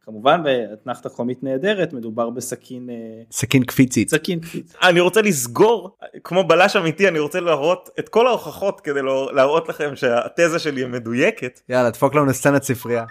וכמובן 0.09 0.43
באתנחתא 0.43 1.09
חומית 1.09 1.43
נהדרת 1.43 1.93
מדובר 1.93 2.29
בסכין... 2.29 2.89
סכין 3.31 3.63
קפיצית. 3.63 4.09
סכין 4.09 4.39
קפיצית. 4.39 4.75
אני 4.83 4.99
רוצה 4.99 5.21
לסגור, 5.21 5.97
כמו 6.23 6.43
בלש 6.43 6.75
אמיתי, 6.75 7.07
אני 7.07 7.19
רוצה 7.19 7.39
להראות 7.39 7.89
את 7.99 8.09
כל 8.09 8.27
ההוכחות 8.27 8.81
כדי 8.81 8.99
להראות 9.33 9.69
לכם 9.69 9.95
שהתזה 9.95 10.59
שלי 10.59 10.85
מדויקת. 10.85 11.59
יאללה, 11.69 11.89
דפוק 11.89 12.15
לנו 12.15 12.33
סצנת 12.33 12.63
ספרייה. 12.63 13.05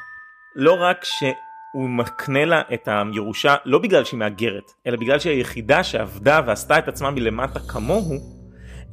לא 0.57 0.77
רק 0.81 1.05
ש... 1.05 1.25
הוא 1.73 1.89
מקנה 1.89 2.45
לה 2.45 2.63
את 2.75 2.89
הירושה 2.89 3.57
לא 3.65 3.79
בגלל 3.79 4.05
שהיא 4.05 4.19
מהגרת 4.19 4.73
אלא 4.87 4.97
בגלל 4.97 5.19
שהיא 5.19 5.37
היחידה 5.37 5.85
שעבדה 5.85 6.41
ועשתה 6.47 6.79
את 6.79 6.89
עצמה 6.89 7.11
מלמטה 7.11 7.61
כמוהו 7.61 8.17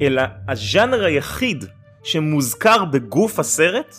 אלא 0.02 0.22
הז'אנר 0.48 1.06
היחיד 1.06 1.66
שמוזכר 2.04 2.86
בגוף 2.86 3.40
הסרט 3.40 3.96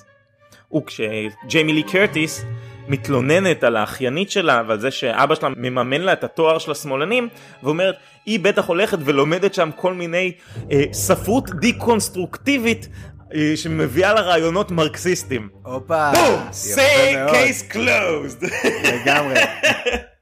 הוא 0.68 0.82
כשג'יימי 0.86 1.72
לי 1.72 1.82
קרטיס 1.82 2.44
מתלוננת 2.88 3.64
על 3.64 3.76
האחיינית 3.76 4.30
שלה 4.30 4.62
ועל 4.68 4.80
זה 4.80 4.90
שאבא 4.90 5.34
שלה 5.34 5.48
מממן 5.56 6.00
לה 6.00 6.12
את 6.12 6.24
התואר 6.24 6.58
של 6.58 6.70
השמאלנים 6.70 7.28
ואומרת 7.62 7.96
היא 8.26 8.40
בטח 8.40 8.66
הולכת 8.66 8.98
ולומדת 9.04 9.54
שם 9.54 9.70
כל 9.76 9.94
מיני 9.94 10.32
אה, 10.72 10.84
ספרות 10.92 11.50
דיקונסטרוקטיבית 11.50 12.88
אה, 13.34 13.52
שמביאה 13.56 14.14
לה 14.14 14.20
רעיונות 14.20 14.70
מרקסיסטים. 14.70 15.48
הופה. 15.62 16.12
say 16.52 17.30
case 17.30 17.72
closed. 17.72 18.46
לגמרי. 18.84 19.34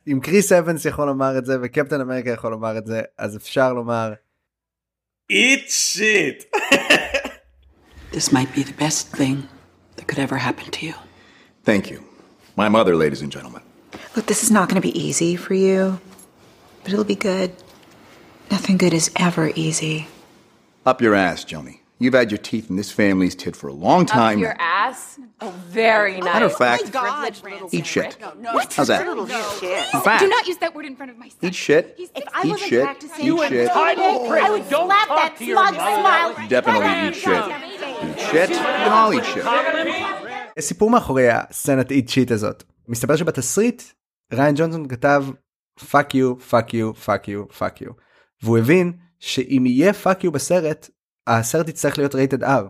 אם 0.09 0.21
קריס 0.23 0.53
אבנס 0.53 0.85
יכול 0.85 1.07
לומר 1.07 1.39
את 1.39 1.45
זה 1.45 1.57
וקפטן 1.63 2.01
אמריקה 2.01 2.31
יכול 2.31 2.51
לומר 2.51 2.79
את 2.79 2.87
זה 2.87 3.03
אז 3.19 3.37
אפשר 3.37 3.73
לומר. 3.73 4.13
eat 5.33 5.71
shit. 5.71 6.45
This 8.13 8.31
might 8.33 8.55
be 8.55 8.63
the 8.63 8.73
best 8.73 9.09
thing 9.09 9.49
that 9.97 10.07
could 10.07 10.19
ever 10.19 10.37
happen 10.37 10.71
to 10.71 10.87
you. 10.87 10.95
Thank 11.65 11.91
you. 11.91 12.14
My 12.57 12.69
mother, 12.69 12.95
ladies 12.97 13.21
and 13.23 13.33
gentlemen. 13.33 13.63
Look, 14.17 14.27
this 14.27 14.43
is 14.43 14.51
not 14.51 14.69
going 14.69 14.81
to 14.81 14.87
be 14.87 14.97
easy 14.99 15.37
for 15.37 15.55
you, 15.55 16.01
but 16.83 16.93
it'll 16.93 17.05
be 17.05 17.17
good. 17.17 17.53
Nothing 18.51 18.77
good 18.77 18.93
is 18.95 19.11
ever 19.17 19.51
easy. 19.55 20.07
Up 20.87 21.01
your 21.01 21.15
ass, 21.15 21.45
Joni. 21.45 21.81
You've 21.99 22.15
had 22.15 22.31
your 22.31 22.39
teeth 22.39 22.69
in 22.71 22.77
this 22.77 22.91
family's 22.91 23.35
tit 23.35 23.57
for 23.57 23.69
a 23.69 23.73
long 23.73 24.05
time. 24.05 24.39
Up 24.39 24.43
your 24.43 24.57
ass? 24.59 25.19
Oh, 25.41 25.51
very 25.69 26.15
nice. 26.21 26.25
Matter 26.25 26.47
of 26.47 26.57
fact, 26.57 26.83
oh 26.95 27.03
my 27.03 27.31
God, 27.31 27.69
eat 27.73 27.87
shit. 27.87 28.19
No, 28.39 28.59
How's 28.71 28.89
that? 28.89 29.07
No. 29.07 29.23
In 29.23 30.01
fact, 30.03 30.21
Do 30.21 30.29
not 30.29 30.47
use 30.47 30.57
that 30.59 30.75
word 30.75 30.85
in 30.87 30.97
front 30.97 31.13
of 31.13 31.19
my 31.19 31.29
son. 31.29 31.39
eat 31.43 31.55
shit, 31.55 31.95
If 31.99 32.11
I 32.33 32.43
eat 32.45 32.51
wasn't 32.51 32.69
shit, 32.69 32.83
practicing, 32.85 33.25
eat 33.27 33.49
shit. 33.49 33.71
I 33.71 34.51
would 34.51 34.65
slap 34.69 35.09
that 35.09 35.35
smug 35.39 35.75
smile. 35.75 36.49
Definitely 36.49 37.09
eat 37.09 37.15
shit. 37.15 37.45
Eat 38.11 38.21
shit, 38.31 38.49
we 38.51 38.57
can 38.57 38.93
all 38.93 39.15
eat 39.15 39.25
shit. 39.25 40.34
סיפור 40.61 40.91
מאחורי 40.91 41.29
הסצנת 41.31 41.91
איט 41.91 42.09
שיט 42.09 42.31
הזאת. 42.31 42.63
מסתבר 42.89 43.17
שבתסריט 43.17 43.83
ריין 44.33 44.55
ג'ונסון 44.59 44.89
כתב 44.89 45.25
fuck 45.91 46.15
you 46.15 46.39
fuck 46.39 46.75
you 46.75 46.95
fuck 46.95 47.29
you 47.29 47.49
fuck 47.49 47.81
you 47.81 47.93
והוא 48.43 48.59
הבין 48.59 48.93
שאם 49.19 49.65
יהיה 49.67 49.93
fuck 49.93 50.25
you 50.25 50.33
בסרט 50.33 50.89
הסרט 51.27 51.69
יצטרך 51.69 51.99
להיות 51.99 52.15
rated 52.15 52.45
R. 52.45 52.63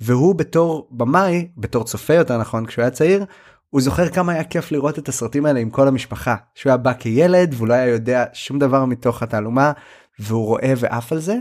והוא 0.00 0.34
בתור 0.34 0.88
במאי, 0.90 1.48
בתור 1.56 1.84
צופה 1.84 2.14
יותר 2.14 2.38
נכון, 2.38 2.66
כשהוא 2.66 2.82
היה 2.82 2.90
צעיר, 2.90 3.24
הוא 3.70 3.80
זוכר 3.80 4.08
כמה 4.08 4.32
היה 4.32 4.44
כיף 4.44 4.72
לראות 4.72 4.98
את 4.98 5.08
הסרטים 5.08 5.46
האלה 5.46 5.60
עם 5.60 5.70
כל 5.70 5.88
המשפחה. 5.88 6.36
שהוא 6.54 6.70
היה 6.70 6.76
בא 6.76 6.92
כילד 6.98 7.54
והוא 7.54 7.68
לא 7.68 7.74
היה 7.74 7.86
יודע 7.86 8.24
שום 8.32 8.58
דבר 8.58 8.84
מתוך 8.84 9.22
התעלומה, 9.22 9.72
והוא 10.18 10.46
רואה 10.46 10.72
ועף 10.76 11.12
על 11.12 11.18
זה. 11.18 11.36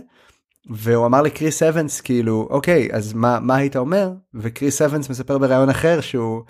והוא 0.70 1.06
אמר 1.06 1.22
לקריס 1.22 1.64
אבנס 1.64 2.02
כאילו 2.02 2.48
אוקיי 2.50 2.90
אז 2.94 3.14
מה 3.14 3.40
מה 3.40 3.56
היית 3.56 3.76
אומר 3.76 4.12
וקריס 4.34 4.82
אבנס 4.82 5.10
מספר 5.10 5.38
בריאיון 5.38 5.70
אחר 5.70 6.02
שהוא 6.02 6.44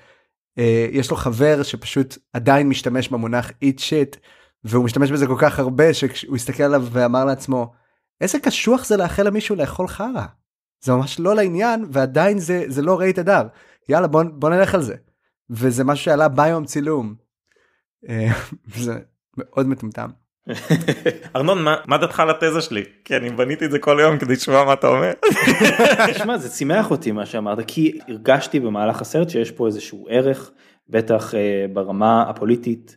אה, 0.57 0.88
יש 0.91 1.12
לו 1.12 1.18
חבר 1.18 1.64
שפשוט 1.64 2.18
עדיין 2.34 2.70
משתמש 2.70 3.10
במונח 3.10 3.49
eat 3.49 3.80
shit 3.80 4.18
והוא 4.64 4.86
משתמש 4.86 5.12
בזה 5.12 5.28
כל 5.28 5.38
כך 5.39 5.60
הרבה 5.60 5.93
שהוא 5.93 6.36
הסתכל 6.36 6.64
עליו 6.64 6.88
ואמר 6.91 7.26
לעצמו 7.26 7.74
איזה 8.22 8.39
קשוח 8.39 8.86
זה 8.86 8.97
לאחל 8.97 9.28
למישהו 9.28 9.55
לאכול 9.55 9.88
חרא. 9.88 10.26
זה 10.82 10.91
ממש 10.93 11.20
לא 11.20 11.36
לעניין 11.36 11.86
ועדיין 11.91 12.39
זה 12.39 12.64
זה 12.68 12.82
לא 12.82 12.99
ראית 12.99 13.20
אדר 13.20 13.47
יאללה 13.89 14.07
בוא, 14.07 14.24
בוא 14.24 14.49
נלך 14.49 14.76
על 14.76 14.82
זה. 14.82 14.95
וזה 15.49 15.84
משהו 15.84 16.05
שעלה 16.05 16.28
ביום 16.28 16.66
צילום. 16.66 17.16
אה, 18.10 18.28
זה 18.84 18.99
מאוד 19.38 19.68
מטומטם. 19.68 20.10
ארנון 21.36 21.64
מה, 21.64 21.76
מה 21.86 21.97
דעתך 21.97 22.20
על 22.20 22.30
התזה 22.30 22.62
שלי 22.62 22.84
כי 23.06 23.16
אני 23.16 23.30
בניתי 23.30 23.66
את 23.66 23.72
זה 23.72 23.80
כל 23.80 24.00
היום 24.00 24.18
כדי 24.18 24.34
לשמוע 24.34 24.66
מה 24.66 24.74
אתה 24.74 24.88
אומר. 24.88 25.12
שמע 26.18 26.38
זה 26.38 26.50
שימח 26.50 26.91
אותי 26.91 27.12
מה 27.12 27.26
שאמרת 27.26 27.60
כי 27.68 28.00
הרגשתי 28.08 28.60
במהלך 28.60 29.02
הסרט 29.02 29.30
שיש 29.30 29.52
פה 29.52 29.68
איזשהו 29.68 30.08
ערך 30.10 30.52
בטח 30.89 31.36
אה, 31.36 31.66
ברמה 31.74 32.22
הפוליטית 32.30 32.95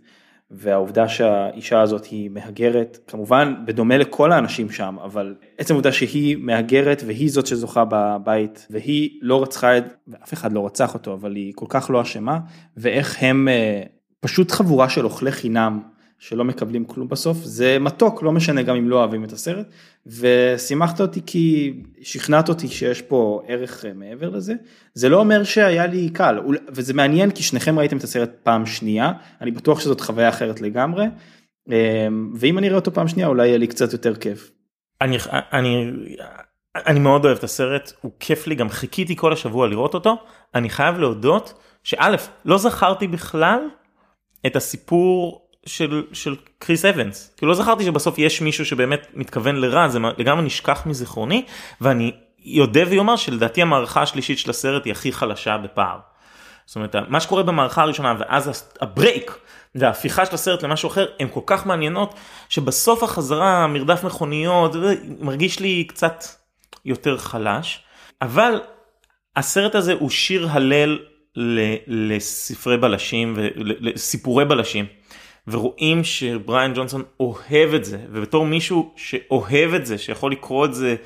והעובדה 0.50 1.08
שהאישה 1.08 1.80
הזאת 1.80 2.04
היא 2.04 2.30
מהגרת 2.30 2.98
כמובן 3.06 3.54
בדומה 3.64 3.96
לכל 3.96 4.32
האנשים 4.32 4.70
שם 4.70 4.96
אבל 5.04 5.34
עצם 5.58 5.74
העובדה 5.74 5.92
שהיא 5.92 6.36
מהגרת 6.36 7.02
והיא 7.06 7.30
זאת 7.30 7.46
שזוכה 7.46 7.84
בבית 7.88 8.66
והיא 8.70 9.18
לא 9.22 9.42
רצחה 9.42 9.78
את 9.78 9.84
ואף 10.08 10.32
אחד 10.32 10.52
לא 10.52 10.66
רצח 10.66 10.94
אותו 10.94 11.14
אבל 11.14 11.34
היא 11.34 11.52
כל 11.56 11.66
כך 11.68 11.90
לא 11.90 12.02
אשמה 12.02 12.38
ואיך 12.76 13.16
הם 13.20 13.48
אה, 13.48 13.82
פשוט 14.20 14.50
חבורה 14.50 14.88
של 14.88 15.04
אוכלי 15.04 15.32
חינם 15.32 15.80
שלא 16.22 16.44
מקבלים 16.44 16.84
כלום 16.84 17.08
בסוף, 17.08 17.38
זה 17.38 17.78
מתוק, 17.80 18.22
לא 18.22 18.32
משנה 18.32 18.62
גם 18.62 18.76
אם 18.76 18.88
לא 18.88 18.96
אוהבים 18.96 19.24
את 19.24 19.32
הסרט, 19.32 19.66
ושימחת 20.06 21.00
אותי 21.00 21.20
כי 21.26 21.74
שכנעת 22.02 22.48
אותי 22.48 22.68
שיש 22.68 23.02
פה 23.02 23.42
ערך 23.48 23.84
אה, 23.84 23.92
מעבר 23.92 24.28
לזה, 24.28 24.54
זה 24.94 25.08
לא 25.08 25.20
אומר 25.20 25.44
שהיה 25.44 25.86
לי 25.86 26.10
קל, 26.10 26.38
וזה 26.68 26.94
מעניין 26.94 27.30
כי 27.30 27.42
שניכם 27.42 27.78
ראיתם 27.78 27.96
את 27.96 28.04
הסרט 28.04 28.30
פעם 28.42 28.66
שנייה, 28.66 29.12
אני 29.40 29.50
בטוח 29.50 29.80
שזאת 29.80 30.00
חוויה 30.00 30.28
אחרת 30.28 30.60
לגמרי, 30.60 31.04
אה, 31.70 32.08
ואם 32.34 32.58
אני 32.58 32.66
אראה 32.66 32.78
אותו 32.78 32.92
פעם 32.92 33.08
שנייה 33.08 33.28
אולי 33.28 33.46
יהיה 33.46 33.58
לי 33.58 33.66
קצת 33.66 33.92
יותר 33.92 34.14
כיף. 34.14 34.50
אני, 35.00 35.16
אני, 35.52 35.90
אני 36.76 37.00
מאוד 37.00 37.24
אוהב 37.24 37.38
את 37.38 37.44
הסרט, 37.44 37.92
הוא 38.00 38.12
כיף 38.20 38.46
לי, 38.46 38.54
גם 38.54 38.68
חיכיתי 38.68 39.16
כל 39.16 39.32
השבוע 39.32 39.68
לראות 39.68 39.94
אותו, 39.94 40.16
אני 40.54 40.70
חייב 40.70 40.98
להודות 40.98 41.54
שא', 41.82 42.16
לא 42.44 42.58
זכרתי 42.58 43.06
בכלל 43.08 43.60
את 44.46 44.56
הסיפור 44.56 45.41
של, 45.66 46.02
של 46.12 46.36
קריס 46.58 46.84
אבנס. 46.84 47.34
כאילו 47.36 47.52
לא 47.52 47.58
זכרתי 47.58 47.84
שבסוף 47.84 48.18
יש 48.18 48.40
מישהו 48.40 48.66
שבאמת 48.66 49.06
מתכוון 49.14 49.56
לרע, 49.56 49.88
זה 49.88 49.98
לגמרי 50.18 50.44
נשכח 50.44 50.82
מזיכרוני, 50.86 51.44
ואני 51.80 52.12
יודע 52.38 52.84
ויאמר 52.88 53.16
שלדעתי 53.16 53.62
המערכה 53.62 54.02
השלישית 54.02 54.38
של 54.38 54.50
הסרט 54.50 54.84
היא 54.84 54.92
הכי 54.92 55.12
חלשה 55.12 55.58
בפער. 55.58 55.98
זאת 56.66 56.76
אומרת, 56.76 56.96
מה 57.08 57.20
שקורה 57.20 57.42
במערכה 57.42 57.82
הראשונה 57.82 58.14
ואז 58.18 58.64
הברייק 58.80 59.38
וההפיכה 59.74 60.26
של 60.26 60.34
הסרט 60.34 60.62
למשהו 60.62 60.88
אחר, 60.88 61.06
הן 61.20 61.28
כל 61.30 61.40
כך 61.46 61.66
מעניינות, 61.66 62.14
שבסוף 62.48 63.02
החזרה, 63.02 63.66
מרדף 63.66 64.04
מכוניות, 64.04 64.72
מרגיש 65.20 65.60
לי 65.60 65.84
קצת 65.84 66.24
יותר 66.84 67.18
חלש, 67.18 67.82
אבל 68.22 68.60
הסרט 69.36 69.74
הזה 69.74 69.92
הוא 69.92 70.10
שיר 70.10 70.48
הלל 70.50 70.98
לספרי 71.86 72.76
בלשים 72.76 73.34
ולסיפורי 73.36 74.44
בלשים. 74.44 74.86
ורואים 75.48 76.04
שבריאן 76.04 76.72
ג'ונסון 76.74 77.02
אוהב 77.20 77.74
את 77.74 77.84
זה, 77.84 77.98
ובתור 78.12 78.46
מישהו 78.46 78.92
שאוהב 78.96 79.74
את 79.74 79.86
זה, 79.86 79.98
שיכול 79.98 80.32
לקרוא 80.32 80.64
את 80.64 80.74
זה 80.74 80.96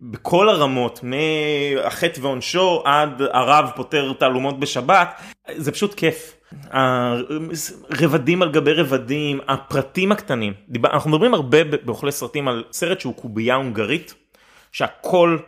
בכל 0.00 0.48
הרמות, 0.48 1.00
מהחטא 1.02 2.20
ועונשו 2.20 2.82
עד 2.84 3.22
הרב 3.32 3.70
פותר 3.76 4.12
תעלומות 4.12 4.60
בשבת, 4.60 5.20
זה 5.56 5.72
פשוט 5.72 5.94
כיף. 5.94 6.36
הרבדים 6.70 8.42
על 8.42 8.50
גבי 8.50 8.72
רבדים, 8.72 9.40
הפרטים 9.48 10.12
הקטנים, 10.12 10.52
אנחנו 10.84 11.10
מדברים 11.10 11.34
הרבה 11.34 11.64
באוכלי 11.64 12.12
סרטים 12.12 12.48
על 12.48 12.64
סרט 12.72 13.00
שהוא 13.00 13.14
קובייה 13.14 13.54
הונגרית, 13.54 14.14
שהכל 14.72 15.38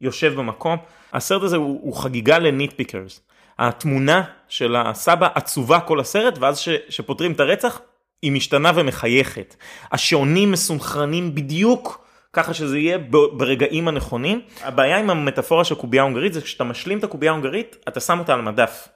יושב 0.00 0.34
במקום, 0.34 0.76
הסרט 1.12 1.42
הזה 1.42 1.56
הוא, 1.56 1.80
הוא 1.82 1.94
חגיגה 1.94 2.38
לניטפיקרס. 2.38 3.20
התמונה 3.58 4.22
של 4.48 4.76
הסבא 4.76 5.28
עצובה 5.34 5.80
כל 5.80 6.00
הסרט 6.00 6.38
ואז 6.38 6.58
ש, 6.58 6.68
שפותרים 6.88 7.32
את 7.32 7.40
הרצח 7.40 7.80
היא 8.24 8.32
משתנה 8.32 8.72
ומחייכת. 8.74 9.56
השעונים 9.92 10.52
מסונכרנים 10.52 11.34
בדיוק 11.34 12.06
ככה 12.32 12.54
שזה 12.54 12.78
יהיה 12.78 12.98
ברגעים 13.32 13.88
הנכונים. 13.88 14.40
הבעיה 14.62 14.98
עם 14.98 15.10
המטאפורה 15.10 15.64
של 15.64 15.74
קובייה 15.74 16.02
הונגרית 16.02 16.32
זה 16.32 16.40
כשאתה 16.40 16.64
משלים 16.64 16.98
את 16.98 17.04
הקובייה 17.04 17.32
ההונגרית 17.32 17.76
אתה 17.88 18.00
שם 18.00 18.18
אותה 18.18 18.34
על 18.34 18.42
מדף. 18.42 18.88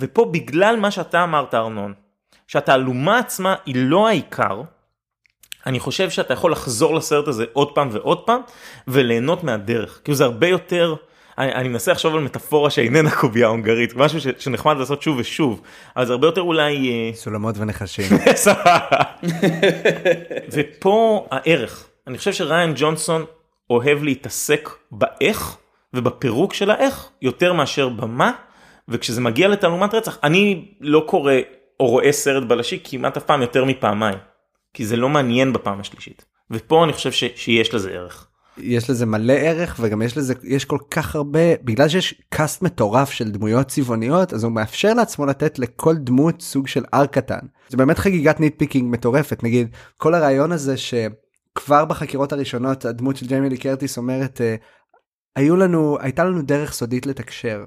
ופה 0.00 0.24
בגלל 0.24 0.76
מה 0.76 0.90
שאתה 0.90 1.24
אמרת 1.24 1.54
ארנון, 1.54 1.94
שהתעלומה 2.46 3.18
עצמה 3.18 3.54
היא 3.66 3.74
לא 3.76 4.08
העיקר, 4.08 4.62
אני 5.66 5.80
חושב 5.80 6.10
שאתה 6.10 6.32
יכול 6.32 6.52
לחזור 6.52 6.94
לסרט 6.94 7.28
הזה 7.28 7.44
עוד 7.52 7.74
פעם 7.74 7.88
ועוד 7.92 8.20
פעם 8.20 8.40
וליהנות 8.88 9.44
מהדרך. 9.44 10.00
כאילו 10.04 10.16
זה 10.16 10.24
הרבה 10.24 10.48
יותר 10.48 10.94
אני, 11.40 11.54
אני 11.54 11.68
מנסה 11.68 11.92
לחשוב 11.92 12.14
על 12.14 12.20
מטאפורה 12.20 12.70
שאיננה 12.70 13.10
קובייה 13.10 13.46
הונגרית, 13.46 13.96
משהו 13.96 14.20
ש, 14.20 14.26
שנחמד 14.38 14.76
לעשות 14.76 15.02
שוב 15.02 15.18
ושוב, 15.18 15.62
אבל 15.96 16.06
זה 16.06 16.12
הרבה 16.12 16.26
יותר 16.26 16.40
אולי... 16.40 16.90
אה, 16.90 17.16
סולמות 17.16 17.58
ונחשים. 17.58 18.04
ופה 20.52 21.26
הערך, 21.30 21.88
אני 22.06 22.18
חושב 22.18 22.32
שריין 22.32 22.72
ג'ונסון 22.76 23.24
אוהב 23.70 24.02
להתעסק 24.02 24.70
באיך 24.92 25.56
ובפירוק 25.94 26.54
של 26.54 26.70
האיך 26.70 27.08
יותר 27.22 27.52
מאשר 27.52 27.88
במה, 27.88 28.32
וכשזה 28.88 29.20
מגיע 29.20 29.48
לתעלומת 29.48 29.94
רצח, 29.94 30.18
אני 30.22 30.64
לא 30.80 31.04
קורא 31.06 31.34
או 31.80 31.86
רואה 31.86 32.12
סרט 32.12 32.42
בלשי 32.42 32.80
כמעט 32.84 33.16
אף 33.16 33.24
פעם 33.24 33.42
יותר 33.42 33.64
מפעמיים, 33.64 34.18
כי 34.74 34.86
זה 34.86 34.96
לא 34.96 35.08
מעניין 35.08 35.52
בפעם 35.52 35.80
השלישית, 35.80 36.24
ופה 36.50 36.84
אני 36.84 36.92
חושב 36.92 37.12
ש, 37.12 37.24
שיש 37.36 37.74
לזה 37.74 37.90
ערך. 37.90 38.29
יש 38.58 38.90
לזה 38.90 39.06
מלא 39.06 39.32
ערך 39.32 39.76
וגם 39.80 40.02
יש 40.02 40.16
לזה 40.16 40.34
יש 40.42 40.64
כל 40.64 40.78
כך 40.90 41.14
הרבה 41.16 41.56
בגלל 41.64 41.88
שיש 41.88 42.22
קאסט 42.28 42.62
מטורף 42.62 43.10
של 43.10 43.30
דמויות 43.30 43.68
צבעוניות 43.68 44.32
אז 44.32 44.44
הוא 44.44 44.52
מאפשר 44.52 44.94
לעצמו 44.94 45.26
לתת 45.26 45.58
לכל 45.58 45.96
דמות 45.96 46.42
סוג 46.42 46.66
של 46.66 46.84
אר 46.94 47.06
קטן. 47.06 47.38
זה 47.68 47.76
באמת 47.76 47.98
חגיגת 47.98 48.40
nitpicking 48.40 48.92
מטורפת. 48.92 49.42
נגיד 49.42 49.68
כל 49.96 50.14
הרעיון 50.14 50.52
הזה 50.52 50.74
שכבר 50.76 51.84
בחקירות 51.84 52.32
הראשונות 52.32 52.84
הדמות 52.84 53.16
של 53.16 53.26
ג'יימי 53.26 53.48
לי 53.48 53.58
קרטיס 53.58 53.98
אומרת 53.98 54.40
אה, 54.40 54.54
היו 55.36 55.56
לנו 55.56 55.98
הייתה 56.00 56.24
לנו 56.24 56.42
דרך 56.42 56.72
סודית 56.72 57.06
לתקשר. 57.06 57.64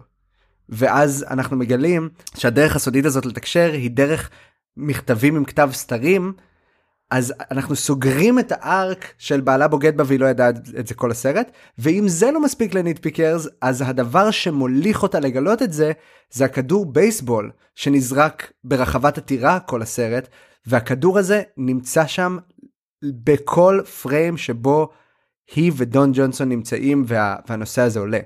ואז 0.69 1.25
אנחנו 1.29 1.57
מגלים 1.57 2.09
שהדרך 2.37 2.75
הסודית 2.75 3.05
הזאת 3.05 3.25
לתקשר 3.25 3.71
היא 3.73 3.91
דרך 3.91 4.29
מכתבים 4.77 5.35
עם 5.35 5.45
כתב 5.45 5.69
סתרים 5.73 6.33
אז 7.11 7.33
אנחנו 7.51 7.75
סוגרים 7.75 8.39
את 8.39 8.51
ה 8.51 8.67
arc 8.67 9.13
של 9.17 9.41
בעלה 9.41 9.67
בוגד 9.67 9.97
בה 9.97 10.03
והיא 10.07 10.19
לא 10.19 10.25
ידעה 10.25 10.49
את 10.49 10.87
זה 10.87 10.93
כל 10.93 11.11
הסרט 11.11 11.51
ואם 11.77 12.03
זה 12.07 12.31
לא 12.31 12.41
מספיק 12.41 12.73
ל 12.73 12.80
nitpickers 12.80 13.47
אז 13.61 13.83
הדבר 13.85 14.31
שמוליך 14.31 15.03
אותה 15.03 15.19
לגלות 15.19 15.61
את 15.61 15.73
זה 15.73 15.91
זה 16.31 16.45
הכדור 16.45 16.85
בייסבול 16.85 17.51
שנזרק 17.75 18.51
ברחבת 18.63 19.17
הטירה 19.17 19.59
כל 19.59 19.81
הסרט 19.81 20.27
והכדור 20.65 21.19
הזה 21.19 21.41
נמצא 21.57 22.07
שם 22.07 22.37
בכל 23.03 23.81
פריים 24.01 24.37
שבו 24.37 24.89
היא 25.55 25.71
ודון 25.75 26.11
ג'ונסון 26.13 26.49
נמצאים 26.49 27.03
וה, 27.07 27.35
והנושא 27.49 27.81
הזה 27.81 27.99
עולה 27.99 28.19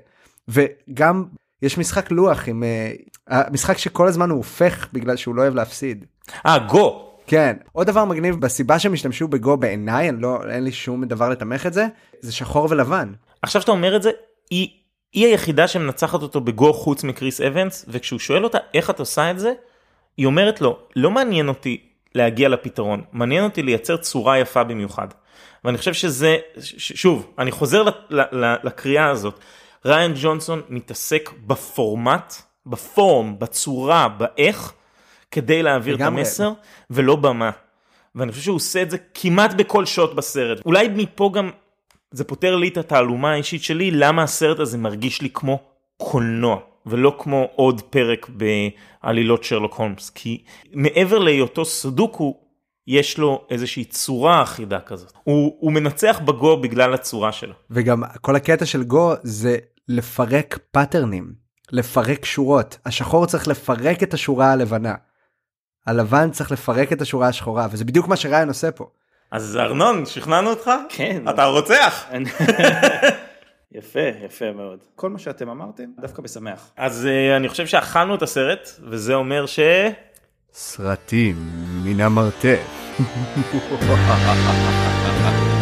וגם 0.48 1.24
יש 1.62 1.78
משחק 1.78 2.10
לוח 2.10 2.48
עם 2.48 2.62
uh, 2.62 3.24
המשחק 3.28 3.78
שכל 3.78 4.08
הזמן 4.08 4.30
הוא 4.30 4.36
הופך 4.36 4.88
בגלל 4.92 5.16
שהוא 5.16 5.34
לא 5.34 5.42
אוהב 5.42 5.54
להפסיד. 5.54 6.04
אה 6.46 6.58
גו 6.58 7.07
כן 7.28 7.56
עוד 7.72 7.86
דבר 7.86 8.04
מגניב 8.04 8.40
בסיבה 8.40 8.78
שהם 8.78 8.92
השתמשו 8.92 9.28
בגו 9.28 9.56
בעיניי 9.56 10.10
לא 10.12 10.38
אין 10.50 10.64
לי 10.64 10.72
שום 10.72 11.04
דבר 11.04 11.28
לתמך 11.28 11.66
את 11.66 11.72
זה 11.72 11.86
זה 12.20 12.32
שחור 12.32 12.66
ולבן. 12.70 13.12
עכשיו 13.42 13.60
שאתה 13.60 13.72
אומר 13.72 13.96
את 13.96 14.02
זה 14.02 14.10
היא 14.50 14.68
היא 15.12 15.26
היחידה 15.26 15.68
שמנצחת 15.68 16.22
אותו 16.22 16.40
בגו 16.40 16.72
חוץ 16.72 17.04
מקריס 17.04 17.40
אבנס 17.40 17.84
וכשהוא 17.88 18.18
שואל 18.18 18.44
אותה 18.44 18.58
איך 18.74 18.90
את 18.90 19.00
עושה 19.00 19.30
את 19.30 19.38
זה 19.38 19.52
היא 20.16 20.26
אומרת 20.26 20.60
לו 20.60 20.78
לא 20.96 21.10
מעניין 21.10 21.48
אותי 21.48 21.80
להגיע 22.14 22.48
לפתרון 22.48 23.02
מעניין 23.12 23.44
אותי 23.44 23.62
לייצר 23.62 23.96
צורה 23.96 24.38
יפה 24.38 24.64
במיוחד. 24.64 25.08
ואני 25.64 25.78
חושב 25.78 25.92
שזה 25.92 26.36
שוב 26.76 27.32
אני 27.38 27.50
חוזר 27.50 27.84
לקריאה 28.64 29.10
הזאת 29.10 29.38
ריין 29.84 30.12
ג'ונסון 30.16 30.62
מתעסק 30.68 31.30
בפורמט 31.46 32.34
בפורם 32.66 33.38
בצורה 33.38 34.08
באיך 34.08 34.72
כדי 35.30 35.62
להעביר 35.62 35.96
את 35.96 36.00
המסר 36.00 36.52
ולא 36.90 37.16
במה. 37.16 37.50
ואני 38.14 38.32
חושב 38.32 38.44
שהוא 38.44 38.56
עושה 38.56 38.82
את 38.82 38.90
זה 38.90 38.96
כמעט 39.14 39.54
בכל 39.54 39.86
שוט 39.86 40.14
בסרט. 40.14 40.60
אולי 40.66 40.88
מפה 40.88 41.30
גם 41.34 41.50
זה 42.10 42.24
פותר 42.24 42.56
לי 42.56 42.68
את 42.68 42.76
התעלומה 42.76 43.32
האישית 43.32 43.62
שלי 43.62 43.90
למה 43.90 44.22
הסרט 44.22 44.58
הזה 44.58 44.78
מרגיש 44.78 45.22
לי 45.22 45.30
כמו 45.34 45.58
קולנוע 45.96 46.58
ולא 46.86 47.16
כמו 47.18 47.48
עוד 47.54 47.80
פרק 47.80 48.28
בעלילות 48.28 49.44
שרלוק 49.44 49.74
הולמס 49.74 50.10
כי 50.10 50.42
מעבר 50.72 51.18
להיותו 51.18 51.64
סודוקו 51.64 52.40
יש 52.86 53.18
לו 53.18 53.46
איזושהי 53.50 53.84
צורה 53.84 54.42
אחידה 54.42 54.80
כזאת 54.80 55.12
הוא, 55.24 55.56
הוא 55.60 55.72
מנצח 55.72 56.20
בגו 56.24 56.56
בגלל 56.60 56.94
הצורה 56.94 57.32
שלו. 57.32 57.54
וגם 57.70 58.02
כל 58.20 58.36
הקטע 58.36 58.66
של 58.66 58.84
גו 58.84 59.12
זה 59.22 59.56
לפרק 59.88 60.58
פאטרנים, 60.70 61.32
לפרק 61.72 62.24
שורות. 62.24 62.78
השחור 62.86 63.26
צריך 63.26 63.48
לפרק 63.48 64.02
את 64.02 64.14
השורה 64.14 64.52
הלבנה. 64.52 64.94
הלבן 65.88 66.30
צריך 66.30 66.52
לפרק 66.52 66.92
את 66.92 67.02
השורה 67.02 67.28
השחורה, 67.28 67.66
וזה 67.70 67.84
בדיוק 67.84 68.08
מה 68.08 68.16
שריין 68.16 68.48
עושה 68.48 68.70
פה. 68.70 68.86
אז 69.30 69.56
ארנון, 69.56 70.06
שכנענו 70.06 70.50
אותך? 70.50 70.70
כן. 70.88 71.22
אתה 71.30 71.44
רוצח. 71.44 72.06
יפה, 73.72 74.00
יפה 74.24 74.52
מאוד. 74.52 74.78
כל 74.94 75.10
מה 75.10 75.18
שאתם 75.18 75.48
אמרתם, 75.48 75.84
דווקא 76.00 76.22
משמח. 76.22 76.70
אז 76.76 77.06
uh, 77.06 77.36
אני 77.36 77.48
חושב 77.48 77.66
שאכלנו 77.66 78.14
את 78.14 78.22
הסרט, 78.22 78.70
וזה 78.90 79.14
אומר 79.14 79.46
ש... 79.46 79.58
סרטים 80.52 81.36
מן 81.84 82.00
המרתף. 82.00 82.98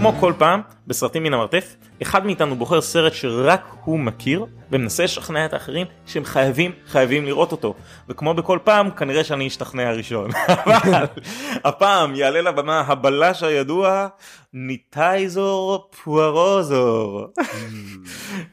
כמו 0.00 0.12
כל 0.20 0.32
פעם, 0.38 0.60
בסרטים 0.86 1.22
מן 1.22 1.34
המרתף, 1.34 1.76
אחד 2.02 2.26
מאיתנו 2.26 2.56
בוחר 2.56 2.80
סרט 2.80 3.12
שרק 3.12 3.60
הוא 3.84 3.98
מכיר, 3.98 4.46
ומנסה 4.72 5.04
לשכנע 5.04 5.44
את 5.44 5.52
האחרים 5.52 5.86
שהם 6.06 6.24
חייבים, 6.24 6.72
חייבים 6.86 7.24
לראות 7.24 7.52
אותו. 7.52 7.74
וכמו 8.08 8.34
בכל 8.34 8.58
פעם, 8.64 8.90
כנראה 8.90 9.24
שאני 9.24 9.46
אשתכנע 9.46 9.92
ראשון. 9.92 10.30
אבל 10.48 11.04
הפעם 11.64 12.14
יעלה 12.14 12.40
לבמה 12.40 12.80
הבלש 12.80 13.42
הידוע, 13.42 14.08
ניטייזור 14.52 15.90
פוארוזור. 16.04 17.26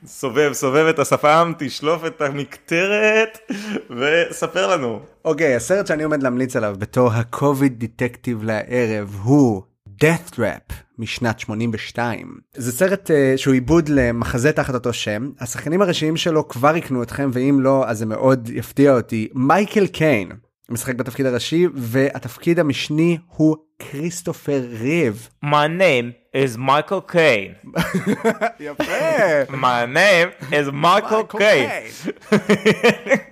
סובב, 0.05 0.53
סובב 0.53 0.85
את 0.89 0.99
השפם, 0.99 1.53
תשלוף 1.57 2.05
את 2.05 2.21
המקטרת, 2.21 3.51
וספר 3.89 4.67
לנו. 4.67 4.99
אוקיי, 5.25 5.53
okay, 5.53 5.57
הסרט 5.57 5.87
שאני 5.87 6.03
עומד 6.03 6.23
להמליץ 6.23 6.55
עליו 6.55 6.75
בתור 6.79 7.11
הקוביד 7.11 7.79
דיטקטיב 7.79 8.43
לערב 8.43 9.15
הוא 9.23 9.61
death 10.03 10.35
trap 10.35 10.73
משנת 10.97 11.39
82. 11.39 12.37
זה 12.53 12.71
סרט 12.71 13.11
uh, 13.11 13.37
שהוא 13.37 13.53
עיבוד 13.53 13.89
למחזה 13.89 14.51
תחת 14.51 14.73
אותו 14.73 14.93
שם. 14.93 15.29
השחקנים 15.39 15.81
הראשיים 15.81 16.17
שלו 16.17 16.47
כבר 16.47 16.75
יקנו 16.75 17.03
אתכם 17.03 17.29
ואם 17.33 17.59
לא 17.61 17.87
אז 17.87 17.97
זה 17.97 18.05
מאוד 18.05 18.49
יפתיע 18.53 18.95
אותי. 18.95 19.27
מייקל 19.33 19.87
קיין 19.87 20.29
משחק 20.69 20.95
בתפקיד 20.95 21.25
הראשי 21.25 21.67
והתפקיד 21.73 22.59
המשני 22.59 23.17
הוא 23.27 23.55
כריסטופר 23.79 24.61
ריב. 24.79 25.29
My 25.45 25.67
name 25.79 26.35
is 26.35 26.57
מייקל 26.57 26.99
קיין. 27.07 27.53
יפה. 28.59 29.43
My 29.49 29.95
name 29.95 30.43
is 30.51 30.71
מייקל 30.71 31.21
קיין. 31.37 31.69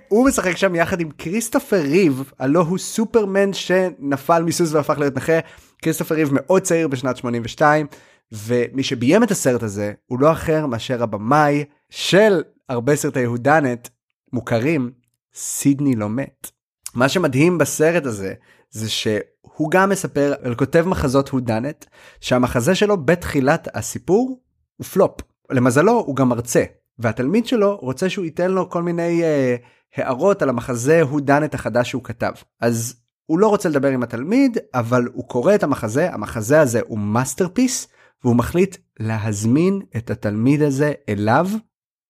הוא 0.08 0.28
משחק 0.28 0.56
שם 0.56 0.74
יחד 0.74 1.00
עם 1.00 1.08
כריסטופר 1.18 1.80
ריב, 1.80 2.32
הלוא 2.38 2.60
הוא 2.60 2.78
סופרמן 2.78 3.52
שנפל 3.52 4.42
מסוס 4.42 4.72
והפך 4.72 4.98
להיות 4.98 5.16
נכה. 5.16 5.38
כריסטופר 5.82 6.14
ריב 6.14 6.28
מאוד 6.32 6.62
צעיר 6.62 6.88
בשנת 6.88 7.16
82, 7.16 7.86
ומי 8.32 8.82
שביים 8.82 9.22
את 9.22 9.30
הסרט 9.30 9.62
הזה 9.62 9.92
הוא 10.06 10.20
לא 10.20 10.32
אחר 10.32 10.66
מאשר 10.66 11.02
הבמאי 11.02 11.64
של 11.90 12.42
הרבה 12.68 12.96
סרטי 12.96 13.24
whodunit 13.24 13.88
מוכרים, 14.32 14.90
סידני 15.34 15.96
לומט. 15.96 16.50
מה 16.94 17.08
שמדהים 17.08 17.58
בסרט 17.58 18.06
הזה 18.06 18.34
זה 18.70 18.88
שהוא 18.88 19.70
גם 19.70 19.90
מספר 19.90 20.34
על 20.42 20.54
כותב 20.54 20.84
מחזות 20.88 21.28
whodunit 21.28 21.86
שהמחזה 22.20 22.74
שלו 22.74 22.96
בתחילת 23.04 23.68
הסיפור 23.74 24.40
הוא 24.76 24.84
פלופ. 24.84 25.20
למזלו 25.50 25.92
הוא 25.92 26.16
גם 26.16 26.28
מרצה 26.28 26.64
והתלמיד 26.98 27.46
שלו 27.46 27.76
רוצה 27.76 28.08
שהוא 28.08 28.24
ייתן 28.24 28.50
לו 28.50 28.70
כל 28.70 28.82
מיני 28.82 29.22
אה, 29.22 29.56
הערות 29.96 30.42
על 30.42 30.48
המחזה 30.48 31.02
whodunit 31.02 31.54
החדש 31.54 31.88
שהוא 31.88 32.04
כתב. 32.04 32.32
אז 32.60 32.96
הוא 33.26 33.38
לא 33.38 33.48
רוצה 33.48 33.68
לדבר 33.68 33.88
עם 33.88 34.02
התלמיד 34.02 34.58
אבל 34.74 35.08
הוא 35.12 35.28
קורא 35.28 35.54
את 35.54 35.62
המחזה 35.62 36.12
המחזה 36.12 36.60
הזה 36.60 36.80
הוא 36.86 36.98
masterpiece 36.98 37.88
והוא 38.24 38.36
מחליט 38.36 38.76
להזמין 39.00 39.80
את 39.96 40.10
התלמיד 40.10 40.62
הזה 40.62 40.92
אליו 41.08 41.48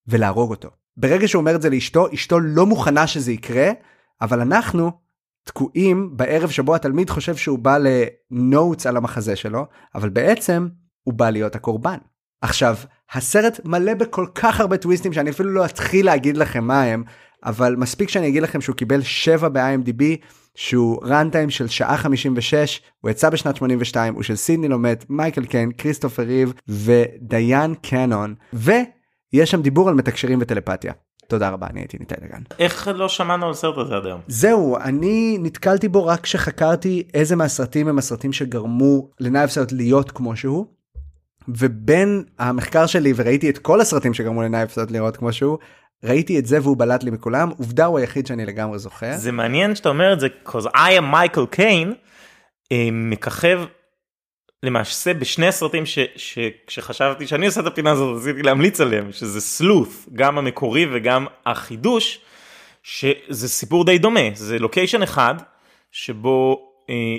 ולהרוג 0.06 0.50
אותו. 0.50 0.68
ברגע 0.96 1.28
שהוא 1.28 1.40
אומר 1.40 1.54
את 1.54 1.62
זה 1.62 1.70
לאשתו 1.70 2.06
אשתו 2.14 2.40
לא 2.40 2.66
מוכנה 2.66 3.06
שזה 3.06 3.32
יקרה 3.32 3.70
אבל 4.20 4.40
אנחנו 4.40 4.90
תקועים 5.46 6.16
בערב 6.16 6.50
שבו 6.50 6.74
התלמיד 6.74 7.10
חושב 7.10 7.36
שהוא 7.36 7.58
בא 7.58 7.78
לנוטס 7.78 8.86
על 8.86 8.96
המחזה 8.96 9.36
שלו, 9.36 9.66
אבל 9.94 10.08
בעצם 10.08 10.68
הוא 11.02 11.14
בא 11.14 11.30
להיות 11.30 11.56
הקורבן. 11.56 11.96
עכשיו, 12.40 12.76
הסרט 13.12 13.60
מלא 13.64 13.94
בכל 13.94 14.26
כך 14.34 14.60
הרבה 14.60 14.76
טוויסטים 14.76 15.12
שאני 15.12 15.30
אפילו 15.30 15.50
לא 15.50 15.64
אתחיל 15.64 16.06
להגיד 16.06 16.36
לכם 16.36 16.64
מה 16.64 16.82
הם, 16.82 17.04
אבל 17.46 17.76
מספיק 17.76 18.08
שאני 18.08 18.28
אגיד 18.28 18.42
לכם 18.42 18.60
שהוא 18.60 18.76
קיבל 18.76 19.02
7 19.02 19.48
ב-IMDb, 19.48 20.02
שהוא 20.54 20.98
ראנטיים 21.02 21.50
של 21.50 21.68
שעה 21.68 21.96
56, 21.96 22.80
הוא 23.00 23.10
יצא 23.10 23.30
בשנת 23.30 23.56
82, 23.56 24.14
הוא 24.14 24.22
של 24.22 24.36
סידני 24.36 24.68
לומד, 24.68 24.96
מייקל 25.08 25.44
קיין, 25.44 25.72
כריסטופר 25.78 26.22
ריב 26.22 26.52
ודיין 26.68 27.74
קנון, 27.74 28.34
ויש 28.52 29.50
שם 29.50 29.62
דיבור 29.62 29.88
על 29.88 29.94
מתקשרים 29.94 30.38
וטלפתיה. 30.40 30.92
תודה 31.28 31.48
רבה, 31.48 31.66
אני 31.70 31.80
הייתי 31.80 31.96
איתי 32.00 32.16
דגן. 32.22 32.42
איך 32.58 32.88
לא 32.94 33.08
שמענו 33.08 33.46
על 33.46 33.50
הסרט 33.50 33.78
הזה 33.78 33.96
עד 33.96 34.06
היום? 34.06 34.20
זהו, 34.28 34.76
אני 34.76 35.38
נתקלתי 35.40 35.88
בו 35.88 36.06
רק 36.06 36.20
כשחקרתי 36.20 37.08
איזה 37.14 37.36
מהסרטים 37.36 37.88
הם 37.88 37.98
הסרטים 37.98 38.32
שגרמו 38.32 39.10
ל 39.20 39.26
Knives 39.26 39.58
Out 39.58 39.72
להיות 39.72 40.10
כמו 40.10 40.36
שהוא. 40.36 40.66
ובין 41.48 42.24
המחקר 42.38 42.86
שלי 42.86 43.12
וראיתי 43.16 43.50
את 43.50 43.58
כל 43.58 43.80
הסרטים 43.80 44.14
שגרמו 44.14 44.42
ל 44.42 44.47
Knives 44.47 44.78
Out 44.78 44.90
להיות 44.90 45.16
כמו 45.16 45.32
שהוא, 45.32 45.58
ראיתי 46.04 46.38
את 46.38 46.46
זה 46.46 46.58
והוא 46.62 46.76
בלט 46.76 47.02
לי 47.02 47.10
מכולם, 47.10 47.50
עובדה 47.58 47.84
הוא 47.84 47.98
היחיד 47.98 48.26
שאני 48.26 48.46
לגמרי 48.46 48.78
זוכר. 48.78 49.12
זה 49.16 49.32
מעניין 49.32 49.74
שאתה 49.74 49.88
אומר 49.88 50.12
את 50.12 50.20
זה, 50.20 50.28
cause 50.46 50.66
I 50.76 50.98
am 50.98 51.00
מייקל 51.00 51.46
קיין, 51.46 51.94
אה, 52.72 52.88
מככב 52.92 53.60
למעשה 54.62 55.14
בשני 55.14 55.46
הסרטים 55.46 55.84
שכשחשבתי 56.16 57.26
שאני 57.26 57.46
עושה 57.46 57.60
את 57.60 57.66
הפינה 57.66 57.90
הזאת 57.90 58.22
רציתי 58.22 58.42
להמליץ 58.42 58.80
עליהם 58.80 59.12
שזה 59.12 59.40
Sleuth 59.40 60.08
גם 60.12 60.38
המקורי 60.38 60.86
וגם 60.92 61.26
החידוש 61.46 62.20
שזה 62.82 63.48
סיפור 63.48 63.84
די 63.84 63.98
דומה 63.98 64.20
זה 64.34 64.58
לוקיישן 64.58 65.02
אחד 65.02 65.34
שבו 65.90 66.68
אה, 66.90 67.16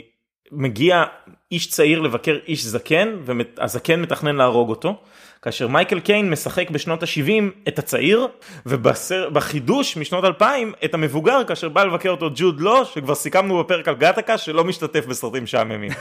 מגיע 0.51 1.03
איש 1.51 1.69
צעיר 1.69 1.99
לבקר 1.99 2.37
איש 2.47 2.63
זקן 2.63 3.17
והזקן 3.25 4.01
מתכנן 4.01 4.35
להרוג 4.35 4.69
אותו 4.69 5.01
כאשר 5.47 5.67
מייקל 5.67 5.99
קיין 5.99 6.29
משחק 6.29 6.69
בשנות 6.69 7.03
ה-70 7.03 7.67
את 7.67 7.79
הצעיר 7.79 8.27
ובחידוש 8.65 9.97
משנות 9.97 10.23
2000 10.23 10.73
את 10.85 10.93
המבוגר 10.93 11.43
כאשר 11.43 11.69
בא 11.69 11.83
לבקר 11.83 12.09
אותו 12.09 12.29
ג'וד 12.35 12.61
לא 12.61 12.85
שכבר 12.85 13.15
סיכמנו 13.15 13.59
בפרק 13.59 13.87
על 13.87 13.95
גטקה 13.95 14.37
שלא 14.37 14.63
משתתף 14.63 15.05
בסרטים 15.05 15.43
משעממים. 15.43 15.91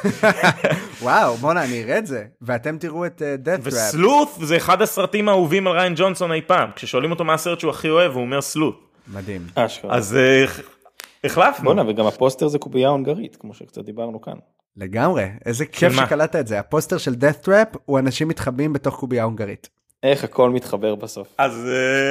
וואו 1.03 1.36
בואנה 1.36 1.64
אני 1.64 1.82
אראה 1.82 1.99
את 1.99 2.07
זה 2.07 2.24
ואתם 2.42 2.78
תראו 2.78 3.07
את 3.07 3.22
דאט 3.38 3.59
uh, 3.59 3.62
וסלוט 3.62 4.28
זה 4.40 4.57
אחד 4.57 4.82
הסרטים 4.82 5.28
האהובים 5.28 5.66
על 5.66 5.72
ריין 5.72 5.92
ג'ונסון 5.97 6.32
אי 6.32 6.40
פעם 6.47 6.70
כששואלים 6.76 7.11
אותו 7.11 7.24
מה 7.24 7.34
הסרט 7.34 7.61
שהוא 7.61 7.70
הכי 7.70 7.88
אוהב 7.88 8.12
הוא 8.12 8.22
אומר 8.22 8.40
סלוט. 8.40 8.84
מדהים. 9.14 9.47
אז 9.88 10.16
uh, 10.16 10.61
החלפנו. 11.24 11.64
בואנה 11.64 11.90
וגם 11.90 12.07
הפוסטר 12.07 12.49
זה 12.49 12.59
קובייה 12.59 12.88
הונגרית 12.88 13.36
כמו 13.36 13.55
שקצת 13.55 13.84
דיברנו 13.84 14.20
כאן. 14.20 14.36
לגמרי 14.77 15.29
איזה 15.47 15.66
כיף 15.66 15.93
שקלטת 15.93 16.37
את 16.37 16.47
זה 16.47 16.59
הפוסטר 16.59 16.99
של 16.99 17.12
death 17.12 17.47
trap 17.47 17.79
הוא 17.85 17.99
אנשים 17.99 18.29
מתחבאים 18.29 18.72
בתוך 18.72 18.97
קובייה 18.97 19.24
הונגרית. 19.24 19.68
איך 20.03 20.24
הכל 20.24 20.51
מתחבר 20.51 20.95
בסוף. 20.95 21.29
אז 21.39 21.68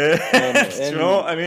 תשמעו 0.79 1.27
אני 1.27 1.43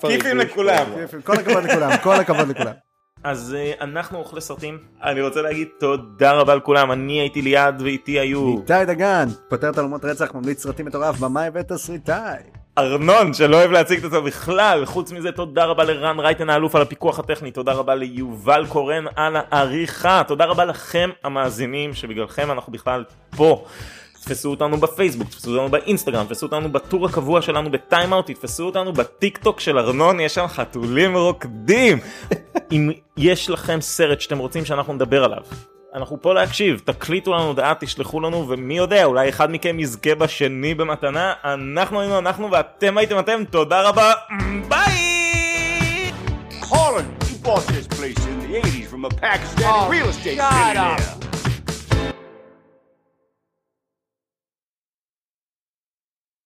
כיפים 0.00 0.38
לכולם. 0.38 0.86
כל 1.24 1.32
הכבוד 1.32 1.64
לכולם 1.64 1.90
כל 2.02 2.14
הכבוד 2.14 2.48
לכולם. 2.48 2.72
אז 3.24 3.56
אנחנו 3.80 4.18
אוכלי 4.18 4.40
סרטים 4.40 4.78
אני 5.02 5.22
רוצה 5.22 5.42
להגיד 5.42 5.68
תודה 5.80 6.32
רבה 6.32 6.54
לכולם 6.54 6.92
אני 6.92 7.20
הייתי 7.20 7.42
ליעד 7.42 7.82
ואיתי 7.82 8.20
היו 8.20 8.58
איתי 8.58 8.84
דגן 8.86 9.28
פותר 9.48 9.72
תעלומות 9.72 10.04
רצח 10.04 10.34
ממליץ 10.34 10.62
סרטים 10.62 10.86
מטורף 10.86 11.18
במאי 11.18 11.48
ותסריטאי. 11.54 12.42
ארנון 12.78 13.34
שלא 13.34 13.56
אוהב 13.56 13.70
להציג 13.70 13.98
את 13.98 14.04
עצמו 14.04 14.22
בכלל 14.22 14.84
חוץ 14.84 15.12
מזה 15.12 15.32
תודה 15.32 15.64
רבה 15.64 15.84
לרן 15.84 16.20
רייטן 16.20 16.50
האלוף 16.50 16.74
על 16.74 16.82
הפיקוח 16.82 17.18
הטכני 17.18 17.50
תודה 17.50 17.72
רבה 17.72 17.94
ליובל 17.94 18.66
קורן 18.68 19.04
על 19.16 19.36
העריכה 19.50 20.22
תודה 20.28 20.44
רבה 20.44 20.64
לכם 20.64 21.10
המאזינים 21.24 21.94
שבגללכם 21.94 22.50
אנחנו 22.50 22.72
בכלל 22.72 23.04
פה. 23.36 23.64
תפסו 24.24 24.50
אותנו 24.50 24.76
בפייסבוק, 24.76 25.28
תפסו 25.28 25.50
אותנו 25.50 25.68
באינסטגרם, 25.68 26.26
תפסו 26.26 26.46
אותנו 26.46 26.72
בטור 26.72 27.06
הקבוע 27.06 27.42
שלנו 27.42 27.70
בטיימאוט, 27.70 28.26
תתפסו 28.30 28.66
אותנו 28.66 28.92
בטיק 28.92 29.38
טוק 29.38 29.60
של 29.60 29.78
ארנון, 29.78 30.20
יש 30.20 30.34
שם 30.34 30.46
חתולים 30.48 31.16
רוקדים. 31.16 31.98
אם 32.72 32.90
יש 33.16 33.50
לכם 33.50 33.80
סרט 33.80 34.20
שאתם 34.20 34.38
רוצים 34.38 34.64
שאנחנו 34.64 34.92
נדבר 34.92 35.24
עליו, 35.24 35.42
אנחנו 35.94 36.22
פה 36.22 36.34
להקשיב, 36.34 36.80
תקליטו 36.84 37.32
לנו 37.32 37.42
הודעה, 37.42 37.72
תשלחו 37.80 38.20
לנו, 38.20 38.48
ומי 38.48 38.76
יודע, 38.76 39.04
אולי 39.04 39.28
אחד 39.28 39.50
מכם 39.50 39.80
יזכה 39.80 40.14
בשני 40.14 40.74
במתנה. 40.74 41.32
אנחנו 41.44 42.00
היינו 42.00 42.18
אנחנו 42.18 42.50
ואתם 42.50 42.98
הייתם 42.98 43.18
אתם, 43.18 43.44
תודה 43.50 43.88
רבה, 43.88 44.12
ביי! 44.68 46.12
Holland, 46.62 47.24
bought 47.44 47.66
this 47.66 47.86
place 47.86 48.26
in 48.26 48.38
the 48.40 48.60
80s 48.62 48.86
from 48.86 49.04
a 49.04 49.08
Pakistani 49.08 49.64
Oh, 49.66 49.88
real 49.88 50.08
estate 50.08 50.36
shut 50.36 50.50
billionaire. 50.50 51.33